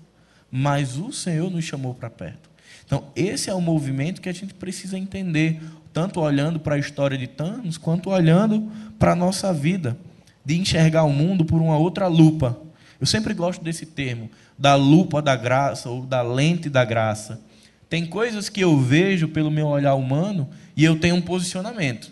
Mas 0.50 0.98
o 0.98 1.12
Senhor 1.12 1.52
nos 1.52 1.64
chamou 1.64 1.94
para 1.94 2.10
perto. 2.10 2.53
Então, 2.86 3.06
esse 3.16 3.50
é 3.50 3.54
o 3.54 3.62
movimento 3.62 4.22
que 4.22 4.30
a 4.30 4.34
gente 4.34 4.54
precisa 4.54 4.98
entender, 4.98 5.62
tanto 5.92 6.20
olhando 6.20 6.60
para 6.60 6.76
a 6.76 6.80
história 6.80 7.18
de 7.18 7.28
Thanos, 7.28 7.78
quanto 7.78 8.10
olhando 8.10 8.72
para 9.00 9.14
a 9.14 9.16
nossa 9.16 9.54
vida, 9.54 9.98
de 10.46 10.60
enxergar 10.60 11.04
o 11.04 11.12
mundo 11.12 11.46
por 11.46 11.62
uma 11.62 11.78
outra 11.78 12.08
lupa. 12.08 12.60
Eu 13.00 13.06
sempre 13.08 13.34
gosto 13.34 13.64
desse 13.64 13.86
termo, 13.86 14.30
da 14.58 14.76
lupa 14.76 15.22
da 15.22 15.36
graça 15.36 15.90
ou 15.90 16.06
da 16.06 16.22
lente 16.22 16.70
da 16.70 16.86
graça. 16.86 17.42
Tem 17.90 18.06
coisas 18.06 18.50
que 18.50 18.62
eu 18.62 18.80
vejo 18.80 19.28
pelo 19.28 19.52
meu 19.52 19.68
olhar 19.68 19.94
humano 19.96 20.50
e 20.76 20.84
eu 20.84 21.00
tenho 21.00 21.16
um 21.16 21.22
posicionamento. 21.22 22.12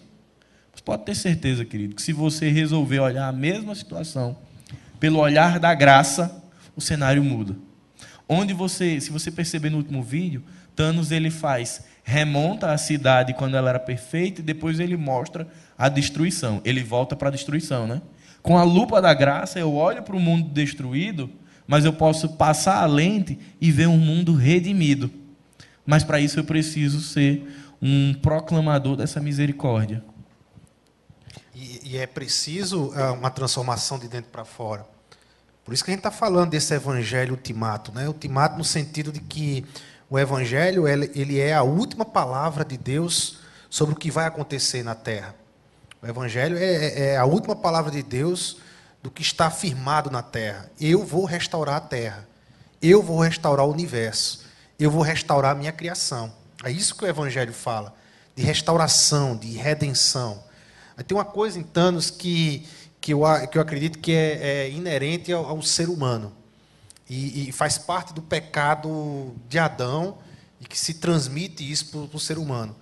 Você 0.74 0.84
pode 0.84 1.06
ter 1.06 1.16
certeza, 1.16 1.66
querido, 1.66 1.96
que 1.96 2.02
se 2.02 2.14
você 2.14 2.50
resolver 2.50 3.00
olhar 3.00 3.28
a 3.28 3.32
mesma 3.32 3.74
situação 3.76 4.38
pelo 5.00 5.20
olhar 5.20 5.60
da 5.60 5.74
graça, 5.74 6.44
o 6.76 6.82
cenário 6.82 7.24
muda. 7.24 7.56
Onde 8.28 8.54
você, 8.54 9.02
se 9.02 9.10
você 9.12 9.32
perceber 9.32 9.69
no 9.69 9.78
último 9.78 10.02
vídeo, 10.04 10.44
Thanos 10.76 11.12
ele 11.12 11.30
faz, 11.30 11.84
remonta 12.04 12.72
a 12.72 12.78
cidade 12.78 13.34
quando 13.34 13.56
ela 13.56 13.69
era 13.69 13.80
perfeita 13.80 14.42
e 14.42 14.44
depois 14.44 14.80
ele 14.80 14.98
mostra 14.98 15.48
a 15.78 15.90
destruição. 15.90 16.62
Ele 16.63 16.84
volta 16.84 17.15
para 17.15 17.30
a 17.30 17.32
destruição, 17.32 17.88
né? 17.88 18.02
Com 18.42 18.58
a 18.58 18.63
lupa 18.63 19.02
da 19.02 19.13
graça 19.13 19.60
eu 19.60 19.74
olho 19.74 20.02
para 20.02 20.15
o 20.15 20.19
mundo 20.19 20.50
destruído, 20.50 21.30
mas 21.67 21.86
eu 21.86 21.94
posso 21.94 22.30
passar 22.30 22.82
a 22.82 22.86
lente 22.86 23.38
e 23.60 23.72
ver 23.72 23.88
um 23.88 23.98
mundo 23.98 24.34
redimido. 24.34 25.12
Mas 25.86 26.04
para 26.04 26.19
isso 26.19 26.40
eu 26.40 26.44
preciso 26.44 27.02
ser 27.02 27.48
um 27.82 28.13
proclamador 28.13 28.96
dessa 28.96 29.19
misericórdia. 29.19 30.04
E, 31.54 31.92
e 31.92 31.98
é 31.98 32.08
preciso 32.08 32.94
é, 32.96 33.12
uma 33.12 33.30
transformação 33.30 33.98
de 34.00 34.08
dentro 34.08 34.32
para 34.32 34.46
fora. 34.46 34.86
Por 35.63 35.74
isso 35.74 35.84
que 35.84 35.92
a 35.92 35.94
gente 35.94 36.00
está 36.00 36.12
falando 36.12 36.52
desse 36.52 36.74
evangelho 36.74 37.34
ultimato, 37.34 37.92
né? 37.92 38.08
Ultimato 38.08 38.58
no 38.58 38.63
sentido 38.63 39.12
de 39.12 39.19
que 39.19 39.63
o 40.12 40.20
Evangelho 40.20 40.88
ele 40.88 41.40
é 41.40 41.54
a 41.54 41.64
última 41.64 42.06
palavra 42.06 42.64
de 42.64 42.78
Deus 42.78 43.40
sobre 43.70 43.96
o 43.96 43.98
que 43.98 44.12
vai 44.12 44.28
acontecer 44.28 44.84
na 44.84 44.94
Terra. 44.94 45.34
O 46.04 46.08
Evangelho 46.08 46.58
é, 46.58 46.64
é, 46.64 47.00
é 47.12 47.18
a 47.18 47.26
última 47.26 47.56
palavra 47.56 47.90
de 47.90 48.04
Deus 48.04 48.58
do 49.02 49.10
que 49.10 49.22
está 49.22 49.50
firmado 49.50 50.12
na 50.12 50.22
terra. 50.22 50.70
Eu 50.80 51.06
vou 51.06 51.26
restaurar 51.26 51.76
a 51.78 51.80
terra. 51.80 52.28
Eu 52.82 53.02
vou 53.02 53.20
restaurar 53.20 53.66
o 53.66 53.72
universo. 53.72 54.46
Eu 54.78 54.92
vou 54.92 55.02
restaurar 55.02 55.52
a 55.52 55.56
minha 55.56 55.72
criação. 55.72 56.34
É 56.64 56.72
isso 56.72 56.96
que 56.96 57.06
o 57.06 57.08
Evangelho 57.08 57.54
fala, 57.54 57.96
de 58.36 58.44
restauração, 58.44 59.38
de 59.38 59.52
redenção. 59.54 60.44
Tem 61.08 61.18
uma 61.18 61.26
coisa 61.26 61.58
em 61.58 61.64
Thanos 61.64 62.10
que, 62.10 62.68
que, 63.00 63.14
eu, 63.14 63.22
que 63.50 63.58
eu 63.58 63.62
acredito 63.62 64.00
que 64.00 64.12
é, 64.12 64.66
é 64.66 64.70
inerente 64.70 65.32
ao, 65.32 65.46
ao, 65.46 65.62
ser 65.62 65.88
humano. 65.90 66.34
E, 67.14 67.50
e, 67.50 67.52
faz 67.52 67.78
parte 67.78 68.14
do 68.14 68.22
pecado 68.22 69.36
de 69.50 69.60
Adão 69.60 70.18
e 70.62 70.66
que 70.66 70.80
se 70.80 70.94
transmite 70.94 71.70
isso 71.70 71.88
para 71.88 72.18
o 72.18 72.20
ser 72.20 72.38
humano. 72.38 72.76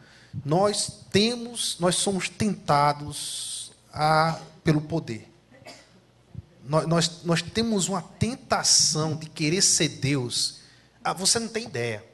Nós 0.45 1.05
temos, 1.09 1.77
nós 1.79 1.95
somos 1.95 2.29
tentados 2.29 3.71
a, 3.91 4.39
pelo 4.63 4.81
poder 4.81 5.29
nós, 6.69 6.85
nós, 6.85 7.23
nós 7.23 7.41
temos 7.41 7.89
uma 7.89 8.01
tentação 8.01 9.15
de 9.15 9.27
querer 9.27 9.63
ser 9.63 9.89
Deus. 9.89 10.59
Ah, 11.03 11.13
você 11.13 11.39
não 11.39 11.47
tem 11.47 11.65
ideia. 11.65 12.05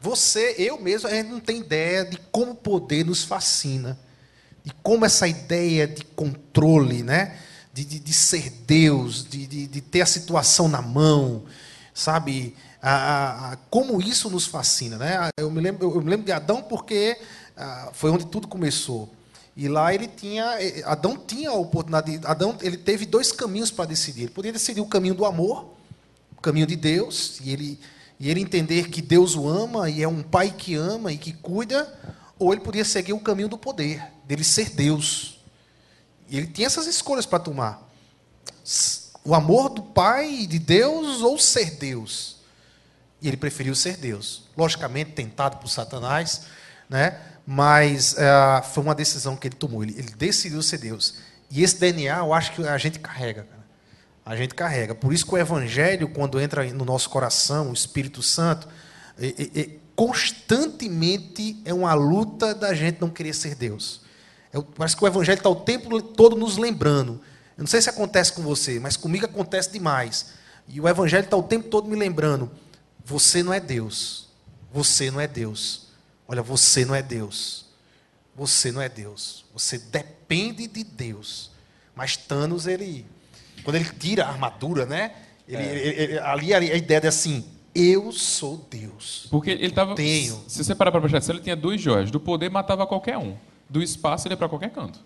Você, 0.00 0.54
eu 0.58 0.80
mesmo, 0.80 1.08
a 1.08 1.12
gente 1.12 1.30
não 1.30 1.40
tem 1.40 1.58
ideia 1.58 2.04
de 2.04 2.16
como 2.30 2.52
o 2.52 2.54
poder 2.54 3.04
nos 3.04 3.24
fascina. 3.24 3.98
De 4.62 4.72
como 4.74 5.04
essa 5.04 5.26
ideia 5.26 5.88
de 5.88 6.04
controle, 6.04 7.02
né? 7.02 7.36
De, 7.74 7.84
de, 7.84 7.98
de 7.98 8.12
ser 8.12 8.50
Deus, 8.64 9.24
de, 9.28 9.48
de, 9.48 9.66
de, 9.66 9.80
ter 9.80 10.00
a 10.00 10.06
situação 10.06 10.68
na 10.68 10.80
mão, 10.80 11.42
sabe? 11.92 12.54
A, 12.80 13.52
a, 13.52 13.56
como 13.68 14.00
isso 14.00 14.30
nos 14.30 14.46
fascina. 14.46 14.96
Né? 14.96 15.28
Eu, 15.36 15.50
me 15.50 15.60
lembro, 15.60 15.92
eu 15.92 16.00
me 16.00 16.08
lembro 16.08 16.24
de 16.24 16.30
Adão 16.30 16.62
porque 16.62 17.18
ah, 17.56 17.90
foi 17.92 18.12
onde 18.12 18.26
tudo 18.26 18.46
começou. 18.46 19.12
E 19.56 19.68
lá 19.68 19.92
ele 19.92 20.06
tinha, 20.06 20.44
eh, 20.62 20.82
Adão 20.84 21.16
tinha 21.16 21.50
a 21.50 21.54
oportunidade, 21.54 22.20
Adão 22.24 22.56
ele 22.60 22.76
teve 22.76 23.06
dois 23.06 23.32
caminhos 23.32 23.72
para 23.72 23.86
decidir. 23.86 24.22
Ele 24.22 24.30
podia 24.30 24.52
decidir 24.52 24.80
o 24.80 24.86
caminho 24.86 25.14
do 25.14 25.24
amor, 25.24 25.74
o 26.36 26.40
caminho 26.40 26.66
de 26.66 26.76
Deus, 26.76 27.40
e 27.42 27.50
ele, 27.50 27.80
e 28.20 28.30
ele 28.30 28.40
entender 28.40 28.88
que 28.88 29.02
Deus 29.02 29.34
o 29.34 29.48
ama 29.48 29.90
e 29.90 30.00
é 30.00 30.08
um 30.08 30.22
pai 30.22 30.54
que 30.56 30.76
ama 30.76 31.12
e 31.12 31.18
que 31.18 31.32
cuida, 31.32 31.92
ou 32.38 32.52
ele 32.52 32.60
podia 32.60 32.84
seguir 32.84 33.14
o 33.14 33.20
caminho 33.20 33.48
do 33.48 33.58
poder, 33.58 34.00
dele 34.26 34.44
ser 34.44 34.70
Deus. 34.70 35.33
E 36.28 36.38
ele 36.38 36.46
tinha 36.46 36.66
essas 36.66 36.86
escolhas 36.86 37.26
para 37.26 37.38
tomar. 37.38 37.82
O 39.24 39.34
amor 39.34 39.70
do 39.70 39.82
pai 39.82 40.46
de 40.46 40.58
Deus 40.58 41.20
ou 41.22 41.38
ser 41.38 41.72
Deus. 41.72 42.36
E 43.20 43.28
ele 43.28 43.36
preferiu 43.36 43.74
ser 43.74 43.96
Deus. 43.96 44.44
Logicamente, 44.56 45.12
tentado 45.12 45.56
por 45.58 45.68
Satanás, 45.68 46.42
né? 46.88 47.18
mas 47.46 48.14
uh, 48.14 48.64
foi 48.72 48.82
uma 48.82 48.94
decisão 48.94 49.36
que 49.36 49.48
ele 49.48 49.56
tomou. 49.56 49.82
Ele, 49.82 49.94
ele, 49.98 50.10
decidiu 50.10 50.62
ser 50.62 50.78
Deus. 50.78 51.16
E 51.50 51.62
esse 51.62 51.78
DNA, 51.78 52.18
eu 52.18 52.32
acho 52.32 52.52
que 52.52 52.66
a 52.66 52.78
gente 52.78 52.98
carrega. 52.98 53.44
Cara. 53.44 53.64
A 54.24 54.36
gente 54.36 54.54
carrega. 54.54 54.94
Por 54.94 55.12
isso 55.12 55.26
que 55.26 55.34
o 55.34 55.38
Evangelho, 55.38 56.08
quando 56.08 56.40
entra 56.40 56.64
no 56.72 56.84
nosso 56.84 57.10
coração, 57.10 57.70
o 57.70 57.74
Espírito 57.74 58.22
Santo, 58.22 58.66
é, 59.18 59.60
é, 59.60 59.70
constantemente 59.94 61.60
é 61.64 61.74
uma 61.74 61.92
luta 61.94 62.54
da 62.54 62.72
gente 62.72 63.00
não 63.00 63.10
querer 63.10 63.34
ser 63.34 63.54
Deus. 63.54 64.00
É, 64.54 64.62
parece 64.76 64.96
que 64.96 65.02
o 65.02 65.06
Evangelho 65.06 65.36
está 65.36 65.50
o 65.50 65.56
tempo 65.56 66.00
todo 66.00 66.36
nos 66.36 66.56
lembrando. 66.56 67.20
Eu 67.56 67.62
não 67.62 67.66
sei 67.66 67.82
se 67.82 67.90
acontece 67.90 68.32
com 68.32 68.42
você, 68.42 68.78
mas 68.78 68.96
comigo 68.96 69.26
acontece 69.26 69.72
demais. 69.72 70.34
E 70.68 70.80
o 70.80 70.88
Evangelho 70.88 71.24
está 71.24 71.36
o 71.36 71.42
tempo 71.42 71.68
todo 71.68 71.88
me 71.88 71.96
lembrando: 71.96 72.50
você 73.04 73.42
não 73.42 73.52
é 73.52 73.58
Deus. 73.58 74.28
Você 74.72 75.10
não 75.10 75.20
é 75.20 75.26
Deus. 75.26 75.88
Olha, 76.26 76.42
você 76.42 76.84
não 76.84 76.94
é 76.94 77.02
Deus. 77.02 77.66
Você 78.34 78.72
não 78.72 78.80
é 78.80 78.88
Deus. 78.88 79.44
Você 79.52 79.78
depende 79.78 80.66
de 80.66 80.84
Deus. 80.84 81.50
Mas 81.94 82.16
Thanos, 82.16 82.66
ele. 82.66 83.04
Quando 83.62 83.76
ele 83.76 83.84
tira 83.84 84.24
a 84.24 84.28
armadura, 84.28 84.86
né? 84.86 85.14
Ele, 85.46 85.62
é. 85.62 85.76
ele, 85.76 86.02
ele, 86.02 86.18
ali 86.18 86.54
a 86.54 86.60
ideia 86.60 87.00
de 87.00 87.06
assim, 87.06 87.44
eu 87.74 88.10
sou 88.10 88.66
Deus. 88.70 89.26
Porque 89.30 89.50
ele 89.50 89.66
estava. 89.66 89.94
Tenho. 89.94 90.42
Se 90.48 90.62
você 90.64 90.74
parar 90.74 90.90
para 90.90 91.00
prestar 91.00 91.18
atenção, 91.18 91.34
ele 91.34 91.42
tinha 91.44 91.56
duas 91.56 91.80
joias. 91.80 92.10
Do 92.10 92.18
poder 92.18 92.50
matava 92.50 92.86
qualquer 92.86 93.18
um. 93.18 93.36
Do 93.74 93.82
espaço 93.82 94.28
ele 94.28 94.34
ia 94.34 94.36
para 94.36 94.48
qualquer 94.48 94.70
canto. 94.70 95.00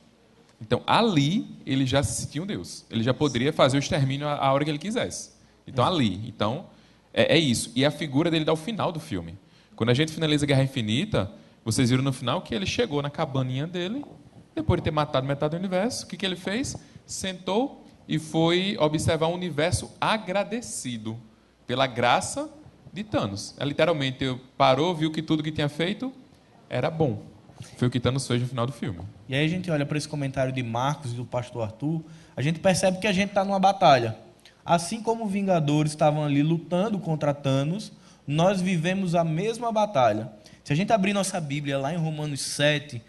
Então 0.61 0.83
ali 0.87 1.57
ele 1.65 1.87
já 1.87 2.03
se 2.03 2.21
sentia 2.21 2.43
um 2.43 2.47
Deus. 2.47 2.85
Ele 2.91 3.03
já 3.03 3.15
poderia 3.15 3.51
fazer 3.51 3.79
o 3.79 3.81
extermínio 3.81 4.29
a 4.29 4.53
hora 4.53 4.63
que 4.63 4.71
ele 4.71 4.79
quisesse. 4.79 5.31
Então 5.67 5.83
ali. 5.83 6.21
Então 6.29 6.67
é, 7.15 7.35
é 7.35 7.39
isso. 7.39 7.73
E 7.75 7.83
a 7.83 7.91
figura 7.91 8.31
dele 8.31 8.45
dá 8.45 8.53
o 8.53 8.57
final 8.57 8.93
do 8.93 9.01
filme. 9.01 9.39
Quando 9.75 9.89
a 9.89 9.95
gente 9.95 10.13
finaliza 10.13 10.45
a 10.45 10.47
Guerra 10.47 10.65
Infinita, 10.65 11.33
vocês 11.65 11.89
viram 11.89 12.03
no 12.03 12.13
final 12.13 12.43
que 12.43 12.55
ele 12.55 12.67
chegou 12.67 13.01
na 13.01 13.09
cabaninha 13.09 13.67
dele, 13.67 14.05
depois 14.55 14.81
de 14.81 14.85
ter 14.85 14.91
matado 14.91 15.27
metade 15.27 15.53
do 15.53 15.59
universo, 15.59 16.05
o 16.05 16.09
que, 16.09 16.19
que 16.19 16.27
ele 16.27 16.37
fez? 16.37 16.77
Sentou 17.07 17.87
e 18.07 18.19
foi 18.19 18.77
observar 18.79 19.29
o 19.29 19.35
universo 19.35 19.91
agradecido 19.99 21.19
pela 21.67 21.87
graça 21.87 22.51
de 22.93 23.03
Thanos. 23.03 23.55
É, 23.59 23.65
literalmente, 23.65 24.39
parou, 24.59 24.95
viu 24.95 25.11
que 25.11 25.23
tudo 25.23 25.43
que 25.43 25.51
tinha 25.51 25.71
feito 25.71 26.13
era 26.69 26.91
bom. 26.91 27.38
Foi 27.77 27.89
o 27.89 27.91
que 27.91 28.01
Thanos 28.01 28.27
fez 28.27 28.41
no 28.41 28.49
final 28.49 28.67
do 28.67 28.73
filme. 28.73 29.01
E 29.29 29.35
aí 29.35 29.45
a 29.45 29.49
gente 29.49 29.71
olha 29.71 29.85
para 29.85 29.99
esse 29.99 30.09
comentário 30.09 30.53
de 30.53 30.63
Marcos 30.63 31.13
e 31.13 31.15
do 31.15 31.25
pastor 31.25 31.65
Arthur, 31.65 32.03
a 32.37 32.43
gente 32.43 32.61
percebe 32.61 32.99
que 32.99 33.07
a 33.07 33.13
gente 33.13 33.31
está 33.31 33.45
numa 33.45 33.59
batalha. 33.59 34.17
Assim 34.65 35.03
como 35.03 35.25
os 35.25 35.33
Vingadores 35.33 35.93
estavam 35.93 36.25
ali 36.25 36.43
lutando 36.43 36.99
contra 36.99 37.33
Thanos, 37.33 37.93
nós 38.27 38.61
vivemos 38.61 39.15
a 39.15 39.25
mesma 39.25 39.73
batalha. 39.73 40.31
Se 40.63 40.73
a 40.73 40.77
gente 40.77 40.93
abrir 40.93 41.13
nossa 41.13 41.41
Bíblia 41.41 41.79
lá 41.79 41.95
em 41.95 41.97
Romanos 41.97 42.41
7, 42.43 43.01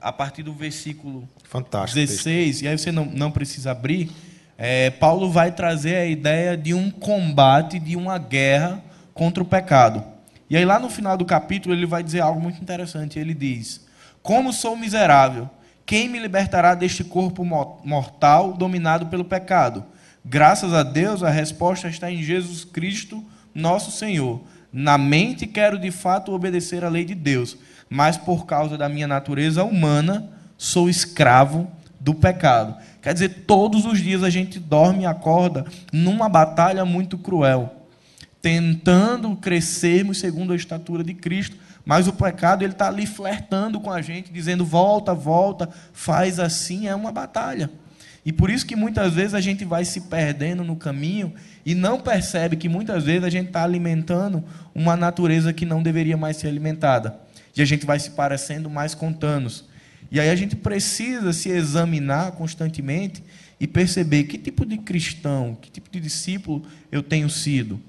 a 0.00 0.12
partir 0.12 0.42
do 0.42 0.52
versículo 0.52 1.28
Fantástico, 1.42 1.98
16, 1.98 2.62
e 2.62 2.68
aí 2.68 2.78
você 2.78 2.92
não, 2.92 3.04
não 3.04 3.30
precisa 3.30 3.72
abrir, 3.72 4.10
é, 4.56 4.90
Paulo 4.90 5.30
vai 5.30 5.50
trazer 5.50 5.96
a 5.96 6.06
ideia 6.06 6.56
de 6.56 6.72
um 6.72 6.90
combate, 6.90 7.78
de 7.78 7.96
uma 7.96 8.18
guerra 8.18 8.82
contra 9.12 9.42
o 9.42 9.46
pecado. 9.46 10.04
E 10.50 10.56
aí, 10.56 10.64
lá 10.64 10.78
no 10.78 10.90
final 10.90 11.16
do 11.16 11.24
capítulo, 11.24 11.74
ele 11.74 11.86
vai 11.86 12.02
dizer 12.02 12.20
algo 12.20 12.40
muito 12.40 12.60
interessante. 12.60 13.18
Ele 13.18 13.32
diz: 13.32 13.86
Como 14.22 14.52
sou 14.52 14.76
miserável, 14.76 15.48
quem 15.86 16.08
me 16.08 16.18
libertará 16.18 16.74
deste 16.74 17.02
corpo 17.02 17.44
mortal 17.44 18.52
dominado 18.52 19.06
pelo 19.06 19.24
pecado? 19.24 19.84
Graças 20.24 20.72
a 20.74 20.82
Deus, 20.82 21.22
a 21.22 21.30
resposta 21.30 21.88
está 21.88 22.10
em 22.10 22.22
Jesus 22.22 22.64
Cristo, 22.64 23.24
nosso 23.54 23.90
Senhor. 23.90 24.40
Na 24.72 24.96
mente 24.98 25.46
quero 25.46 25.78
de 25.78 25.90
fato 25.90 26.32
obedecer 26.32 26.84
à 26.84 26.88
lei 26.88 27.04
de 27.04 27.14
Deus, 27.14 27.56
mas 27.88 28.16
por 28.16 28.46
causa 28.46 28.78
da 28.78 28.88
minha 28.88 29.08
natureza 29.08 29.64
humana 29.64 30.30
sou 30.56 30.88
escravo 30.88 31.68
do 31.98 32.14
pecado. 32.14 32.76
Quer 33.02 33.14
dizer, 33.14 33.44
todos 33.46 33.84
os 33.86 33.98
dias 33.98 34.22
a 34.22 34.30
gente 34.30 34.58
dorme 34.58 35.02
e 35.02 35.06
acorda 35.06 35.64
numa 35.92 36.28
batalha 36.28 36.84
muito 36.84 37.18
cruel, 37.18 37.74
tentando 38.40 39.34
crescermos 39.36 40.18
segundo 40.18 40.52
a 40.52 40.56
estatura 40.56 41.02
de 41.02 41.14
Cristo, 41.14 41.56
mas 41.84 42.06
o 42.06 42.12
pecado 42.12 42.62
ele 42.62 42.72
está 42.72 42.88
ali 42.88 43.06
flertando 43.06 43.80
com 43.80 43.90
a 43.90 44.02
gente, 44.02 44.32
dizendo 44.32 44.64
volta, 44.64 45.14
volta, 45.14 45.68
faz 45.92 46.38
assim, 46.38 46.86
é 46.86 46.94
uma 46.94 47.10
batalha. 47.10 47.70
E 48.24 48.32
por 48.32 48.50
isso 48.50 48.66
que 48.66 48.76
muitas 48.76 49.14
vezes 49.14 49.34
a 49.34 49.40
gente 49.40 49.64
vai 49.64 49.84
se 49.84 50.02
perdendo 50.02 50.62
no 50.62 50.76
caminho 50.76 51.32
e 51.64 51.74
não 51.74 51.98
percebe 51.98 52.56
que 52.56 52.68
muitas 52.68 53.04
vezes 53.04 53.24
a 53.24 53.30
gente 53.30 53.46
está 53.46 53.64
alimentando 53.64 54.44
uma 54.74 54.96
natureza 54.96 55.52
que 55.52 55.64
não 55.64 55.82
deveria 55.82 56.16
mais 56.16 56.36
ser 56.36 56.48
alimentada. 56.48 57.18
E 57.56 57.62
a 57.62 57.64
gente 57.64 57.86
vai 57.86 57.98
se 57.98 58.10
parecendo 58.10 58.68
mais 58.68 58.94
com 58.94 59.12
Thanos. 59.12 59.64
E 60.10 60.20
aí 60.20 60.28
a 60.28 60.36
gente 60.36 60.56
precisa 60.56 61.32
se 61.32 61.48
examinar 61.48 62.32
constantemente 62.32 63.22
e 63.58 63.66
perceber 63.66 64.24
que 64.24 64.38
tipo 64.38 64.66
de 64.66 64.78
cristão, 64.78 65.56
que 65.60 65.70
tipo 65.70 65.90
de 65.90 66.00
discípulo 66.00 66.62
eu 66.90 67.02
tenho 67.02 67.28
sido. 67.28 67.80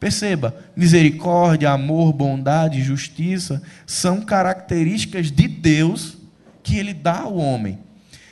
Perceba, 0.00 0.56
misericórdia, 0.74 1.70
amor, 1.70 2.14
bondade, 2.14 2.82
justiça 2.82 3.62
são 3.86 4.22
características 4.22 5.30
de 5.30 5.46
Deus 5.46 6.16
que 6.62 6.78
ele 6.78 6.94
dá 6.94 7.20
ao 7.20 7.36
homem. 7.36 7.78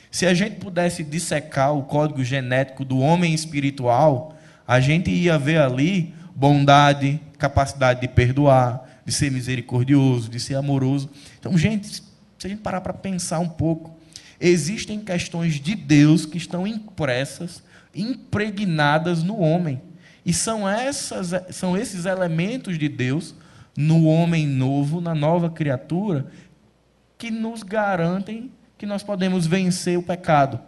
Se 0.09 0.25
a 0.25 0.33
gente 0.33 0.55
pudesse 0.55 1.03
dissecar 1.03 1.75
o 1.75 1.83
código 1.83 2.23
genético 2.23 2.83
do 2.83 2.97
homem 2.97 3.35
espiritual, 3.35 4.35
a 4.67 4.79
gente 4.79 5.11
ia 5.11 5.37
ver 5.37 5.61
ali 5.61 6.11
bondade, 6.35 7.21
capacidade 7.37 8.01
de 8.01 8.07
perdoar, 8.07 9.01
de 9.05 9.13
ser 9.13 9.31
misericordioso, 9.31 10.27
de 10.27 10.39
ser 10.39 10.55
amoroso. 10.55 11.07
Então, 11.39 11.55
gente, 11.55 11.87
se 11.87 12.01
a 12.45 12.49
gente 12.49 12.61
parar 12.61 12.81
para 12.81 12.93
pensar 12.93 13.37
um 13.37 13.47
pouco, 13.47 13.95
existem 14.41 14.99
questões 14.99 15.59
de 15.59 15.75
Deus 15.75 16.25
que 16.25 16.37
estão 16.39 16.65
impressas, 16.65 17.61
impregnadas 17.93 19.21
no 19.21 19.39
homem. 19.39 19.79
E 20.25 20.33
são, 20.33 20.67
essas, 20.67 21.31
são 21.51 21.77
esses 21.77 22.05
elementos 22.05 22.77
de 22.77 22.89
Deus 22.89 23.35
no 23.75 24.05
homem 24.05 24.45
novo, 24.45 24.99
na 24.99 25.15
nova 25.15 25.49
criatura, 25.49 26.27
que 27.17 27.31
nos 27.31 27.63
garantem 27.63 28.51
que 28.77 28.85
nós 28.85 29.03
podemos 29.03 29.47
vencer 29.47 29.97
o 29.97 30.03
pecado. 30.03 30.59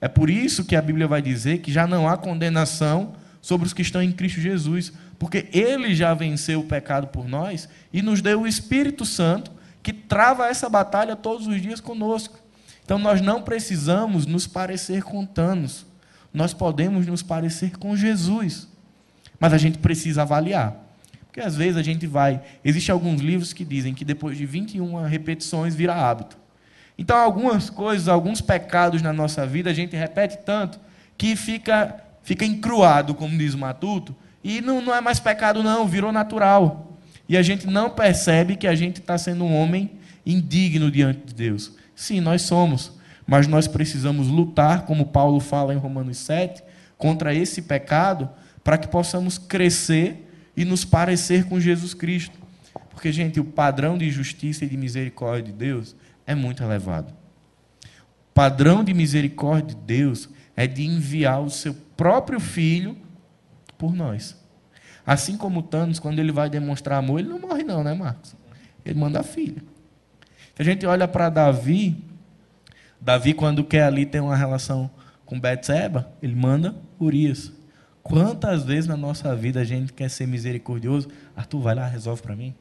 É 0.00 0.08
por 0.08 0.30
isso 0.30 0.64
que 0.64 0.76
a 0.76 0.82
Bíblia 0.82 1.08
vai 1.08 1.20
dizer 1.20 1.58
que 1.58 1.72
já 1.72 1.86
não 1.86 2.08
há 2.08 2.16
condenação 2.16 3.14
sobre 3.40 3.66
os 3.66 3.72
que 3.72 3.82
estão 3.82 4.02
em 4.02 4.12
Cristo 4.12 4.40
Jesus, 4.40 4.92
porque 5.18 5.48
ele 5.52 5.94
já 5.94 6.14
venceu 6.14 6.60
o 6.60 6.64
pecado 6.64 7.08
por 7.08 7.26
nós 7.26 7.68
e 7.92 8.02
nos 8.02 8.20
deu 8.20 8.42
o 8.42 8.46
Espírito 8.46 9.04
Santo 9.04 9.50
que 9.82 9.92
trava 9.92 10.46
essa 10.46 10.68
batalha 10.68 11.16
todos 11.16 11.46
os 11.46 11.60
dias 11.60 11.80
conosco. 11.80 12.38
Então 12.84 12.98
nós 12.98 13.20
não 13.20 13.42
precisamos 13.42 14.26
nos 14.26 14.46
parecer 14.46 15.02
com 15.02 15.24
Thanos. 15.26 15.86
nós 16.32 16.52
podemos 16.52 17.06
nos 17.06 17.22
parecer 17.22 17.78
com 17.78 17.96
Jesus. 17.96 18.67
Mas 19.38 19.52
a 19.52 19.58
gente 19.58 19.78
precisa 19.78 20.22
avaliar. 20.22 20.76
Porque 21.26 21.40
às 21.40 21.56
vezes 21.56 21.76
a 21.76 21.82
gente 21.82 22.06
vai. 22.06 22.40
Existem 22.64 22.92
alguns 22.92 23.20
livros 23.20 23.52
que 23.52 23.64
dizem 23.64 23.94
que 23.94 24.04
depois 24.04 24.36
de 24.36 24.44
21 24.44 25.02
repetições 25.06 25.74
vira 25.74 25.94
hábito. 25.94 26.36
Então, 26.98 27.16
algumas 27.16 27.70
coisas, 27.70 28.08
alguns 28.08 28.40
pecados 28.40 29.00
na 29.02 29.12
nossa 29.12 29.46
vida, 29.46 29.70
a 29.70 29.72
gente 29.72 29.94
repete 29.94 30.38
tanto 30.44 30.80
que 31.16 31.36
fica, 31.36 31.96
fica 32.22 32.44
encruado, 32.44 33.14
como 33.14 33.36
diz 33.38 33.54
o 33.54 33.58
Matuto, 33.58 34.14
e 34.42 34.60
não, 34.60 34.80
não 34.80 34.94
é 34.94 35.00
mais 35.00 35.20
pecado, 35.20 35.62
não, 35.62 35.86
virou 35.86 36.10
natural. 36.10 36.96
E 37.28 37.36
a 37.36 37.42
gente 37.42 37.66
não 37.66 37.90
percebe 37.90 38.56
que 38.56 38.66
a 38.66 38.74
gente 38.74 39.00
está 39.00 39.18
sendo 39.18 39.44
um 39.44 39.54
homem 39.54 39.90
indigno 40.24 40.90
diante 40.90 41.26
de 41.26 41.34
Deus. 41.34 41.72
Sim, 41.94 42.20
nós 42.20 42.42
somos, 42.42 42.92
mas 43.26 43.46
nós 43.46 43.68
precisamos 43.68 44.28
lutar, 44.28 44.82
como 44.82 45.06
Paulo 45.06 45.38
fala 45.40 45.74
em 45.74 45.76
Romanos 45.76 46.18
7, 46.18 46.62
contra 46.96 47.34
esse 47.34 47.62
pecado, 47.62 48.28
para 48.68 48.76
que 48.76 48.86
possamos 48.86 49.38
crescer 49.38 50.30
e 50.54 50.62
nos 50.62 50.84
parecer 50.84 51.46
com 51.46 51.58
Jesus 51.58 51.94
Cristo. 51.94 52.38
Porque, 52.90 53.10
gente, 53.10 53.40
o 53.40 53.44
padrão 53.44 53.96
de 53.96 54.10
justiça 54.10 54.62
e 54.62 54.68
de 54.68 54.76
misericórdia 54.76 55.50
de 55.50 55.52
Deus 55.58 55.96
é 56.26 56.34
muito 56.34 56.62
elevado. 56.62 57.10
O 57.10 58.34
padrão 58.34 58.84
de 58.84 58.92
misericórdia 58.92 59.74
de 59.74 59.74
Deus 59.74 60.28
é 60.54 60.66
de 60.66 60.84
enviar 60.84 61.40
o 61.40 61.48
seu 61.48 61.72
próprio 61.96 62.38
filho 62.38 62.94
por 63.78 63.94
nós. 63.94 64.36
Assim 65.06 65.38
como 65.38 65.62
Thanos, 65.62 65.98
quando 65.98 66.18
ele 66.18 66.30
vai 66.30 66.50
demonstrar 66.50 66.98
amor, 66.98 67.20
ele 67.20 67.30
não 67.30 67.38
morre, 67.38 67.64
não, 67.64 67.82
né, 67.82 67.94
Marcos? 67.94 68.36
Ele 68.84 68.98
manda. 68.98 69.22
Se 69.22 69.62
a 70.58 70.62
gente 70.62 70.84
olha 70.84 71.08
para 71.08 71.30
Davi, 71.30 72.04
Davi, 73.00 73.32
quando 73.32 73.64
quer 73.64 73.84
ali 73.84 74.04
ter 74.04 74.20
uma 74.20 74.36
relação 74.36 74.90
com 75.24 75.40
Betseba, 75.40 76.12
ele 76.20 76.34
manda 76.34 76.76
Urias. 77.00 77.56
Quantas 78.08 78.64
vezes 78.64 78.86
na 78.86 78.96
nossa 78.96 79.36
vida 79.36 79.60
a 79.60 79.64
gente 79.64 79.92
quer 79.92 80.08
ser 80.08 80.26
misericordioso? 80.26 81.08
Arthur, 81.36 81.60
vai 81.60 81.74
lá, 81.74 81.86
resolve 81.86 82.22
para 82.22 82.34
mim. 82.34 82.54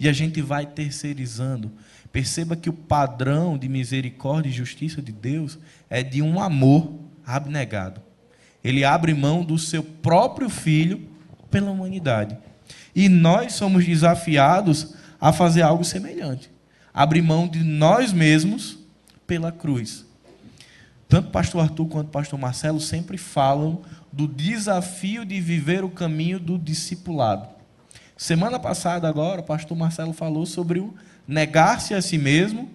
E 0.00 0.08
a 0.08 0.12
gente 0.12 0.42
vai 0.42 0.66
terceirizando. 0.66 1.70
Perceba 2.10 2.56
que 2.56 2.68
o 2.68 2.72
padrão 2.72 3.56
de 3.56 3.68
misericórdia 3.68 4.50
e 4.50 4.52
justiça 4.52 5.00
de 5.00 5.12
Deus 5.12 5.60
é 5.88 6.02
de 6.02 6.20
um 6.20 6.40
amor 6.40 6.92
abnegado. 7.24 8.00
Ele 8.62 8.84
abre 8.84 9.14
mão 9.14 9.44
do 9.44 9.56
seu 9.58 9.82
próprio 9.82 10.50
filho 10.50 11.08
pela 11.48 11.70
humanidade. 11.70 12.36
E 12.94 13.08
nós 13.08 13.52
somos 13.52 13.86
desafiados 13.86 14.94
a 15.20 15.32
fazer 15.32 15.62
algo 15.62 15.84
semelhante. 15.84 16.50
Abrir 16.92 17.22
mão 17.22 17.46
de 17.46 17.62
nós 17.62 18.12
mesmos 18.12 18.76
pela 19.24 19.52
cruz. 19.52 20.04
Tanto 21.08 21.28
o 21.28 21.30
pastor 21.30 21.62
Arthur 21.62 21.86
quanto 21.86 22.08
o 22.08 22.10
pastor 22.10 22.38
Marcelo 22.38 22.80
sempre 22.80 23.16
falam 23.16 23.82
do 24.12 24.26
desafio 24.26 25.24
de 25.24 25.40
viver 25.40 25.84
o 25.84 25.90
caminho 25.90 26.38
do 26.38 26.58
discipulado. 26.58 27.48
Semana 28.16 28.58
passada, 28.58 29.08
agora, 29.08 29.40
o 29.40 29.44
pastor 29.44 29.76
Marcelo 29.76 30.12
falou 30.12 30.44
sobre 30.44 30.80
o 30.80 30.94
negar-se 31.26 31.94
a 31.94 32.02
si 32.02 32.18
mesmo, 32.18 32.70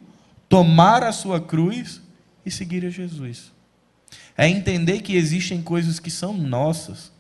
tomar 0.48 1.04
a 1.04 1.12
sua 1.12 1.42
cruz 1.42 2.02
e 2.46 2.52
seguir 2.52 2.86
a 2.86 2.90
Jesus. 2.90 3.52
É 4.38 4.48
entender 4.48 5.02
que 5.02 5.16
existem 5.16 5.62
coisas 5.62 6.00
que 6.00 6.10
são 6.10 6.34
nossas. 6.34 7.12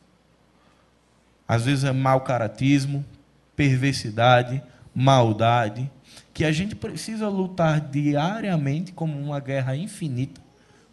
Às 1.47 1.65
vezes 1.65 1.83
é 1.83 1.91
mau 1.91 2.21
caratismo, 2.21 3.03
perversidade, 3.55 4.63
maldade, 4.95 5.89
que 6.33 6.45
a 6.45 6.51
gente 6.51 6.75
precisa 6.75 7.27
lutar 7.27 7.81
diariamente 7.81 8.91
como 8.91 9.19
uma 9.19 9.39
guerra 9.39 9.75
infinita. 9.75 10.41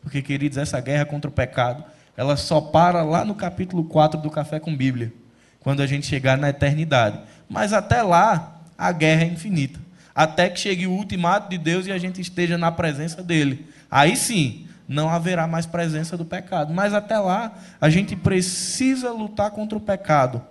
Porque, 0.03 0.23
queridos, 0.23 0.59
essa 0.59 0.81
guerra 0.81 1.05
contra 1.05 1.31
o 1.31 1.33
pecado 1.33 1.85
ela 2.21 2.37
só 2.37 2.61
para 2.61 3.03
lá 3.03 3.25
no 3.25 3.35
capítulo 3.35 3.83
4 3.83 4.21
do 4.21 4.31
Café 4.31 4.61
com 4.61 4.77
Bíblia, 4.77 5.11
quando 5.59 5.81
a 5.81 5.87
gente 5.87 6.05
chegar 6.05 6.37
na 6.37 6.51
eternidade. 6.51 7.19
Mas 7.49 7.73
até 7.73 8.03
lá, 8.03 8.61
a 8.77 8.93
guerra 8.93 9.23
é 9.23 9.29
infinita. 9.29 9.81
Até 10.15 10.51
que 10.51 10.61
chegue 10.61 10.87
o 10.87 10.93
ultimato 10.93 11.49
de 11.49 11.57
Deus 11.57 11.87
e 11.87 11.93
a 11.93 11.97
gente 11.97 12.21
esteja 12.21 12.59
na 12.59 12.71
presença 12.71 13.23
dele. 13.23 13.67
Aí 13.91 14.17
sim, 14.17 14.67
não 14.87 15.09
haverá 15.09 15.47
mais 15.47 15.65
presença 15.65 16.15
do 16.15 16.27
pecado. 16.27 16.75
Mas 16.75 16.93
até 16.93 17.19
lá, 17.19 17.55
a 17.81 17.89
gente 17.89 18.15
precisa 18.15 19.11
lutar 19.13 19.51
contra 19.53 19.79
o 19.79 19.81
pecado. 19.81 20.43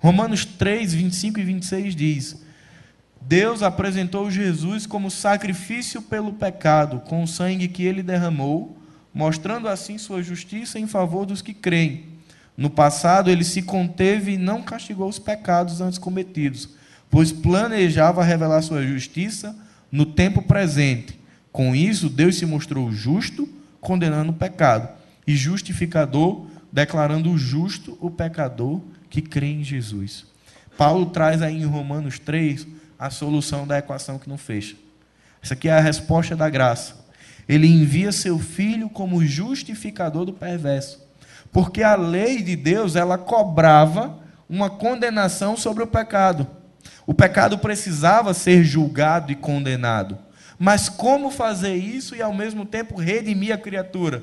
Romanos 0.00 0.44
3, 0.44 0.94
25 0.94 1.38
e 1.38 1.44
26 1.44 1.94
diz: 1.94 2.44
Deus 3.20 3.62
apresentou 3.62 4.28
Jesus 4.32 4.84
como 4.84 5.12
sacrifício 5.12 6.02
pelo 6.02 6.32
pecado, 6.32 6.98
com 7.06 7.22
o 7.22 7.28
sangue 7.28 7.68
que 7.68 7.84
ele 7.84 8.02
derramou 8.02 8.82
mostrando 9.14 9.68
assim 9.68 9.96
sua 9.96 10.22
justiça 10.22 10.78
em 10.78 10.88
favor 10.88 11.24
dos 11.24 11.40
que 11.40 11.54
creem. 11.54 12.06
No 12.56 12.68
passado, 12.68 13.30
ele 13.30 13.44
se 13.44 13.62
conteve 13.62 14.32
e 14.32 14.38
não 14.38 14.62
castigou 14.62 15.08
os 15.08 15.18
pecados 15.18 15.80
antes 15.80 15.98
cometidos, 15.98 16.70
pois 17.08 17.30
planejava 17.30 18.24
revelar 18.24 18.60
sua 18.62 18.84
justiça 18.84 19.56
no 19.90 20.04
tempo 20.04 20.42
presente. 20.42 21.18
Com 21.52 21.74
isso, 21.74 22.08
Deus 22.08 22.36
se 22.36 22.44
mostrou 22.44 22.90
justo, 22.90 23.48
condenando 23.80 24.32
o 24.32 24.34
pecado, 24.34 24.88
e 25.26 25.36
justificador, 25.36 26.46
declarando 26.72 27.36
justo 27.38 27.96
o 28.00 28.10
pecador 28.10 28.80
que 29.08 29.22
crê 29.22 29.46
em 29.46 29.62
Jesus. 29.62 30.26
Paulo 30.76 31.06
traz 31.06 31.40
aí 31.40 31.62
em 31.62 31.64
Romanos 31.64 32.18
3 32.18 32.66
a 32.98 33.10
solução 33.10 33.66
da 33.66 33.78
equação 33.78 34.18
que 34.18 34.28
não 34.28 34.36
fecha. 34.36 34.74
Essa 35.42 35.54
aqui 35.54 35.68
é 35.68 35.72
a 35.72 35.80
resposta 35.80 36.34
da 36.34 36.50
graça. 36.50 37.03
Ele 37.48 37.66
envia 37.66 38.12
seu 38.12 38.38
filho 38.38 38.88
como 38.88 39.24
justificador 39.24 40.24
do 40.24 40.32
perverso. 40.32 41.02
Porque 41.52 41.82
a 41.82 41.94
lei 41.94 42.42
de 42.42 42.56
Deus, 42.56 42.96
ela 42.96 43.16
cobrava 43.16 44.18
uma 44.48 44.70
condenação 44.70 45.56
sobre 45.56 45.82
o 45.82 45.86
pecado. 45.86 46.46
O 47.06 47.14
pecado 47.14 47.58
precisava 47.58 48.32
ser 48.34 48.64
julgado 48.64 49.30
e 49.30 49.34
condenado. 49.36 50.18
Mas 50.58 50.88
como 50.88 51.30
fazer 51.30 51.74
isso 51.74 52.16
e 52.16 52.22
ao 52.22 52.32
mesmo 52.32 52.64
tempo 52.64 52.98
redimir 52.98 53.52
a 53.52 53.58
criatura? 53.58 54.22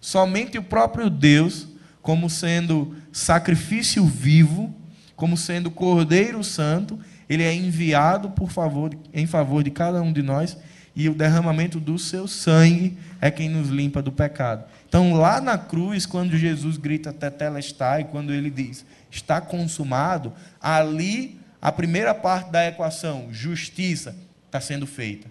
Somente 0.00 0.58
o 0.58 0.62
próprio 0.62 1.10
Deus, 1.10 1.68
como 2.00 2.30
sendo 2.30 2.94
sacrifício 3.12 4.04
vivo, 4.04 4.74
como 5.16 5.36
sendo 5.36 5.70
Cordeiro 5.70 6.42
Santo, 6.44 6.98
ele 7.28 7.42
é 7.42 7.54
enviado 7.54 8.30
por 8.30 8.50
favor, 8.50 8.96
em 9.12 9.26
favor 9.26 9.62
de 9.62 9.70
cada 9.70 10.00
um 10.00 10.12
de 10.12 10.22
nós 10.22 10.56
e 10.94 11.08
o 11.08 11.14
derramamento 11.14 11.78
do 11.78 11.98
seu 11.98 12.26
sangue 12.26 12.98
é 13.20 13.30
quem 13.30 13.48
nos 13.48 13.68
limpa 13.68 14.02
do 14.02 14.10
pecado. 14.10 14.64
Então, 14.88 15.14
lá 15.14 15.40
na 15.40 15.56
cruz, 15.56 16.04
quando 16.04 16.36
Jesus 16.36 16.76
grita 16.76 17.12
tetelestai, 17.12 18.04
quando 18.04 18.32
ele 18.32 18.50
diz 18.50 18.84
está 19.10 19.40
consumado, 19.40 20.32
ali 20.60 21.40
a 21.60 21.72
primeira 21.72 22.14
parte 22.14 22.50
da 22.50 22.66
equação, 22.66 23.28
justiça, 23.30 24.16
está 24.46 24.60
sendo 24.60 24.86
feita. 24.86 25.28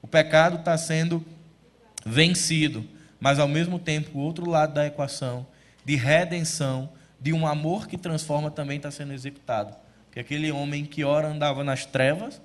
O 0.00 0.06
pecado 0.06 0.56
está 0.56 0.76
sendo 0.76 1.24
vencido, 2.04 2.84
mas 3.20 3.38
ao 3.38 3.46
mesmo 3.46 3.78
tempo, 3.78 4.18
o 4.18 4.20
outro 4.20 4.48
lado 4.48 4.74
da 4.74 4.86
equação, 4.86 5.46
de 5.84 5.94
redenção, 5.94 6.90
de 7.20 7.32
um 7.32 7.46
amor 7.46 7.86
que 7.86 7.96
transforma, 7.96 8.50
também 8.50 8.78
está 8.78 8.90
sendo 8.90 9.12
executado. 9.12 9.76
Que 10.10 10.18
aquele 10.18 10.50
homem 10.50 10.84
que 10.84 11.04
ora 11.04 11.28
andava 11.28 11.62
nas 11.62 11.86
trevas, 11.86 12.40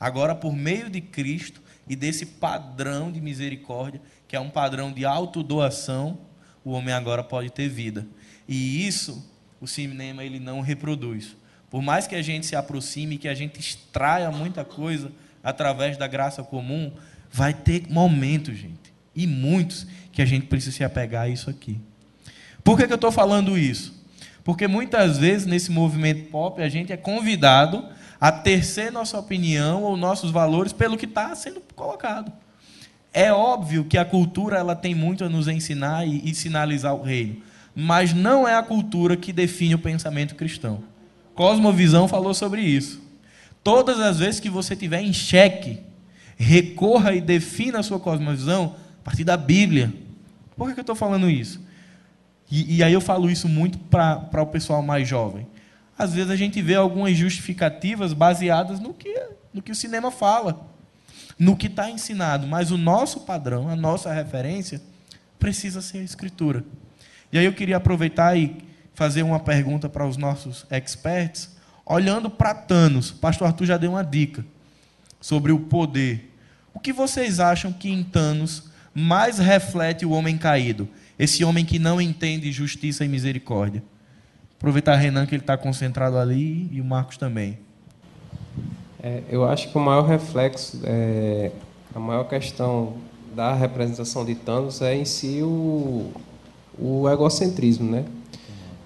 agora 0.00 0.34
por 0.34 0.54
meio 0.54 0.88
de 0.88 1.00
Cristo, 1.00 1.60
e 1.88 1.96
desse 1.96 2.24
padrão 2.24 3.10
de 3.10 3.20
misericórdia, 3.20 4.00
que 4.28 4.36
é 4.36 4.40
um 4.40 4.50
padrão 4.50 4.92
de 4.92 5.04
autodoação, 5.04 6.18
o 6.64 6.70
homem 6.70 6.94
agora 6.94 7.24
pode 7.24 7.50
ter 7.50 7.68
vida. 7.68 8.06
E 8.48 8.86
isso 8.86 9.28
o 9.60 9.66
cinema 9.66 10.24
ele 10.24 10.40
não 10.40 10.60
reproduz. 10.60 11.36
Por 11.70 11.82
mais 11.82 12.06
que 12.06 12.14
a 12.14 12.22
gente 12.22 12.46
se 12.46 12.56
aproxime, 12.56 13.16
que 13.16 13.28
a 13.28 13.34
gente 13.34 13.58
extraia 13.58 14.30
muita 14.30 14.64
coisa 14.64 15.10
através 15.42 15.96
da 15.96 16.06
graça 16.06 16.42
comum, 16.42 16.92
vai 17.30 17.54
ter 17.54 17.84
momentos, 17.88 18.56
gente, 18.56 18.92
e 19.14 19.26
muitos, 19.26 19.86
que 20.12 20.20
a 20.20 20.26
gente 20.26 20.46
precisa 20.46 20.76
se 20.76 20.84
apegar 20.84 21.22
a 21.22 21.28
isso 21.28 21.48
aqui. 21.48 21.80
Por 22.62 22.76
que, 22.76 22.86
que 22.86 22.92
eu 22.92 22.96
estou 22.96 23.10
falando 23.10 23.58
isso? 23.58 24.02
Porque 24.44 24.66
muitas 24.66 25.18
vezes 25.18 25.46
nesse 25.46 25.70
movimento 25.70 26.28
pop 26.30 26.60
a 26.60 26.68
gente 26.68 26.92
é 26.92 26.96
convidado 26.96 27.88
a 28.22 28.30
tercer 28.30 28.92
nossa 28.92 29.18
opinião 29.18 29.82
ou 29.82 29.96
nossos 29.96 30.30
valores 30.30 30.72
pelo 30.72 30.96
que 30.96 31.06
está 31.06 31.34
sendo 31.34 31.60
colocado. 31.74 32.32
É 33.12 33.32
óbvio 33.32 33.84
que 33.84 33.98
a 33.98 34.04
cultura 34.04 34.58
ela 34.58 34.76
tem 34.76 34.94
muito 34.94 35.24
a 35.24 35.28
nos 35.28 35.48
ensinar 35.48 36.06
e, 36.06 36.30
e 36.30 36.32
sinalizar 36.32 36.94
o 36.94 37.02
reino, 37.02 37.42
mas 37.74 38.14
não 38.14 38.46
é 38.46 38.54
a 38.54 38.62
cultura 38.62 39.16
que 39.16 39.32
define 39.32 39.74
o 39.74 39.78
pensamento 39.80 40.36
cristão. 40.36 40.84
Cosmovisão 41.34 42.06
falou 42.06 42.32
sobre 42.32 42.60
isso. 42.60 43.02
Todas 43.64 43.98
as 43.98 44.20
vezes 44.20 44.38
que 44.38 44.48
você 44.48 44.76
tiver 44.76 45.02
em 45.02 45.12
xeque, 45.12 45.80
recorra 46.36 47.14
e 47.14 47.20
defina 47.20 47.80
a 47.80 47.82
sua 47.82 47.98
cosmovisão 47.98 48.76
a 49.00 49.04
partir 49.04 49.24
da 49.24 49.36
Bíblia. 49.36 49.92
Por 50.56 50.72
que 50.72 50.78
eu 50.78 50.82
estou 50.82 50.94
falando 50.94 51.28
isso? 51.28 51.60
E, 52.48 52.76
e, 52.76 52.82
aí 52.84 52.92
eu 52.92 53.00
falo 53.00 53.28
isso 53.28 53.48
muito 53.48 53.78
para 53.78 54.42
o 54.42 54.46
pessoal 54.46 54.80
mais 54.80 55.08
jovem 55.08 55.44
às 55.98 56.14
vezes 56.14 56.30
a 56.30 56.36
gente 56.36 56.60
vê 56.62 56.74
algumas 56.74 57.16
justificativas 57.16 58.12
baseadas 58.12 58.80
no 58.80 58.94
que, 58.94 59.14
no 59.52 59.62
que 59.62 59.72
o 59.72 59.74
cinema 59.74 60.10
fala, 60.10 60.66
no 61.38 61.56
que 61.56 61.66
está 61.66 61.90
ensinado. 61.90 62.46
Mas 62.46 62.70
o 62.70 62.78
nosso 62.78 63.20
padrão, 63.20 63.68
a 63.68 63.76
nossa 63.76 64.12
referência, 64.12 64.80
precisa 65.38 65.80
ser 65.82 65.98
a 65.98 66.02
Escritura. 66.02 66.64
E 67.32 67.38
aí 67.38 67.44
eu 67.44 67.52
queria 67.52 67.76
aproveitar 67.76 68.36
e 68.36 68.56
fazer 68.94 69.22
uma 69.22 69.40
pergunta 69.40 69.88
para 69.88 70.06
os 70.06 70.16
nossos 70.16 70.66
experts, 70.70 71.56
olhando 71.84 72.30
para 72.30 72.54
Thanos. 72.54 73.10
O 73.10 73.16
pastor 73.16 73.48
Arthur 73.48 73.66
já 73.66 73.76
deu 73.76 73.92
uma 73.92 74.04
dica 74.04 74.44
sobre 75.20 75.52
o 75.52 75.58
poder. 75.58 76.30
O 76.74 76.80
que 76.80 76.92
vocês 76.92 77.40
acham 77.40 77.72
que 77.72 77.90
em 77.90 78.02
Thanos 78.02 78.70
mais 78.94 79.38
reflete 79.38 80.04
o 80.04 80.10
homem 80.10 80.36
caído? 80.36 80.88
Esse 81.18 81.44
homem 81.44 81.64
que 81.64 81.78
não 81.78 82.00
entende 82.00 82.50
justiça 82.52 83.04
e 83.04 83.08
misericórdia. 83.08 83.82
Aproveitar 84.62 84.94
Renan 84.94 85.26
que 85.26 85.34
ele 85.34 85.42
está 85.42 85.56
concentrado 85.56 86.16
ali 86.16 86.68
e 86.70 86.80
o 86.80 86.84
Marcos 86.84 87.16
também. 87.16 87.58
É, 89.02 89.24
eu 89.28 89.44
acho 89.44 89.68
que 89.68 89.76
o 89.76 89.80
maior 89.80 90.02
reflexo, 90.02 90.78
é, 90.84 91.50
a 91.92 91.98
maior 91.98 92.22
questão 92.28 92.92
da 93.34 93.52
representação 93.54 94.24
de 94.24 94.36
Thanos 94.36 94.80
é 94.80 94.94
em 94.94 95.04
si 95.04 95.42
o, 95.42 96.12
o 96.78 97.10
egocentrismo, 97.10 97.90
né? 97.90 98.04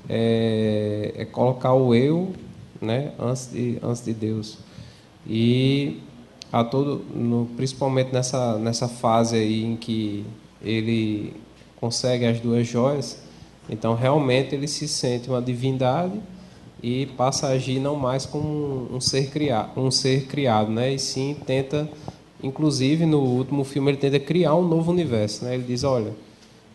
É, 0.09 1.13
é, 1.15 1.25
colocar 1.27 1.75
o 1.75 1.95
eu, 1.95 2.33
né, 2.81 3.13
antes 3.19 3.51
de, 3.53 3.79
antes 3.83 4.03
de 4.03 4.15
Deus. 4.15 4.57
E 5.27 6.01
a 6.51 6.65
todo, 6.65 7.05
no, 7.15 7.51
principalmente 7.55 8.15
nessa 8.15 8.57
nessa 8.59 8.89
fase 8.89 9.37
aí 9.37 9.63
em 9.63 9.77
que 9.77 10.25
ele 10.63 11.35
consegue 11.79 12.25
as 12.25 12.41
duas 12.41 12.67
joias, 12.67 13.26
então 13.69 13.95
realmente 13.95 14.55
ele 14.55 14.69
se 14.69 14.87
sente 14.87 15.29
uma 15.29 15.43
divindade 15.43 16.21
e 16.83 17.07
passa 17.07 17.49
a 17.49 17.51
agir 17.51 17.81
não 17.81 17.97
mais 17.97 18.27
como 18.27 18.89
um 18.93 19.01
ser 19.01 19.31
criado, 19.31 19.81
um 19.81 19.91
ser 19.91 20.27
criado, 20.27 20.71
né? 20.71 20.95
E 20.95 20.99
sim 20.99 21.37
tenta, 21.47 21.89
inclusive 22.43 23.07
no 23.07 23.21
último 23.21 23.65
filme 23.65 23.91
ele 23.91 23.99
tenta 23.99 24.21
criar 24.21 24.55
um 24.55 24.67
novo 24.67 24.93
universo, 24.93 25.45
né? 25.45 25.55
Ele 25.55 25.65
diz, 25.65 25.85
olha, 25.85 26.13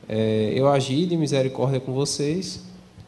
é, 0.09 0.51
eu 0.55 0.67
agi 0.67 1.05
de 1.05 1.15
misericórdia 1.15 1.79
com 1.79 1.93
vocês, 1.93 2.63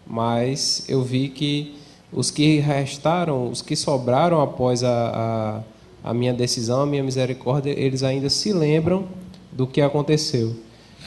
mas 0.06 0.86
eu 0.88 1.02
vi 1.02 1.30
que 1.30 1.76
os 2.12 2.30
que 2.30 2.60
restaram, 2.60 3.50
os 3.50 3.62
que 3.62 3.76
sobraram 3.76 4.40
após 4.40 4.84
a, 4.84 5.64
a, 6.04 6.10
a 6.12 6.14
minha 6.14 6.34
decisão, 6.34 6.82
a 6.82 6.86
minha 6.86 7.04
misericórdia, 7.04 7.72
eles 7.72 8.04
ainda 8.04 8.30
se 8.30 8.54
lembram 8.54 9.06
do 9.52 9.66
que 9.66 9.82
aconteceu. 9.82 10.56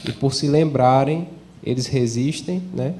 E 0.06 0.12
por 0.12 0.34
se 0.34 0.48
lembrarem, 0.48 1.28
eles 1.66 1.86
resistem, 1.88 2.62
né? 2.72 2.94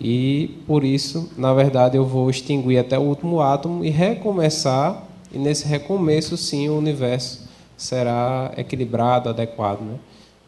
E 0.00 0.62
por 0.66 0.84
isso, 0.84 1.30
na 1.36 1.52
verdade, 1.52 1.96
eu 1.96 2.06
vou 2.06 2.30
extinguir 2.30 2.78
até 2.78 2.98
o 2.98 3.02
último 3.02 3.40
átomo 3.40 3.84
e 3.84 3.90
recomeçar. 3.90 5.06
E 5.32 5.38
nesse 5.38 5.66
recomeço, 5.66 6.36
sim, 6.36 6.68
o 6.68 6.78
universo 6.78 7.48
será 7.76 8.52
equilibrado, 8.56 9.28
adequado. 9.28 9.80
Né? 9.80 9.96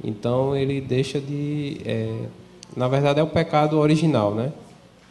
Então 0.02 0.56
ele 0.56 0.80
deixa 0.80 1.20
de. 1.20 1.80
É, 1.84 2.26
na 2.76 2.88
verdade, 2.88 3.20
é 3.20 3.22
o 3.22 3.26
pecado 3.26 3.78
original, 3.78 4.34
né? 4.34 4.52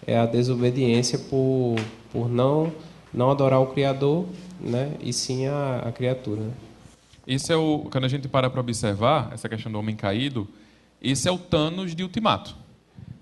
É 0.05 0.17
a 0.17 0.25
desobediência 0.25 1.17
por, 1.17 1.75
por 2.11 2.29
não, 2.29 2.71
não 3.13 3.31
adorar 3.31 3.61
o 3.61 3.67
Criador, 3.67 4.25
né? 4.59 4.91
E 5.01 5.13
sim 5.13 5.47
a, 5.47 5.83
a 5.85 5.91
criatura. 5.91 6.41
Né? 6.41 6.51
Esse 7.25 7.53
é 7.53 7.55
o. 7.55 7.85
Quando 7.89 8.03
a 8.05 8.09
gente 8.09 8.27
para 8.27 8.49
para 8.49 8.59
observar 8.59 9.31
essa 9.33 9.47
questão 9.47 9.71
do 9.71 9.79
homem 9.79 9.95
caído, 9.95 10.47
esse 11.03 11.27
é 11.27 11.31
o 11.31 11.37
Thanos 11.37 11.93
de 11.93 12.01
Ultimato. 12.01 12.55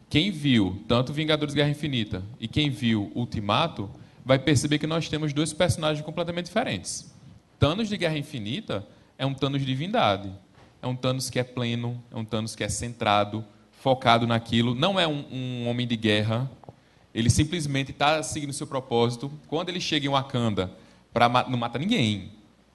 Quem 0.08 0.30
viu 0.30 0.84
tanto 0.88 1.12
Vingadores 1.12 1.56
Guerra 1.56 1.72
Infinita 1.72 2.24
e 2.40 2.48
quem 2.48 2.70
viu 2.70 3.12
Ultimato 3.16 3.90
vai 4.24 4.38
perceber 4.38 4.78
que 4.78 4.86
nós 4.86 5.10
temos 5.10 5.34
dois 5.34 5.52
personagens 5.52 6.06
completamente 6.06 6.46
diferentes. 6.46 7.12
Thanos 7.58 7.90
de 7.90 7.98
Guerra 7.98 8.18
Infinita 8.18 8.88
é 9.18 9.26
um 9.26 9.34
Thanos 9.34 9.62
de 9.62 9.66
divindade. 9.66 10.32
É 10.82 10.86
um 10.86 10.96
Thanos 10.96 11.30
que 11.30 11.40
é 11.40 11.44
pleno, 11.44 12.04
é 12.12 12.18
um 12.18 12.26
Thanos 12.26 12.56
que 12.56 12.64
é 12.64 12.70
centrado, 12.70 13.44
focado 13.72 14.28
naquilo. 14.28 14.76
Não 14.76 15.00
é 15.00 15.08
um, 15.08 15.26
um 15.32 15.68
homem 15.68 15.88
de 15.88 15.96
guerra. 15.96 16.50
Ele 17.14 17.30
simplesmente 17.30 17.92
está 17.92 18.22
seguindo 18.22 18.54
seu 18.54 18.68
propósito. 18.68 19.32
Quando 19.48 19.70
ele 19.70 19.82
chega 19.82 20.06
em 20.06 20.10
Wakanda, 20.10 20.72
pra, 21.14 21.28
não 21.50 21.58
mata 21.58 21.80
ninguém. 21.80 22.32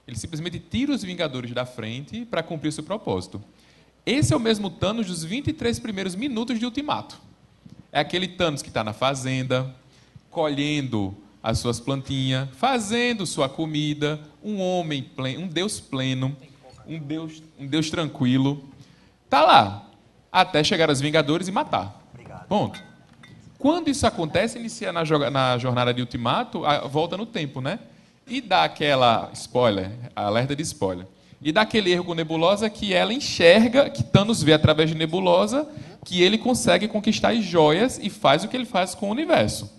Ele 0.06 0.16
simplesmente 0.16 0.58
tira 0.58 0.92
os 0.92 1.02
Vingadores 1.02 1.52
da 1.52 1.66
frente 1.66 2.24
para 2.24 2.42
cumprir 2.42 2.72
seu 2.72 2.84
propósito. 2.84 3.42
Esse 4.06 4.32
é 4.32 4.36
o 4.36 4.40
mesmo 4.40 4.70
Thanos 4.70 5.08
dos 5.08 5.24
23 5.24 5.80
primeiros 5.80 6.14
minutos 6.14 6.60
de 6.60 6.64
Ultimato. 6.64 7.20
É 7.90 7.98
aquele 7.98 8.28
Thanos 8.28 8.62
que 8.62 8.68
está 8.68 8.84
na 8.84 8.92
fazenda, 8.92 9.74
colhendo 10.30 11.12
as 11.42 11.58
suas 11.58 11.80
plantinhas, 11.80 12.48
fazendo 12.52 13.26
sua 13.26 13.48
comida, 13.48 14.20
um 14.44 14.60
homem 14.60 15.02
pleno, 15.02 15.42
um 15.42 15.48
Deus 15.48 15.80
pleno, 15.80 16.36
um 16.86 17.00
Deus, 17.00 17.42
um 17.58 17.66
Deus 17.66 17.90
tranquilo. 17.90 18.64
Tá 19.28 19.42
lá, 19.42 19.90
até 20.30 20.62
chegar 20.62 20.88
aos 20.88 21.00
Vingadores 21.00 21.48
e 21.48 21.52
matar. 21.52 22.00
Ponto. 22.48 22.80
Quando 23.58 23.88
isso 23.88 24.06
acontece, 24.06 24.56
inicia 24.56 24.92
na, 24.92 25.02
na 25.30 25.58
jornada 25.58 25.92
de 25.92 26.00
Ultimato, 26.00 26.64
a 26.64 26.86
volta 26.86 27.16
no 27.16 27.26
tempo, 27.26 27.60
né? 27.60 27.80
E 28.24 28.40
dá 28.40 28.62
aquela 28.62 29.30
spoiler, 29.32 29.90
alerta 30.14 30.54
de 30.54 30.62
spoiler. 30.62 31.08
E 31.40 31.52
daquele 31.52 31.96
com 32.02 32.14
Nebulosa 32.14 32.68
que 32.70 32.94
ela 32.94 33.12
enxerga, 33.12 33.90
que 33.90 34.02
Thanos 34.02 34.42
vê 34.42 34.52
através 34.52 34.90
de 34.90 34.96
Nebulosa, 34.96 35.68
que 36.04 36.22
ele 36.22 36.38
consegue 36.38 36.88
conquistar 36.88 37.30
as 37.30 37.44
joias 37.44 37.98
e 38.02 38.08
faz 38.08 38.44
o 38.44 38.48
que 38.48 38.56
ele 38.56 38.64
faz 38.64 38.94
com 38.94 39.08
o 39.08 39.12
universo. 39.12 39.70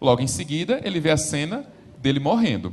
Logo 0.00 0.22
em 0.22 0.26
seguida, 0.26 0.80
ele 0.84 1.00
vê 1.00 1.10
a 1.10 1.16
cena 1.16 1.64
dele 1.98 2.20
morrendo. 2.20 2.72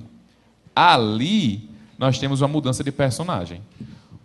Ali, 0.75 1.69
nós 1.97 2.17
temos 2.17 2.41
uma 2.41 2.47
mudança 2.47 2.83
de 2.83 2.91
personagem. 2.91 3.61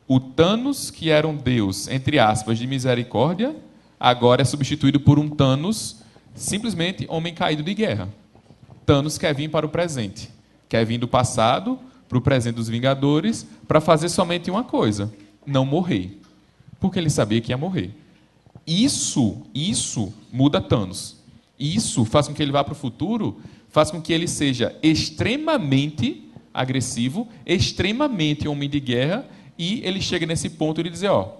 O 0.06 0.18
Thanos, 0.18 0.90
que 0.90 1.10
era 1.10 1.26
um 1.26 1.36
deus, 1.36 1.88
entre 1.88 2.18
aspas, 2.18 2.58
de 2.58 2.66
misericórdia, 2.66 3.54
agora 3.98 4.42
é 4.42 4.44
substituído 4.44 5.00
por 5.00 5.18
um 5.18 5.28
Thanos, 5.28 6.02
simplesmente 6.34 7.06
homem 7.08 7.34
caído 7.34 7.62
de 7.62 7.74
guerra. 7.74 8.08
Thanos 8.86 9.18
quer 9.18 9.34
vir 9.34 9.50
para 9.50 9.66
o 9.66 9.68
presente. 9.68 10.30
Quer 10.68 10.84
vir 10.84 10.98
do 10.98 11.08
passado 11.08 11.78
para 12.08 12.18
o 12.18 12.20
presente 12.20 12.56
dos 12.56 12.68
Vingadores 12.68 13.46
para 13.66 13.80
fazer 13.80 14.08
somente 14.08 14.50
uma 14.50 14.64
coisa: 14.64 15.12
não 15.46 15.64
morrer. 15.64 16.18
Porque 16.80 16.98
ele 16.98 17.10
sabia 17.10 17.40
que 17.40 17.52
ia 17.52 17.58
morrer. 17.58 17.90
Isso, 18.66 19.42
isso 19.54 20.12
muda 20.32 20.60
Thanos. 20.60 21.16
Isso 21.58 22.04
faz 22.04 22.28
com 22.28 22.34
que 22.34 22.42
ele 22.42 22.52
vá 22.52 22.62
para 22.62 22.72
o 22.72 22.76
futuro, 22.76 23.40
faz 23.68 23.90
com 23.90 24.00
que 24.00 24.12
ele 24.12 24.28
seja 24.28 24.76
extremamente 24.82 26.24
agressivo, 26.54 27.28
extremamente 27.44 28.46
homem 28.46 28.68
de 28.68 28.78
guerra, 28.78 29.26
e 29.58 29.80
ele 29.84 30.00
chega 30.00 30.26
nesse 30.26 30.50
ponto 30.50 30.82
de 30.82 30.90
dizer: 30.90 31.08
ó, 31.08 31.32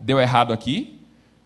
deu 0.00 0.18
errado 0.18 0.52
aqui, 0.52 0.98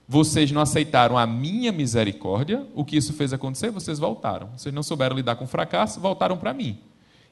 vocês 0.09 0.51
não 0.53 0.63
aceitaram 0.63 1.19
a 1.19 1.27
minha 1.27 1.73
misericórdia, 1.73 2.65
o 2.75 2.85
que 2.85 2.97
isso 2.97 3.13
fez 3.13 3.33
acontecer? 3.33 3.71
Vocês 3.71 3.99
voltaram. 3.99 4.49
Vocês 4.57 4.75
não 4.75 4.83
souberam 4.83 5.17
lidar 5.17 5.37
com 5.37 5.45
o 5.45 5.49
fracasso, 5.49 6.01
voltaram 6.01 6.39
para 6.39 6.55
mim. 6.55 6.79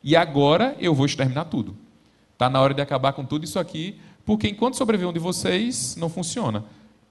E 0.04 0.14
agora 0.14 0.76
eu 0.78 0.94
vou 0.94 1.06
exterminar 1.06 1.46
tudo. 1.46 1.74
Está 2.34 2.50
na 2.50 2.60
hora 2.60 2.74
de 2.74 2.82
acabar 2.82 3.14
com 3.14 3.24
tudo 3.24 3.44
isso 3.44 3.58
aqui, 3.58 3.98
porque 4.22 4.46
enquanto 4.46 4.76
sobreviver 4.76 5.08
um 5.08 5.14
de 5.14 5.18
vocês, 5.18 5.96
não 5.96 6.10
funciona. 6.10 6.62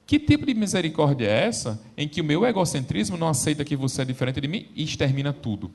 Que 0.05 0.19
tipo 0.19 0.45
de 0.45 0.53
misericórdia 0.53 1.25
é 1.25 1.47
essa 1.47 1.81
em 1.97 2.07
que 2.07 2.21
o 2.21 2.23
meu 2.23 2.45
egocentrismo 2.45 3.17
não 3.17 3.27
aceita 3.27 3.65
que 3.65 3.75
você 3.75 4.03
é 4.03 4.05
diferente 4.05 4.39
de 4.39 4.47
mim 4.47 4.67
e 4.75 4.83
extermina 4.83 5.33
tudo? 5.33 5.71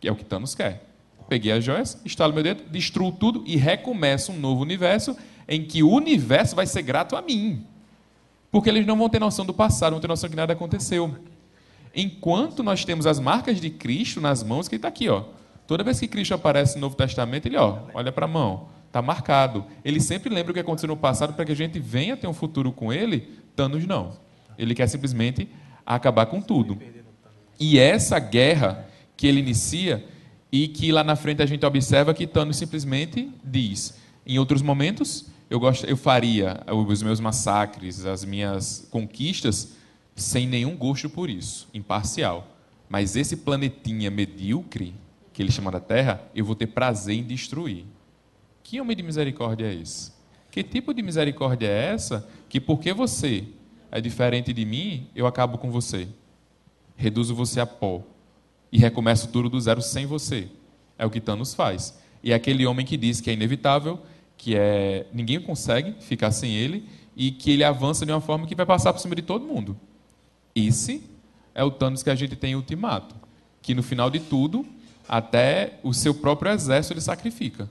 Que 0.00 0.08
é 0.08 0.12
o 0.12 0.16
que 0.16 0.24
Thanos 0.24 0.56
quer. 0.56 0.88
Peguei 1.28 1.52
as 1.52 1.62
joias, 1.62 2.00
estalo 2.04 2.34
meu 2.34 2.42
dedo, 2.42 2.64
destruo 2.68 3.12
tudo 3.12 3.44
e 3.46 3.54
recomeço 3.56 4.32
um 4.32 4.40
novo 4.40 4.62
universo 4.62 5.16
em 5.46 5.64
que 5.64 5.84
o 5.84 5.90
universo 5.90 6.56
vai 6.56 6.66
ser 6.66 6.82
grato 6.82 7.14
a 7.14 7.22
mim. 7.22 7.64
Porque 8.50 8.68
eles 8.68 8.84
não 8.84 8.96
vão 8.96 9.08
ter 9.08 9.20
noção 9.20 9.46
do 9.46 9.54
passado, 9.54 9.92
não 9.92 9.98
vão 9.98 10.00
ter 10.00 10.08
noção 10.08 10.28
que 10.28 10.34
nada 10.34 10.52
aconteceu. 10.52 11.14
Enquanto 11.94 12.64
nós 12.64 12.84
temos 12.84 13.06
as 13.06 13.20
marcas 13.20 13.60
de 13.60 13.70
Cristo 13.70 14.20
nas 14.20 14.42
mãos, 14.42 14.66
que 14.66 14.74
está 14.74 14.88
aqui, 14.88 15.08
ó. 15.08 15.24
Toda 15.70 15.84
vez 15.84 16.00
que 16.00 16.08
Cristo 16.08 16.34
aparece 16.34 16.74
no 16.74 16.80
Novo 16.80 16.96
Testamento, 16.96 17.46
ele 17.46 17.56
ó, 17.56 17.82
olha 17.94 18.10
para 18.10 18.24
a 18.24 18.28
mão, 18.28 18.66
está 18.88 19.00
marcado. 19.00 19.64
Ele 19.84 20.00
sempre 20.00 20.28
lembra 20.28 20.50
o 20.50 20.54
que 20.54 20.58
aconteceu 20.58 20.88
no 20.88 20.96
passado 20.96 21.32
para 21.32 21.44
que 21.44 21.52
a 21.52 21.54
gente 21.54 21.78
venha 21.78 22.16
ter 22.16 22.26
um 22.26 22.34
futuro 22.34 22.72
com 22.72 22.92
ele. 22.92 23.38
Thanos 23.54 23.86
não. 23.86 24.18
Ele 24.58 24.74
quer 24.74 24.88
simplesmente 24.88 25.48
acabar 25.86 26.26
com 26.26 26.40
tudo. 26.40 26.76
E 27.60 27.78
essa 27.78 28.18
guerra 28.18 28.84
que 29.16 29.28
ele 29.28 29.38
inicia 29.38 30.04
e 30.50 30.66
que 30.66 30.90
lá 30.90 31.04
na 31.04 31.14
frente 31.14 31.40
a 31.40 31.46
gente 31.46 31.64
observa 31.64 32.12
que 32.12 32.26
Thanos 32.26 32.56
simplesmente 32.56 33.30
diz: 33.44 33.96
em 34.26 34.40
outros 34.40 34.62
momentos 34.62 35.26
eu 35.48 35.60
gosto, 35.60 35.86
eu 35.86 35.96
faria 35.96 36.64
os 36.66 37.00
meus 37.00 37.20
massacres, 37.20 38.04
as 38.04 38.24
minhas 38.24 38.88
conquistas 38.90 39.76
sem 40.16 40.48
nenhum 40.48 40.76
gosto 40.76 41.08
por 41.08 41.30
isso, 41.30 41.68
imparcial. 41.72 42.56
Mas 42.88 43.14
esse 43.14 43.36
planetinha 43.36 44.10
medíocre 44.10 44.96
que 45.32 45.42
ele 45.42 45.52
chama 45.52 45.70
da 45.70 45.80
terra, 45.80 46.22
eu 46.34 46.44
vou 46.44 46.54
ter 46.54 46.66
prazer 46.66 47.16
em 47.16 47.22
destruir. 47.22 47.84
Que 48.62 48.80
homem 48.80 48.96
de 48.96 49.02
misericórdia 49.02 49.66
é 49.66 49.74
esse? 49.74 50.12
Que 50.50 50.62
tipo 50.62 50.92
de 50.92 51.02
misericórdia 51.02 51.68
é 51.68 51.92
essa 51.92 52.28
que, 52.48 52.60
porque 52.60 52.92
você 52.92 53.44
é 53.90 54.00
diferente 54.00 54.52
de 54.52 54.64
mim, 54.64 55.08
eu 55.14 55.26
acabo 55.26 55.58
com 55.58 55.70
você? 55.70 56.08
Reduzo 56.96 57.34
você 57.34 57.60
a 57.60 57.66
pó 57.66 58.02
e 58.70 58.78
recomeço 58.78 59.28
tudo 59.28 59.48
do 59.48 59.60
zero 59.60 59.80
sem 59.80 60.06
você. 60.06 60.48
É 60.98 61.06
o 61.06 61.10
que 61.10 61.20
Thanos 61.20 61.54
faz. 61.54 61.98
E 62.22 62.32
é 62.32 62.34
aquele 62.34 62.66
homem 62.66 62.84
que 62.84 62.96
diz 62.96 63.20
que 63.20 63.30
é 63.30 63.32
inevitável, 63.32 64.00
que 64.36 64.54
é 64.56 65.06
ninguém 65.12 65.40
consegue 65.40 65.94
ficar 66.00 66.30
sem 66.30 66.54
ele 66.54 66.86
e 67.16 67.30
que 67.30 67.50
ele 67.50 67.64
avança 67.64 68.04
de 68.04 68.12
uma 68.12 68.20
forma 68.20 68.46
que 68.46 68.54
vai 68.54 68.66
passar 68.66 68.92
por 68.92 69.00
cima 69.00 69.14
de 69.14 69.22
todo 69.22 69.44
mundo. 69.44 69.76
Esse 70.54 71.02
é 71.54 71.64
o 71.64 71.70
Thanos 71.70 72.02
que 72.02 72.10
a 72.10 72.14
gente 72.14 72.36
tem 72.36 72.52
em 72.52 72.56
Ultimato, 72.56 73.14
que 73.62 73.74
no 73.74 73.82
final 73.82 74.10
de 74.10 74.20
tudo, 74.20 74.64
até 75.10 75.80
o 75.82 75.92
seu 75.92 76.14
próprio 76.14 76.52
exército 76.52 76.94
ele 76.94 77.00
sacrifica 77.00 77.68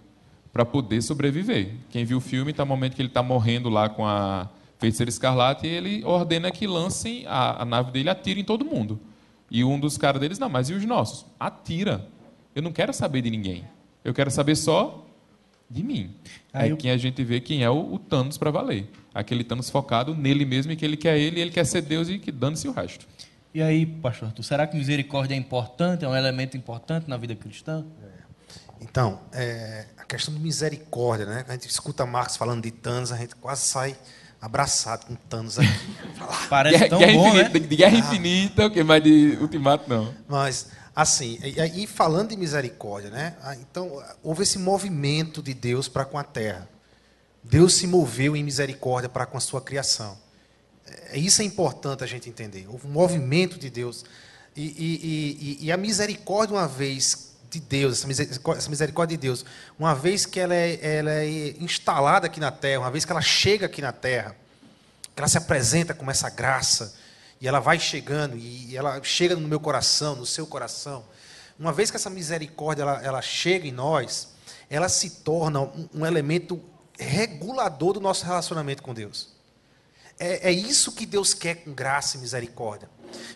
para 0.51 0.65
poder 0.65 1.01
sobreviver. 1.01 1.73
Quem 1.89 2.03
viu 2.03 2.17
o 2.17 2.21
filme, 2.21 2.51
está 2.51 2.65
no 2.65 2.67
momento 2.67 2.97
que 2.97 3.01
ele 3.01 3.07
está 3.07 3.23
morrendo 3.23 3.69
lá 3.69 3.87
com 3.87 4.05
a 4.05 4.49
feiticeira 4.77 5.09
escarlate, 5.09 5.65
e 5.65 5.69
ele 5.69 6.03
ordena 6.03 6.51
que 6.51 6.67
lancem 6.67 7.25
a, 7.25 7.61
a 7.61 7.65
nave 7.65 7.91
dele, 7.91 8.09
atirem 8.09 8.41
em 8.41 8.45
todo 8.45 8.65
mundo. 8.65 8.99
E 9.49 9.63
um 9.63 9.79
dos 9.79 9.97
caras 9.97 10.19
deles, 10.19 10.37
não, 10.37 10.49
mas 10.49 10.69
e 10.69 10.73
os 10.73 10.83
nossos? 10.83 11.25
Atira. 11.39 12.05
Eu 12.53 12.61
não 12.61 12.73
quero 12.73 12.93
saber 12.93 13.21
de 13.21 13.29
ninguém. 13.29 13.63
Eu 14.03 14.13
quero 14.13 14.29
saber 14.29 14.57
só 14.57 15.05
de 15.69 15.81
mim. 15.81 16.13
Aí 16.51 16.69
é 16.69 16.71
eu... 16.73 16.77
quem 16.77 16.91
a 16.91 16.97
gente 16.97 17.23
vê 17.23 17.39
quem 17.39 17.63
é 17.63 17.69
o, 17.69 17.93
o 17.93 17.97
Thanos 17.97 18.37
para 18.37 18.51
valer. 18.51 18.89
Aquele 19.13 19.45
Thanos 19.45 19.69
focado 19.69 20.13
nele 20.13 20.43
mesmo 20.43 20.73
e 20.73 20.75
que 20.75 20.83
ele 20.83 20.97
quer 20.97 21.17
ele, 21.17 21.39
e 21.39 21.41
ele 21.41 21.51
quer 21.51 21.65
ser 21.65 21.83
Deus 21.83 22.09
e 22.09 22.19
que 22.19 22.33
dane-se 22.33 22.67
o 22.67 22.73
resto. 22.73 23.07
E 23.53 23.61
aí, 23.63 23.85
pastor 23.85 24.27
Arthur, 24.27 24.43
será 24.43 24.67
que 24.67 24.77
misericórdia 24.77 25.33
é 25.33 25.37
importante, 25.37 26.05
é 26.05 26.07
um 26.07 26.15
elemento 26.15 26.55
importante 26.55 27.09
na 27.09 27.17
vida 27.17 27.35
cristã? 27.35 27.83
Então, 28.81 29.19
é, 29.33 29.85
a 29.97 30.05
questão 30.05 30.33
de 30.33 30.39
misericórdia, 30.39 31.25
né? 31.25 31.45
A 31.47 31.53
gente 31.53 31.67
escuta 31.67 32.05
Marcos 32.05 32.37
falando 32.37 32.63
de 32.63 32.71
Thanos, 32.71 33.11
a 33.11 33.17
gente 33.17 33.35
quase 33.35 33.63
sai 33.63 33.95
abraçado 34.41 35.05
com 35.05 35.15
Thanos 35.15 35.59
aqui. 35.59 35.69
Parece 36.49 36.77
guerra, 36.77 36.89
tão 36.89 36.99
guerra 36.99 37.13
bom, 37.13 37.27
infinita, 37.27 37.59
né? 37.59 37.59
De 37.59 37.75
guerra 37.75 37.95
ah. 37.95 37.99
infinita, 37.99 38.65
o 38.67 38.71
que 38.71 38.83
mais 38.83 39.03
de 39.03 39.37
Ultimato, 39.41 39.89
não. 39.89 40.13
Mas, 40.27 40.67
assim, 40.95 41.39
e, 41.43 41.83
e 41.83 41.87
falando 41.87 42.29
de 42.29 42.37
misericórdia, 42.37 43.09
né? 43.09 43.35
Ah, 43.43 43.55
então, 43.55 44.01
houve 44.23 44.43
esse 44.43 44.57
movimento 44.57 45.41
de 45.41 45.53
Deus 45.53 45.89
para 45.89 46.05
com 46.05 46.17
a 46.17 46.23
terra. 46.23 46.69
Deus 47.43 47.73
se 47.73 47.87
moveu 47.87 48.35
em 48.35 48.43
misericórdia 48.43 49.09
para 49.09 49.25
com 49.25 49.37
a 49.37 49.41
sua 49.41 49.61
criação. 49.61 50.17
É, 51.11 51.17
isso 51.17 51.41
é 51.41 51.45
importante 51.45 52.03
a 52.03 52.07
gente 52.07 52.29
entender. 52.29 52.67
Um 52.67 52.79
movimento 52.89 53.57
de 53.57 53.69
Deus. 53.69 54.05
E, 54.55 54.63
e, 54.63 55.57
e, 55.61 55.65
e 55.65 55.71
a 55.71 55.77
misericórdia, 55.77 56.55
uma 56.55 56.67
vez 56.67 57.29
de 57.49 57.59
Deus, 57.59 57.99
essa 57.99 58.07
misericórdia, 58.07 58.59
essa 58.59 58.69
misericórdia, 58.69 59.17
de 59.17 59.21
Deus, 59.21 59.45
uma 59.77 59.95
vez 59.95 60.25
que 60.25 60.39
ela 60.39 60.53
é, 60.53 60.97
ela 60.97 61.11
é 61.11 61.55
instalada 61.59 62.27
aqui 62.27 62.39
na 62.39 62.51
terra, 62.51 62.81
uma 62.81 62.91
vez 62.91 63.05
que 63.05 63.11
ela 63.11 63.21
chega 63.21 63.65
aqui 63.65 63.81
na 63.81 63.91
terra, 63.91 64.35
que 65.15 65.21
ela 65.21 65.27
se 65.27 65.37
apresenta 65.37 65.93
como 65.93 66.11
essa 66.11 66.29
graça, 66.29 66.95
e 67.41 67.47
ela 67.47 67.59
vai 67.59 67.79
chegando, 67.79 68.35
e 68.37 68.75
ela 68.75 69.01
chega 69.01 69.35
no 69.35 69.47
meu 69.47 69.59
coração, 69.59 70.15
no 70.15 70.25
seu 70.25 70.45
coração. 70.45 71.03
Uma 71.57 71.73
vez 71.73 71.89
que 71.89 71.97
essa 71.97 72.09
misericórdia 72.09 72.83
ela, 72.83 73.01
ela 73.01 73.21
chega 73.21 73.67
em 73.67 73.71
nós, 73.71 74.29
ela 74.69 74.87
se 74.87 75.09
torna 75.21 75.61
um, 75.61 75.89
um 75.95 76.05
elemento 76.05 76.61
regulador 76.97 77.93
do 77.93 77.99
nosso 77.99 78.25
relacionamento 78.25 78.83
com 78.83 78.93
Deus. 78.93 79.38
É, 80.19 80.49
é 80.49 80.51
isso 80.51 80.91
que 80.91 81.05
Deus 81.05 81.33
quer 81.33 81.55
com 81.55 81.73
graça 81.73 82.17
e 82.17 82.19
misericórdia. 82.19 82.89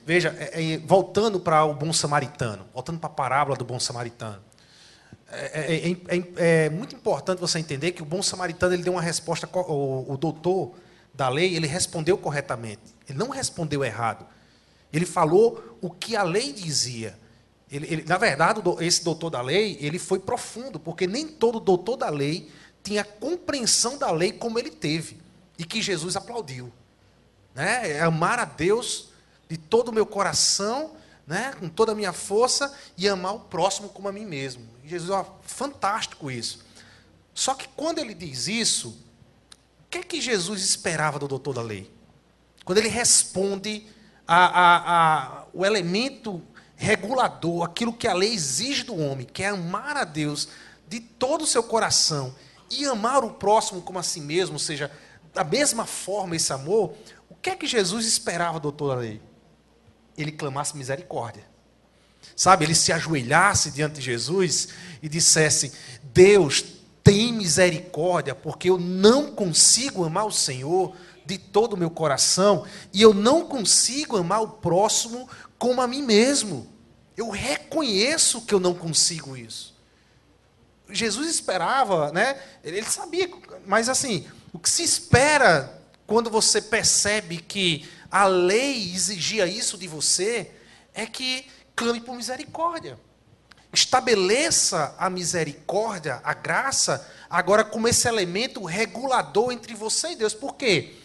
Veja, 0.05 0.35
é, 0.37 0.73
é, 0.73 0.77
voltando 0.79 1.39
para 1.39 1.63
o 1.63 1.73
bom 1.73 1.93
samaritano, 1.93 2.65
voltando 2.73 2.99
para 2.99 3.09
a 3.09 3.13
parábola 3.13 3.55
do 3.55 3.63
bom 3.63 3.79
samaritano. 3.79 4.43
É 5.31 5.75
é, 5.75 5.89
é, 5.89 6.17
é, 6.17 6.65
é, 6.65 6.69
muito 6.69 6.93
importante 6.93 7.39
você 7.39 7.57
entender 7.57 7.93
que 7.93 8.03
o 8.03 8.05
bom 8.05 8.21
samaritano 8.21 8.73
ele 8.73 8.83
deu 8.83 8.93
uma 8.93 9.01
resposta, 9.01 9.49
o, 9.51 10.13
o 10.13 10.17
doutor 10.17 10.73
da 11.13 11.29
lei, 11.29 11.55
ele 11.55 11.67
respondeu 11.67 12.17
corretamente. 12.17 12.81
Ele 13.07 13.17
não 13.17 13.29
respondeu 13.29 13.83
errado. 13.83 14.27
Ele 14.91 15.05
falou 15.05 15.77
o 15.81 15.89
que 15.89 16.15
a 16.17 16.23
lei 16.23 16.51
dizia. 16.51 17.17
Ele, 17.71 17.87
ele, 17.89 18.03
na 18.03 18.17
verdade, 18.17 18.61
esse 18.81 19.03
doutor 19.03 19.29
da 19.29 19.41
lei, 19.41 19.77
ele 19.79 19.97
foi 19.97 20.19
profundo, 20.19 20.79
porque 20.79 21.07
nem 21.07 21.27
todo 21.27 21.59
doutor 21.59 21.95
da 21.95 22.09
lei 22.09 22.51
tinha 22.83 23.03
compreensão 23.03 23.97
da 23.97 24.11
lei 24.11 24.33
como 24.33 24.59
ele 24.59 24.69
teve 24.69 25.22
e 25.63 25.65
que 25.65 25.81
Jesus 25.81 26.17
aplaudiu. 26.17 26.71
Né? 27.55 27.91
É 27.91 28.01
amar 28.01 28.37
a 28.37 28.45
Deus 28.45 29.09
de 29.47 29.57
todo 29.57 29.89
o 29.89 29.93
meu 29.93 30.05
coração, 30.05 30.91
né? 31.25 31.53
com 31.57 31.69
toda 31.69 31.93
a 31.93 31.95
minha 31.95 32.11
força, 32.11 32.75
e 32.97 33.07
amar 33.07 33.33
o 33.33 33.39
próximo 33.39 33.87
como 33.89 34.09
a 34.09 34.11
mim 34.11 34.25
mesmo. 34.25 34.67
E 34.83 34.89
Jesus, 34.89 35.09
ó, 35.09 35.39
fantástico 35.41 36.29
isso. 36.29 36.59
Só 37.33 37.53
que 37.53 37.67
quando 37.69 37.99
ele 37.99 38.13
diz 38.13 38.47
isso, 38.47 38.89
o 38.89 39.89
que 39.89 39.99
é 39.99 40.03
que 40.03 40.19
Jesus 40.19 40.63
esperava 40.63 41.17
do 41.17 41.27
doutor 41.27 41.53
da 41.53 41.61
lei? 41.61 41.89
Quando 42.65 42.79
ele 42.79 42.89
responde 42.89 43.87
a, 44.27 44.45
a, 44.45 44.77
a, 45.39 45.45
o 45.53 45.65
elemento 45.65 46.41
regulador, 46.75 47.63
aquilo 47.63 47.93
que 47.93 48.07
a 48.07 48.13
lei 48.13 48.33
exige 48.33 48.83
do 48.83 48.97
homem, 48.97 49.25
que 49.25 49.43
é 49.43 49.47
amar 49.47 49.95
a 49.95 50.03
Deus 50.03 50.49
de 50.89 50.99
todo 50.99 51.43
o 51.43 51.47
seu 51.47 51.63
coração 51.63 52.35
e 52.69 52.85
amar 52.85 53.23
o 53.23 53.31
próximo 53.31 53.81
como 53.81 53.99
a 53.99 54.03
si 54.03 54.19
mesmo, 54.19 54.55
ou 54.55 54.59
seja, 54.59 54.91
da 55.33 55.43
mesma 55.43 55.85
forma 55.85 56.35
esse 56.35 56.53
amor, 56.53 56.93
o 57.29 57.35
que 57.35 57.49
é 57.49 57.55
que 57.55 57.65
Jesus 57.65 58.05
esperava, 58.05 58.59
doutor 58.59 58.95
da 58.95 59.01
lei? 59.01 59.21
Ele 60.17 60.31
clamasse 60.31 60.77
misericórdia. 60.77 61.43
Sabe, 62.35 62.65
ele 62.65 62.75
se 62.75 62.91
ajoelhasse 62.91 63.71
diante 63.71 63.95
de 63.95 64.01
Jesus 64.01 64.69
e 65.01 65.09
dissesse: 65.09 65.73
Deus, 66.03 66.63
tem 67.03 67.33
misericórdia, 67.33 68.33
porque 68.33 68.69
eu 68.69 68.77
não 68.77 69.31
consigo 69.31 70.05
amar 70.05 70.25
o 70.25 70.31
Senhor 70.31 70.95
de 71.25 71.37
todo 71.37 71.73
o 71.73 71.77
meu 71.77 71.89
coração 71.89 72.65
e 72.91 73.01
eu 73.01 73.13
não 73.13 73.45
consigo 73.45 74.17
amar 74.17 74.41
o 74.41 74.47
próximo 74.47 75.27
como 75.57 75.81
a 75.81 75.87
mim 75.87 76.01
mesmo. 76.01 76.67
Eu 77.15 77.29
reconheço 77.29 78.41
que 78.41 78.53
eu 78.53 78.59
não 78.59 78.73
consigo 78.73 79.37
isso. 79.37 79.73
Jesus 80.89 81.29
esperava, 81.29 82.11
né? 82.11 82.41
Ele 82.63 82.83
sabia, 82.83 83.29
mas 83.65 83.89
assim, 83.89 84.25
o 84.53 84.59
que 84.59 84.69
se 84.69 84.83
espera 84.83 85.81
quando 86.05 86.29
você 86.29 86.61
percebe 86.61 87.37
que 87.37 87.89
a 88.09 88.25
lei 88.25 88.93
exigia 88.93 89.47
isso 89.47 89.77
de 89.79 89.87
você 89.87 90.51
é 90.93 91.07
que 91.07 91.47
clame 91.75 91.99
por 91.99 92.15
misericórdia. 92.15 92.99
Estabeleça 93.73 94.93
a 94.99 95.09
misericórdia, 95.09 96.21
a 96.23 96.35
graça, 96.35 97.09
agora 97.27 97.63
como 97.63 97.87
esse 97.87 98.07
elemento 98.07 98.63
regulador 98.63 99.51
entre 99.51 99.73
você 99.73 100.11
e 100.11 100.15
Deus. 100.15 100.35
Por 100.35 100.53
quê? 100.53 100.97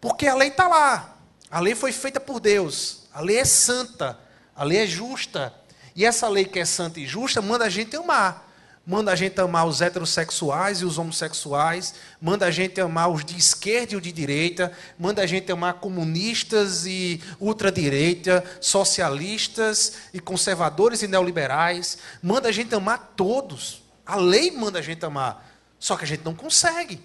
Porque 0.00 0.26
a 0.26 0.34
lei 0.34 0.48
está 0.48 0.66
lá. 0.66 1.18
A 1.50 1.60
lei 1.60 1.74
foi 1.74 1.92
feita 1.92 2.18
por 2.18 2.40
Deus. 2.40 3.02
A 3.12 3.20
lei 3.20 3.36
é 3.36 3.44
santa. 3.44 4.18
A 4.54 4.64
lei 4.64 4.78
é 4.78 4.86
justa. 4.86 5.52
E 5.94 6.06
essa 6.06 6.26
lei 6.26 6.46
que 6.46 6.58
é 6.58 6.64
santa 6.64 6.98
e 6.98 7.06
justa 7.06 7.42
manda 7.42 7.66
a 7.66 7.70
gente 7.70 7.94
amar 7.94 8.45
manda 8.86 9.10
a 9.10 9.16
gente 9.16 9.40
amar 9.40 9.66
os 9.66 9.80
heterossexuais 9.80 10.80
e 10.80 10.84
os 10.84 10.96
homossexuais, 10.96 11.94
manda 12.20 12.46
a 12.46 12.50
gente 12.52 12.80
amar 12.80 13.10
os 13.10 13.24
de 13.24 13.36
esquerda 13.36 13.94
e 13.94 13.96
os 13.96 14.02
de 14.02 14.12
direita, 14.12 14.72
manda 14.96 15.22
a 15.22 15.26
gente 15.26 15.50
amar 15.50 15.74
comunistas 15.74 16.86
e 16.86 17.20
ultradireita, 17.40 18.44
socialistas 18.60 19.94
e 20.14 20.20
conservadores 20.20 21.02
e 21.02 21.08
neoliberais, 21.08 21.98
manda 22.22 22.48
a 22.48 22.52
gente 22.52 22.72
amar 22.74 23.14
todos. 23.16 23.82
A 24.06 24.14
lei 24.14 24.52
manda 24.52 24.78
a 24.78 24.82
gente 24.82 25.04
amar, 25.04 25.44
só 25.80 25.96
que 25.96 26.04
a 26.04 26.06
gente 26.06 26.24
não 26.24 26.34
consegue. 26.34 27.02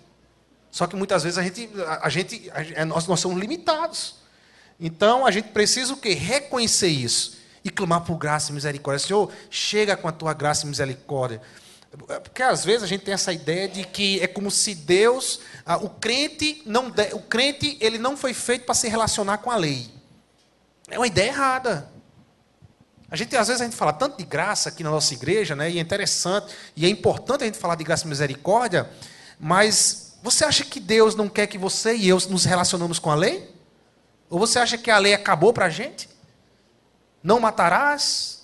Só 0.70 0.86
que 0.86 0.96
muitas 0.96 1.24
vezes 1.24 1.40
a 1.40 1.42
gente, 1.42 1.68
a, 1.86 2.06
a 2.06 2.10
gente, 2.10 2.52
a, 2.78 2.86
nós, 2.86 3.08
nós 3.08 3.20
somos 3.20 3.40
limitados. 3.40 4.16
Então 4.80 5.26
a 5.26 5.32
gente 5.32 5.50
precisa 5.50 5.94
o 5.94 5.98
quê? 5.98 6.14
Reconhecer 6.14 6.90
isso 6.90 7.42
e 7.64 7.70
clamar 7.70 8.02
por 8.02 8.18
graça 8.18 8.52
e 8.52 8.54
misericórdia. 8.54 9.08
Senhor, 9.08 9.32
chega 9.50 9.98
com 9.98 10.08
a 10.08 10.12
tua 10.12 10.34
graça 10.34 10.66
e 10.66 10.70
misericórdia. 10.70 11.42
Porque 11.98 12.42
às 12.42 12.64
vezes 12.64 12.84
a 12.84 12.88
gente 12.88 13.04
tem 13.04 13.14
essa 13.14 13.34
ideia 13.34 13.68
de 13.68 13.84
que 13.84 14.20
é 14.22 14.28
como 14.28 14.50
se 14.50 14.74
Deus, 14.74 15.42
ah, 15.66 15.78
o 15.78 15.90
crente 15.90 16.62
não, 16.66 16.90
de, 16.90 17.14
o 17.14 17.20
crente 17.20 17.78
ele 17.82 17.98
não 17.98 18.16
foi 18.16 18.34
feito 18.34 18.66
para 18.66 18.74
se 18.74 18.88
relacionar 18.88 19.40
com 19.40 19.52
a 19.52 19.58
lei. 19.58 19.92
É 20.90 20.98
uma 20.98 21.08
ideia 21.08 21.28
errada. 21.28 21.92
A 23.10 23.16
gente 23.18 23.36
às 23.36 23.50
vezes 23.50 23.62
a 23.62 23.66
gente 23.66 23.76
fala 23.76 23.92
tanto 23.92 24.18
de 24.18 24.24
graça 24.24 24.70
aqui 24.70 24.84
na 24.84 24.90
nossa 24.90 25.14
igreja, 25.14 25.54
né? 25.54 25.70
E 25.70 25.80
é 25.80 25.82
interessante 25.82 26.54
e 26.78 26.86
é 26.86 26.90
importante 26.90 27.44
a 27.44 27.46
gente 27.46 27.58
falar 27.58 27.76
de 27.76 27.84
graça 27.84 28.06
e 28.06 28.08
misericórdia, 28.08 28.90
mas 29.38 30.18
você 30.24 30.46
acha 30.46 30.64
que 30.64 30.80
Deus 30.80 31.14
não 31.14 31.28
quer 31.28 31.46
que 31.48 31.58
você 31.58 31.94
e 31.94 32.08
eu 32.08 32.18
nos 32.30 32.46
relacionamos 32.46 33.00
com 33.00 33.12
a 33.12 33.16
lei? 33.16 33.54
Ou 34.30 34.40
você 34.40 34.60
acha 34.60 34.78
que 34.78 34.90
a 34.90 34.98
lei 34.98 35.14
acabou 35.14 35.52
para 35.52 35.66
a 35.66 35.70
gente? 35.70 36.08
Não 37.22 37.38
matarás, 37.38 38.41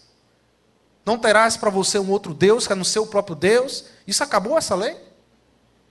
não 1.07 1.17
terás 1.17 1.55
para 1.55 1.69
você 1.69 1.97
um 1.97 2.11
outro 2.11 2.33
Deus 2.33 2.67
que 2.67 2.73
é 2.73 2.75
no 2.75 2.83
seu 2.83 3.07
próprio 3.07 3.33
Deus. 3.33 3.85
Isso 4.05 4.21
acabou 4.21 4.57
essa 4.57 4.75
lei? 4.75 4.97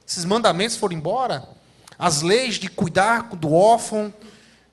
Esses 0.06 0.26
mandamentos 0.26 0.76
foram 0.76 0.94
embora? 0.94 1.48
As 1.98 2.20
leis 2.20 2.56
de 2.56 2.68
cuidar 2.68 3.22
do 3.34 3.50
órfão, 3.54 4.12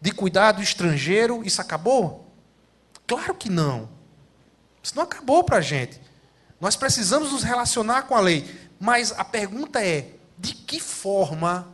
de 0.01 0.11
cuidar 0.11 0.51
do 0.51 0.61
estrangeiro, 0.61 1.41
isso 1.45 1.61
acabou? 1.61 2.29
Claro 3.07 3.33
que 3.35 3.49
não. 3.49 3.87
Isso 4.83 4.93
não 4.97 5.03
acabou 5.03 5.45
para 5.45 5.59
a 5.59 5.61
gente. 5.61 5.97
Nós 6.59 6.75
precisamos 6.75 7.31
nos 7.31 7.43
relacionar 7.43 8.01
com 8.03 8.13
a 8.13 8.19
lei. 8.19 8.45
Mas 8.77 9.13
a 9.17 9.23
pergunta 9.23 9.81
é: 9.81 10.09
de 10.37 10.53
que 10.53 10.77
forma 10.77 11.69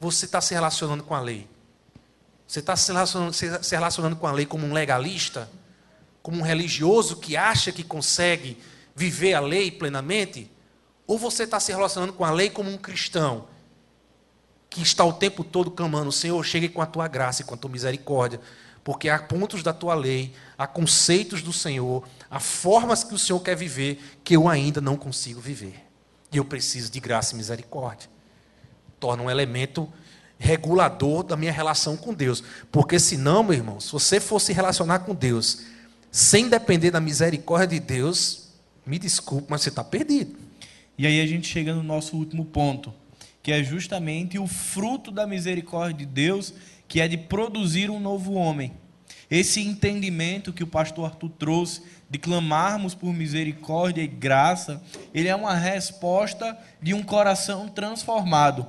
você 0.00 0.24
está 0.24 0.40
se 0.40 0.52
relacionando 0.52 1.04
com 1.04 1.14
a 1.14 1.20
lei? 1.20 1.48
Você 2.44 2.58
está 2.58 2.74
se 2.74 2.90
relacionando, 2.90 3.32
se 3.32 3.74
relacionando 3.76 4.16
com 4.16 4.26
a 4.26 4.32
lei 4.32 4.46
como 4.46 4.66
um 4.66 4.72
legalista? 4.72 5.48
Como 6.22 6.38
um 6.38 6.42
religioso 6.42 7.16
que 7.16 7.36
acha 7.36 7.72
que 7.72 7.82
consegue 7.82 8.58
viver 8.94 9.34
a 9.34 9.40
lei 9.40 9.70
plenamente? 9.70 10.50
Ou 11.06 11.18
você 11.18 11.44
está 11.44 11.58
se 11.58 11.72
relacionando 11.72 12.12
com 12.12 12.24
a 12.24 12.30
lei 12.30 12.50
como 12.50 12.70
um 12.70 12.78
cristão 12.78 13.48
que 14.70 14.80
está 14.80 15.04
o 15.04 15.12
tempo 15.12 15.42
todo 15.42 15.70
clamando: 15.70 16.12
Senhor, 16.12 16.42
chegue 16.44 16.68
com 16.68 16.80
a 16.80 16.86
tua 16.86 17.08
graça 17.08 17.42
e 17.42 17.44
com 17.44 17.54
a 17.54 17.58
tua 17.58 17.70
misericórdia, 17.70 18.40
Porque 18.84 19.08
há 19.08 19.18
pontos 19.18 19.62
da 19.62 19.72
tua 19.72 19.94
lei, 19.94 20.32
há 20.56 20.66
conceitos 20.66 21.42
do 21.42 21.52
Senhor, 21.52 22.06
há 22.30 22.38
formas 22.38 23.02
que 23.02 23.14
o 23.14 23.18
Senhor 23.18 23.40
quer 23.40 23.56
viver 23.56 24.20
que 24.22 24.36
eu 24.36 24.48
ainda 24.48 24.80
não 24.80 24.96
consigo 24.96 25.40
viver. 25.40 25.84
E 26.32 26.36
eu 26.36 26.44
preciso 26.44 26.90
de 26.90 27.00
graça 27.00 27.34
e 27.34 27.36
misericórdia. 27.36 28.08
Torna 29.00 29.24
um 29.24 29.30
elemento 29.30 29.92
regulador 30.38 31.24
da 31.24 31.36
minha 31.36 31.52
relação 31.52 31.96
com 31.96 32.14
Deus. 32.14 32.42
Porque 32.70 32.98
senão, 33.00 33.42
meu 33.42 33.54
irmão, 33.54 33.80
se 33.80 33.90
você 33.90 34.20
fosse 34.20 34.52
relacionar 34.52 35.00
com 35.00 35.14
Deus 35.14 35.62
sem 36.10 36.48
depender 36.48 36.90
da 36.90 37.00
misericórdia 37.00 37.78
de 37.78 37.86
Deus, 37.86 38.48
me 38.84 38.98
desculpe, 38.98 39.46
mas 39.48 39.62
você 39.62 39.68
está 39.68 39.84
perdido. 39.84 40.36
E 40.98 41.06
aí 41.06 41.20
a 41.20 41.26
gente 41.26 41.46
chega 41.46 41.74
no 41.74 41.82
nosso 41.82 42.16
último 42.16 42.44
ponto, 42.44 42.92
que 43.42 43.52
é 43.52 43.62
justamente 43.62 44.38
o 44.38 44.46
fruto 44.46 45.10
da 45.10 45.26
misericórdia 45.26 46.04
de 46.04 46.06
Deus, 46.06 46.52
que 46.88 47.00
é 47.00 47.08
de 47.08 47.16
produzir 47.16 47.90
um 47.90 48.00
novo 48.00 48.32
homem. 48.32 48.72
Esse 49.30 49.60
entendimento 49.60 50.52
que 50.52 50.64
o 50.64 50.66
pastor 50.66 51.06
Arthur 51.06 51.30
trouxe 51.30 51.82
de 52.10 52.18
clamarmos 52.18 52.94
por 52.94 53.12
misericórdia 53.12 54.02
e 54.02 54.08
graça, 54.08 54.82
ele 55.14 55.28
é 55.28 55.36
uma 55.36 55.54
resposta 55.54 56.58
de 56.82 56.92
um 56.92 57.02
coração 57.02 57.68
transformado. 57.68 58.66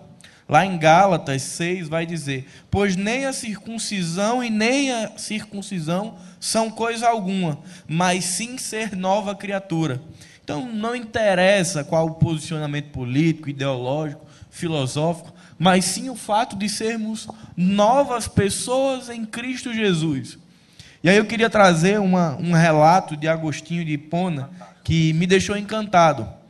Lá 0.52 0.66
em 0.66 0.78
Gálatas 0.78 1.43
6 1.43 1.88
vai 1.88 2.06
dizer: 2.06 2.45
Pois 2.70 2.97
nem 2.97 3.26
a 3.26 3.32
circuncisão 3.32 4.43
e 4.43 4.49
nem 4.49 4.91
a 4.91 5.18
circuncisão 5.18 6.16
são 6.41 6.70
coisa 6.70 7.08
alguma, 7.08 7.58
mas 7.88 8.26
sim 8.26 8.58
ser 8.58 8.93
nova 8.93 9.34
criatura. 9.34 10.02
Então 10.43 10.70
não 10.70 10.93
interessa 10.93 11.86
qual 11.86 12.06
o 12.06 12.16
posicionamento 12.16 12.89
político, 12.89 13.49
ideológico, 13.49 14.26
filosófico, 14.49 15.34
mas 15.58 15.86
sim 15.86 16.10
o 16.10 16.18
fato 16.18 16.58
de 16.58 16.68
sermos 16.68 17.30
novas 17.56 18.28
pessoas 18.28 19.08
em 19.08 19.24
Cristo 19.24 19.74
Jesus. 19.74 20.38
E 21.02 21.10
aí 21.10 21.16
eu 21.16 21.26
queria 21.26 21.49
trazer 21.49 21.97
uma, 21.97 22.36
um 22.36 22.52
relato 22.52 23.16
de 23.16 23.26
Agostinho 23.26 23.86
de 23.86 23.93
Hipona 23.93 24.49
que 24.84 25.14
me 25.14 25.26
deixou 25.26 25.56
encantado. 25.56 26.41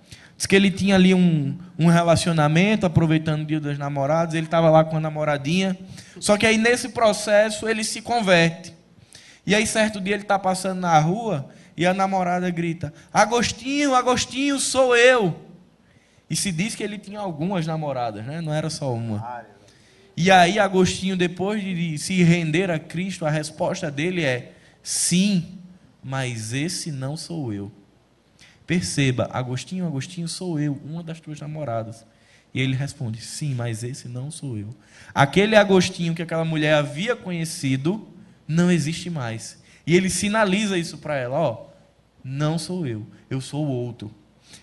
Diz 0.42 0.48
que 0.48 0.56
ele 0.56 0.72
tinha 0.72 0.96
ali 0.96 1.14
um, 1.14 1.56
um 1.78 1.86
relacionamento, 1.86 2.84
aproveitando 2.84 3.44
o 3.44 3.46
dia 3.46 3.60
dos 3.60 3.78
namorados, 3.78 4.34
ele 4.34 4.48
estava 4.48 4.72
lá 4.72 4.84
com 4.84 4.98
a 4.98 5.00
namoradinha. 5.00 5.78
Só 6.20 6.36
que 6.36 6.48
aí 6.48 6.58
nesse 6.58 6.90
processo 6.90 7.70
ele 7.70 7.84
se 7.84 8.02
converte. 8.02 8.74
E 9.46 9.54
aí 9.54 9.68
certo 9.68 10.02
dia 10.02 10.16
ele 10.16 10.24
está 10.24 10.40
passando 10.40 10.80
na 10.80 10.98
rua 10.98 11.48
e 11.78 11.86
a 11.86 11.94
namorada 11.94 12.50
grita: 12.50 12.92
Agostinho, 13.14 13.94
Agostinho, 13.94 14.60
sou 14.60 14.96
eu. 14.96 15.40
E 16.28 16.36
se 16.36 16.52
diz 16.52 16.74
que 16.74 16.82
ele 16.82 16.98
tinha 16.98 17.20
algumas 17.20 17.68
namoradas, 17.68 18.26
né? 18.26 18.42
não 18.42 18.52
era 18.52 18.72
só 18.72 18.92
uma. 18.92 19.46
E 20.18 20.32
aí 20.32 20.58
Agostinho, 20.58 21.16
depois 21.16 21.62
de 21.62 22.00
se 22.00 22.24
render 22.24 22.72
a 22.72 22.80
Cristo, 22.80 23.28
a 23.28 23.30
resposta 23.30 23.92
dele 23.92 24.26
é: 24.26 24.54
sim, 24.82 25.60
mas 26.04 26.52
esse 26.52 26.92
não 26.92 27.16
sou 27.16 27.54
eu. 27.54 27.72
Perceba, 28.72 29.30
Agostinho, 29.34 29.86
Agostinho, 29.86 30.30
sou 30.30 30.58
eu, 30.58 30.80
uma 30.86 31.04
das 31.04 31.20
tuas 31.20 31.42
namoradas. 31.42 32.06
E 32.54 32.62
ele 32.62 32.74
responde: 32.74 33.20
Sim, 33.20 33.54
mas 33.54 33.84
esse 33.84 34.08
não 34.08 34.32
sou 34.32 34.58
eu. 34.58 34.70
Aquele 35.14 35.58
Agostinho 35.58 36.16
que 36.16 36.22
aquela 36.22 36.46
mulher 36.46 36.76
havia 36.76 37.14
conhecido 37.14 38.08
não 38.48 38.72
existe 38.72 39.10
mais. 39.10 39.62
E 39.86 39.94
ele 39.94 40.10
sinaliza 40.10 40.78
isso 40.78 41.00
para 41.00 41.18
ela: 41.18 41.38
Ó, 41.38 41.66
não 42.24 42.58
sou 42.58 42.88
eu, 42.88 43.06
eu 43.30 43.42
sou 43.42 43.66
o 43.66 43.70
outro. 43.70 44.10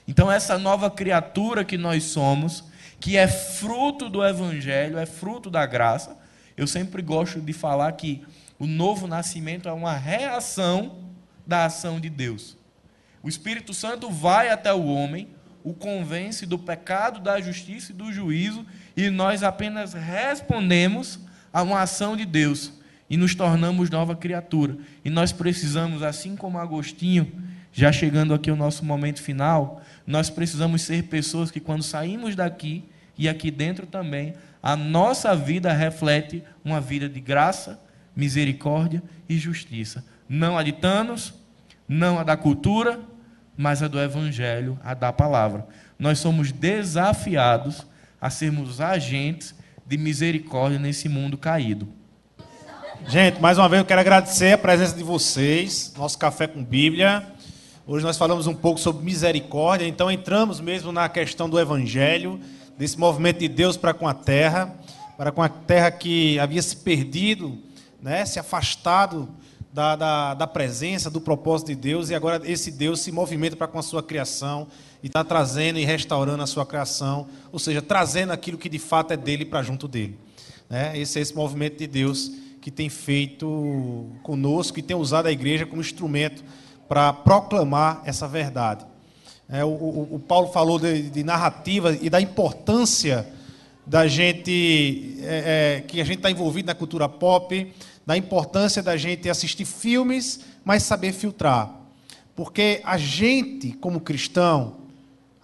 Então, 0.07 0.33
essa 0.33 0.57
nova 0.57 0.91
criatura 0.91 1.63
que 1.63 1.77
nós 1.77 2.05
somos, 2.05 2.65
que 2.99 3.15
é 3.15 3.29
fruto 3.29 4.09
do 4.09 4.25
Evangelho, 4.25 4.97
é 4.97 5.05
fruto 5.05 5.51
da 5.51 5.67
graça. 5.67 6.17
Eu 6.57 6.67
sempre 6.67 7.03
gosto 7.03 7.43
de 7.43 7.53
falar 7.53 7.93
que 7.93 8.25
o 8.59 8.67
novo 8.67 9.07
nascimento 9.07 9.69
é 9.69 9.73
uma 9.73 9.95
reação 9.95 10.97
da 11.47 11.67
ação 11.67 12.01
de 12.01 12.09
Deus. 12.09 12.57
O 13.23 13.29
Espírito 13.29 13.75
Santo 13.75 14.11
vai 14.11 14.51
até 14.51 14.73
o 14.73 14.87
homem, 14.87 15.29
o 15.64 15.75
convence 15.75 16.47
do 16.47 16.59
pecado, 16.59 17.21
da 17.21 17.41
justiça 17.41 17.93
e 17.93 17.95
do 17.95 18.12
juízo, 18.12 18.64
e 18.97 19.11
nós 19.11 19.43
apenas 19.43 19.93
respondemos 19.93 21.19
a 21.53 21.62
uma 21.62 21.83
ação 21.83 22.16
de 22.16 22.25
Deus 22.25 22.73
e 23.11 23.16
nos 23.16 23.35
tornamos 23.35 23.91
nova 23.91 24.14
criatura. 24.14 24.77
E 25.05 25.11
nós 25.11 25.33
precisamos, 25.33 26.03
assim 26.03 26.37
como 26.37 26.59
Agostinho, 26.59 27.33
já 27.73 27.93
chegando 27.93 28.35
aqui 28.35 28.51
ao 28.51 28.57
nosso 28.57 28.85
momento 28.85 29.23
final, 29.23 29.83
nós 30.07 30.31
precisamos 30.31 30.83
ser 30.83 31.05
pessoas 31.05 31.51
que, 31.51 31.61
quando 31.61 31.83
saímos 31.83 32.35
daqui 32.35 32.85
e 33.16 33.29
aqui 33.29 33.51
dentro 33.51 33.87
também, 33.87 34.35
a 34.62 34.77
nossa 34.77 35.35
vida 35.35 35.73
reflete 35.73 36.43
uma 36.64 36.81
vida 36.81 37.09
de 37.09 37.21
graça, 37.21 37.81
misericórdia 38.14 39.03
e 39.29 39.39
justiça. 39.39 40.05
Não 40.29 40.59
a 40.59 40.62
não 41.89 42.18
a 42.18 42.22
da 42.22 42.36
cultura, 42.36 43.01
mas 43.57 43.82
a 43.82 43.89
do 43.89 43.99
Evangelho, 43.99 44.78
a 44.84 44.95
da 44.95 45.12
palavra. 45.12 45.66
Nós 45.99 46.18
somos 46.18 46.53
desafiados 46.53 47.86
a 48.20 48.30
sermos 48.30 48.80
agentes 48.80 49.55
de 49.86 49.97
misericórdia 49.97 50.78
nesse 50.78 51.09
mundo 51.09 51.39
caído. 51.39 51.89
Gente, 53.07 53.41
mais 53.41 53.57
uma 53.57 53.68
vez 53.68 53.80
eu 53.80 53.86
quero 53.86 54.01
agradecer 54.01 54.53
a 54.53 54.59
presença 54.59 54.95
de 54.95 55.03
vocês, 55.03 55.93
nosso 55.97 56.18
Café 56.18 56.47
com 56.47 56.62
Bíblia. 56.62 57.26
Hoje 57.86 58.05
nós 58.05 58.18
falamos 58.18 58.47
um 58.47 58.55
pouco 58.55 58.78
sobre 58.78 59.03
misericórdia, 59.03 59.86
então 59.86 60.11
entramos 60.11 60.61
mesmo 60.61 60.93
na 60.93 61.09
questão 61.09 61.49
do 61.49 61.59
Evangelho, 61.59 62.39
desse 62.76 62.99
movimento 62.99 63.39
de 63.39 63.49
Deus 63.49 63.76
para 63.76 63.95
com 63.95 64.07
a 64.07 64.12
terra, 64.12 64.74
para 65.16 65.32
com 65.32 65.43
a 65.43 65.49
terra 65.49 65.91
que 65.91 66.39
havia 66.39 66.61
se 66.61 66.76
perdido, 66.76 67.59
né, 68.03 68.26
se 68.26 68.39
afastado 68.39 69.28
da, 69.79 69.95
da, 69.95 70.35
da, 70.35 70.47
presença, 70.49 71.09
do 71.09 71.20
propósito 71.20 71.68
de 71.68 71.76
Deus, 71.76 72.11
e 72.11 72.14
agora 72.16 72.43
esse 72.45 72.68
Deus 72.68 72.99
se 72.99 73.12
movimenta 73.12 73.55
para 73.55 73.68
com 73.68 73.79
a 73.79 73.83
sua 73.83 74.03
criação 74.03 74.66
e 75.01 75.07
está 75.07 75.22
trazendo 75.22 75.79
e 75.79 75.85
restaurando 75.85 76.43
a 76.43 76.49
sua 76.49 76.66
criação, 76.66 77.29
ou 77.53 77.61
seja, 77.61 77.81
trazendo 77.81 78.33
aquilo 78.33 78.59
que 78.59 78.68
de 78.68 78.81
fato 78.81 79.12
é 79.12 79.16
dele 79.16 79.45
para 79.45 79.62
junto 79.62 79.87
dele. 79.87 80.18
Né? 80.68 80.99
Esse 80.99 81.20
é 81.20 81.22
esse 81.22 81.33
movimento 81.33 81.79
de 81.79 81.87
Deus 81.87 82.29
que 82.61 82.72
tem 82.72 82.89
feito 82.89 84.11
conosco 84.24 84.81
e 84.81 84.83
tem 84.83 84.97
usado 84.97 85.26
a 85.26 85.31
igreja 85.31 85.64
como 85.64 85.81
instrumento 85.81 86.43
para 86.89 87.12
proclamar 87.12 88.03
essa 88.05 88.26
verdade. 88.26 88.85
É, 89.49 89.64
o, 89.64 89.68
o, 89.68 90.14
o, 90.16 90.18
Paulo 90.18 90.49
falou 90.49 90.81
de, 90.81 91.03
de, 91.03 91.22
narrativa 91.22 91.97
e 92.03 92.11
da 92.11 92.20
importância 92.20 93.29
da 93.87 94.09
gente, 94.09 95.18
é, 95.22 95.76
é, 95.76 95.81
que 95.83 96.01
a 96.01 96.05
gente 96.05 96.16
está 96.16 96.33
envolvido 96.33 96.66
na 96.66 96.74
cultura 96.74 97.09
pop, 97.09 97.72
da 98.09 98.17
importância 98.17 98.83
da 98.83 98.97
gente 98.97 99.29
assistir 99.29 99.67
filmes, 99.67 100.41
mas 100.65 100.83
saber 100.83 101.13
filtrar. 101.13 101.71
Porque 102.35 102.81
a 102.83 102.97
gente, 102.97 103.73
como 103.73 104.01
cristão, 104.01 104.79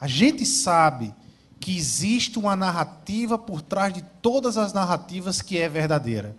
a 0.01 0.09
gente 0.09 0.47
sabe 0.47 1.15
que 1.61 1.77
existe 1.77 2.39
uma 2.39 2.57
narrativa 2.57 3.37
por 3.37 3.61
trás 3.61 3.93
de 3.93 4.01
todas 4.23 4.57
as 4.57 4.73
narrativas 4.73 5.43
que 5.43 5.59
é 5.59 5.69
verdadeira. 5.69 6.35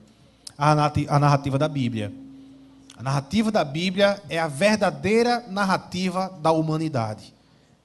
A 0.57 1.19
narrativa 1.19 1.59
da 1.59 1.67
Bíblia. 1.67 2.11
A 2.97 3.03
narrativa 3.03 3.51
da 3.51 3.63
Bíblia 3.63 4.19
é 4.27 4.39
a 4.39 4.47
verdadeira 4.47 5.45
narrativa 5.47 6.35
da 6.41 6.51
humanidade. 6.51 7.35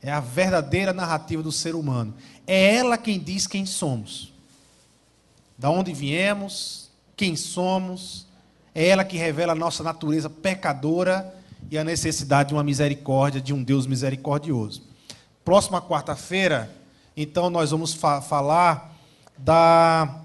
É 0.00 0.10
a 0.10 0.20
verdadeira 0.20 0.94
narrativa 0.94 1.42
do 1.42 1.52
ser 1.52 1.74
humano. 1.74 2.14
É 2.46 2.76
ela 2.76 2.96
quem 2.96 3.20
diz 3.20 3.46
quem 3.46 3.66
somos. 3.66 4.32
Da 5.58 5.68
onde 5.68 5.92
viemos, 5.92 6.88
quem 7.14 7.36
somos, 7.36 8.29
é 8.74 8.88
ela 8.88 9.04
que 9.04 9.16
revela 9.16 9.52
a 9.52 9.56
nossa 9.56 9.82
natureza 9.82 10.28
pecadora 10.28 11.34
e 11.70 11.78
a 11.78 11.84
necessidade 11.84 12.50
de 12.50 12.54
uma 12.54 12.64
misericórdia, 12.64 13.40
de 13.40 13.52
um 13.52 13.62
Deus 13.62 13.86
misericordioso. 13.86 14.82
Próxima 15.44 15.80
quarta-feira, 15.80 16.70
então, 17.16 17.50
nós 17.50 17.70
vamos 17.70 17.92
fa 17.92 18.20
falar 18.20 18.96
da, 19.36 20.22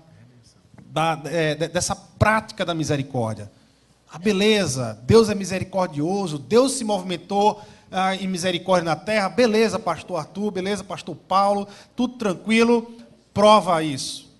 da 0.86 1.22
é, 1.26 1.56
dessa 1.68 1.96
prática 1.96 2.64
da 2.64 2.74
misericórdia. 2.74 3.52
A 4.12 4.18
beleza, 4.18 4.98
Deus 5.04 5.30
é 5.30 5.36
misericordioso, 5.36 6.38
Deus 6.38 6.74
se 6.74 6.86
movimentou 6.86 7.62
ah, 7.92 8.16
em 8.16 8.28
misericórdia 8.28 8.86
na 8.86 8.96
terra. 8.96 9.28
Beleza, 9.28 9.78
pastor 9.78 10.20
Arthur, 10.20 10.52
beleza, 10.52 10.84
pastor 10.84 11.16
Paulo, 11.16 11.68
tudo 11.96 12.18
tranquilo. 12.18 12.90
Prova 13.34 13.84
isso. 13.84 14.32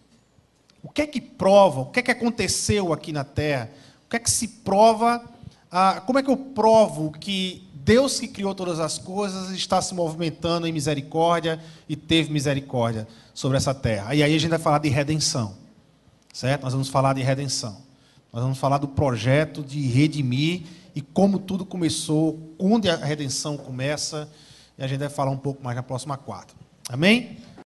O 0.82 0.90
que 0.90 1.02
é 1.02 1.08
que 1.08 1.20
prova? 1.20 1.82
O 1.82 1.86
que 1.88 2.00
é 2.00 2.04
que 2.04 2.12
aconteceu 2.12 2.94
aqui 2.94 3.12
na 3.12 3.24
terra? 3.24 3.70
Que 4.16 4.18
é 4.18 4.20
que 4.22 4.32
se 4.32 4.48
prova? 4.48 5.22
Ah, 5.70 6.02
como 6.06 6.18
é 6.18 6.24
que 6.24 6.30
eu 6.30 6.38
provo 6.38 7.12
que 7.12 7.68
Deus 7.74 8.18
que 8.18 8.30
criou 8.30 8.56
todas 8.56 8.80
as 8.80 8.98
coisas 8.98 9.50
está 9.50 9.82
se 9.82 9.94
movimentando 9.94 10.66
em 10.66 10.72
misericórdia 10.72 11.60
e 11.90 11.98
teve 11.98 12.32
misericórdia 12.32 13.06
sobre 13.34 13.58
essa 13.58 13.74
terra? 13.74 14.16
E 14.16 14.24
aí 14.24 14.34
a 14.34 14.40
gente 14.40 14.50
vai 14.50 14.58
falar 14.58 14.78
de 14.78 14.88
redenção, 14.88 15.58
certo? 16.32 16.64
Nós 16.64 16.72
vamos 16.72 16.88
falar 16.88 17.12
de 17.12 17.24
redenção. 17.24 17.76
Nós 18.32 18.42
vamos 18.42 18.58
falar 18.58 18.78
do 18.78 18.88
projeto 18.88 19.62
de 19.62 19.82
redimir 19.82 20.62
e 20.96 21.02
como 21.02 21.38
tudo 21.38 21.66
começou, 21.66 22.56
onde 22.58 22.90
a 22.90 22.96
redenção 22.96 23.58
começa. 23.58 24.30
E 24.78 24.84
a 24.86 24.88
gente 24.88 25.00
vai 25.00 25.10
falar 25.10 25.32
um 25.32 25.38
pouco 25.38 25.62
mais 25.62 25.76
na 25.76 25.84
próxima 25.84 26.16
quarta. 26.16 26.54
Amém? 26.88 27.38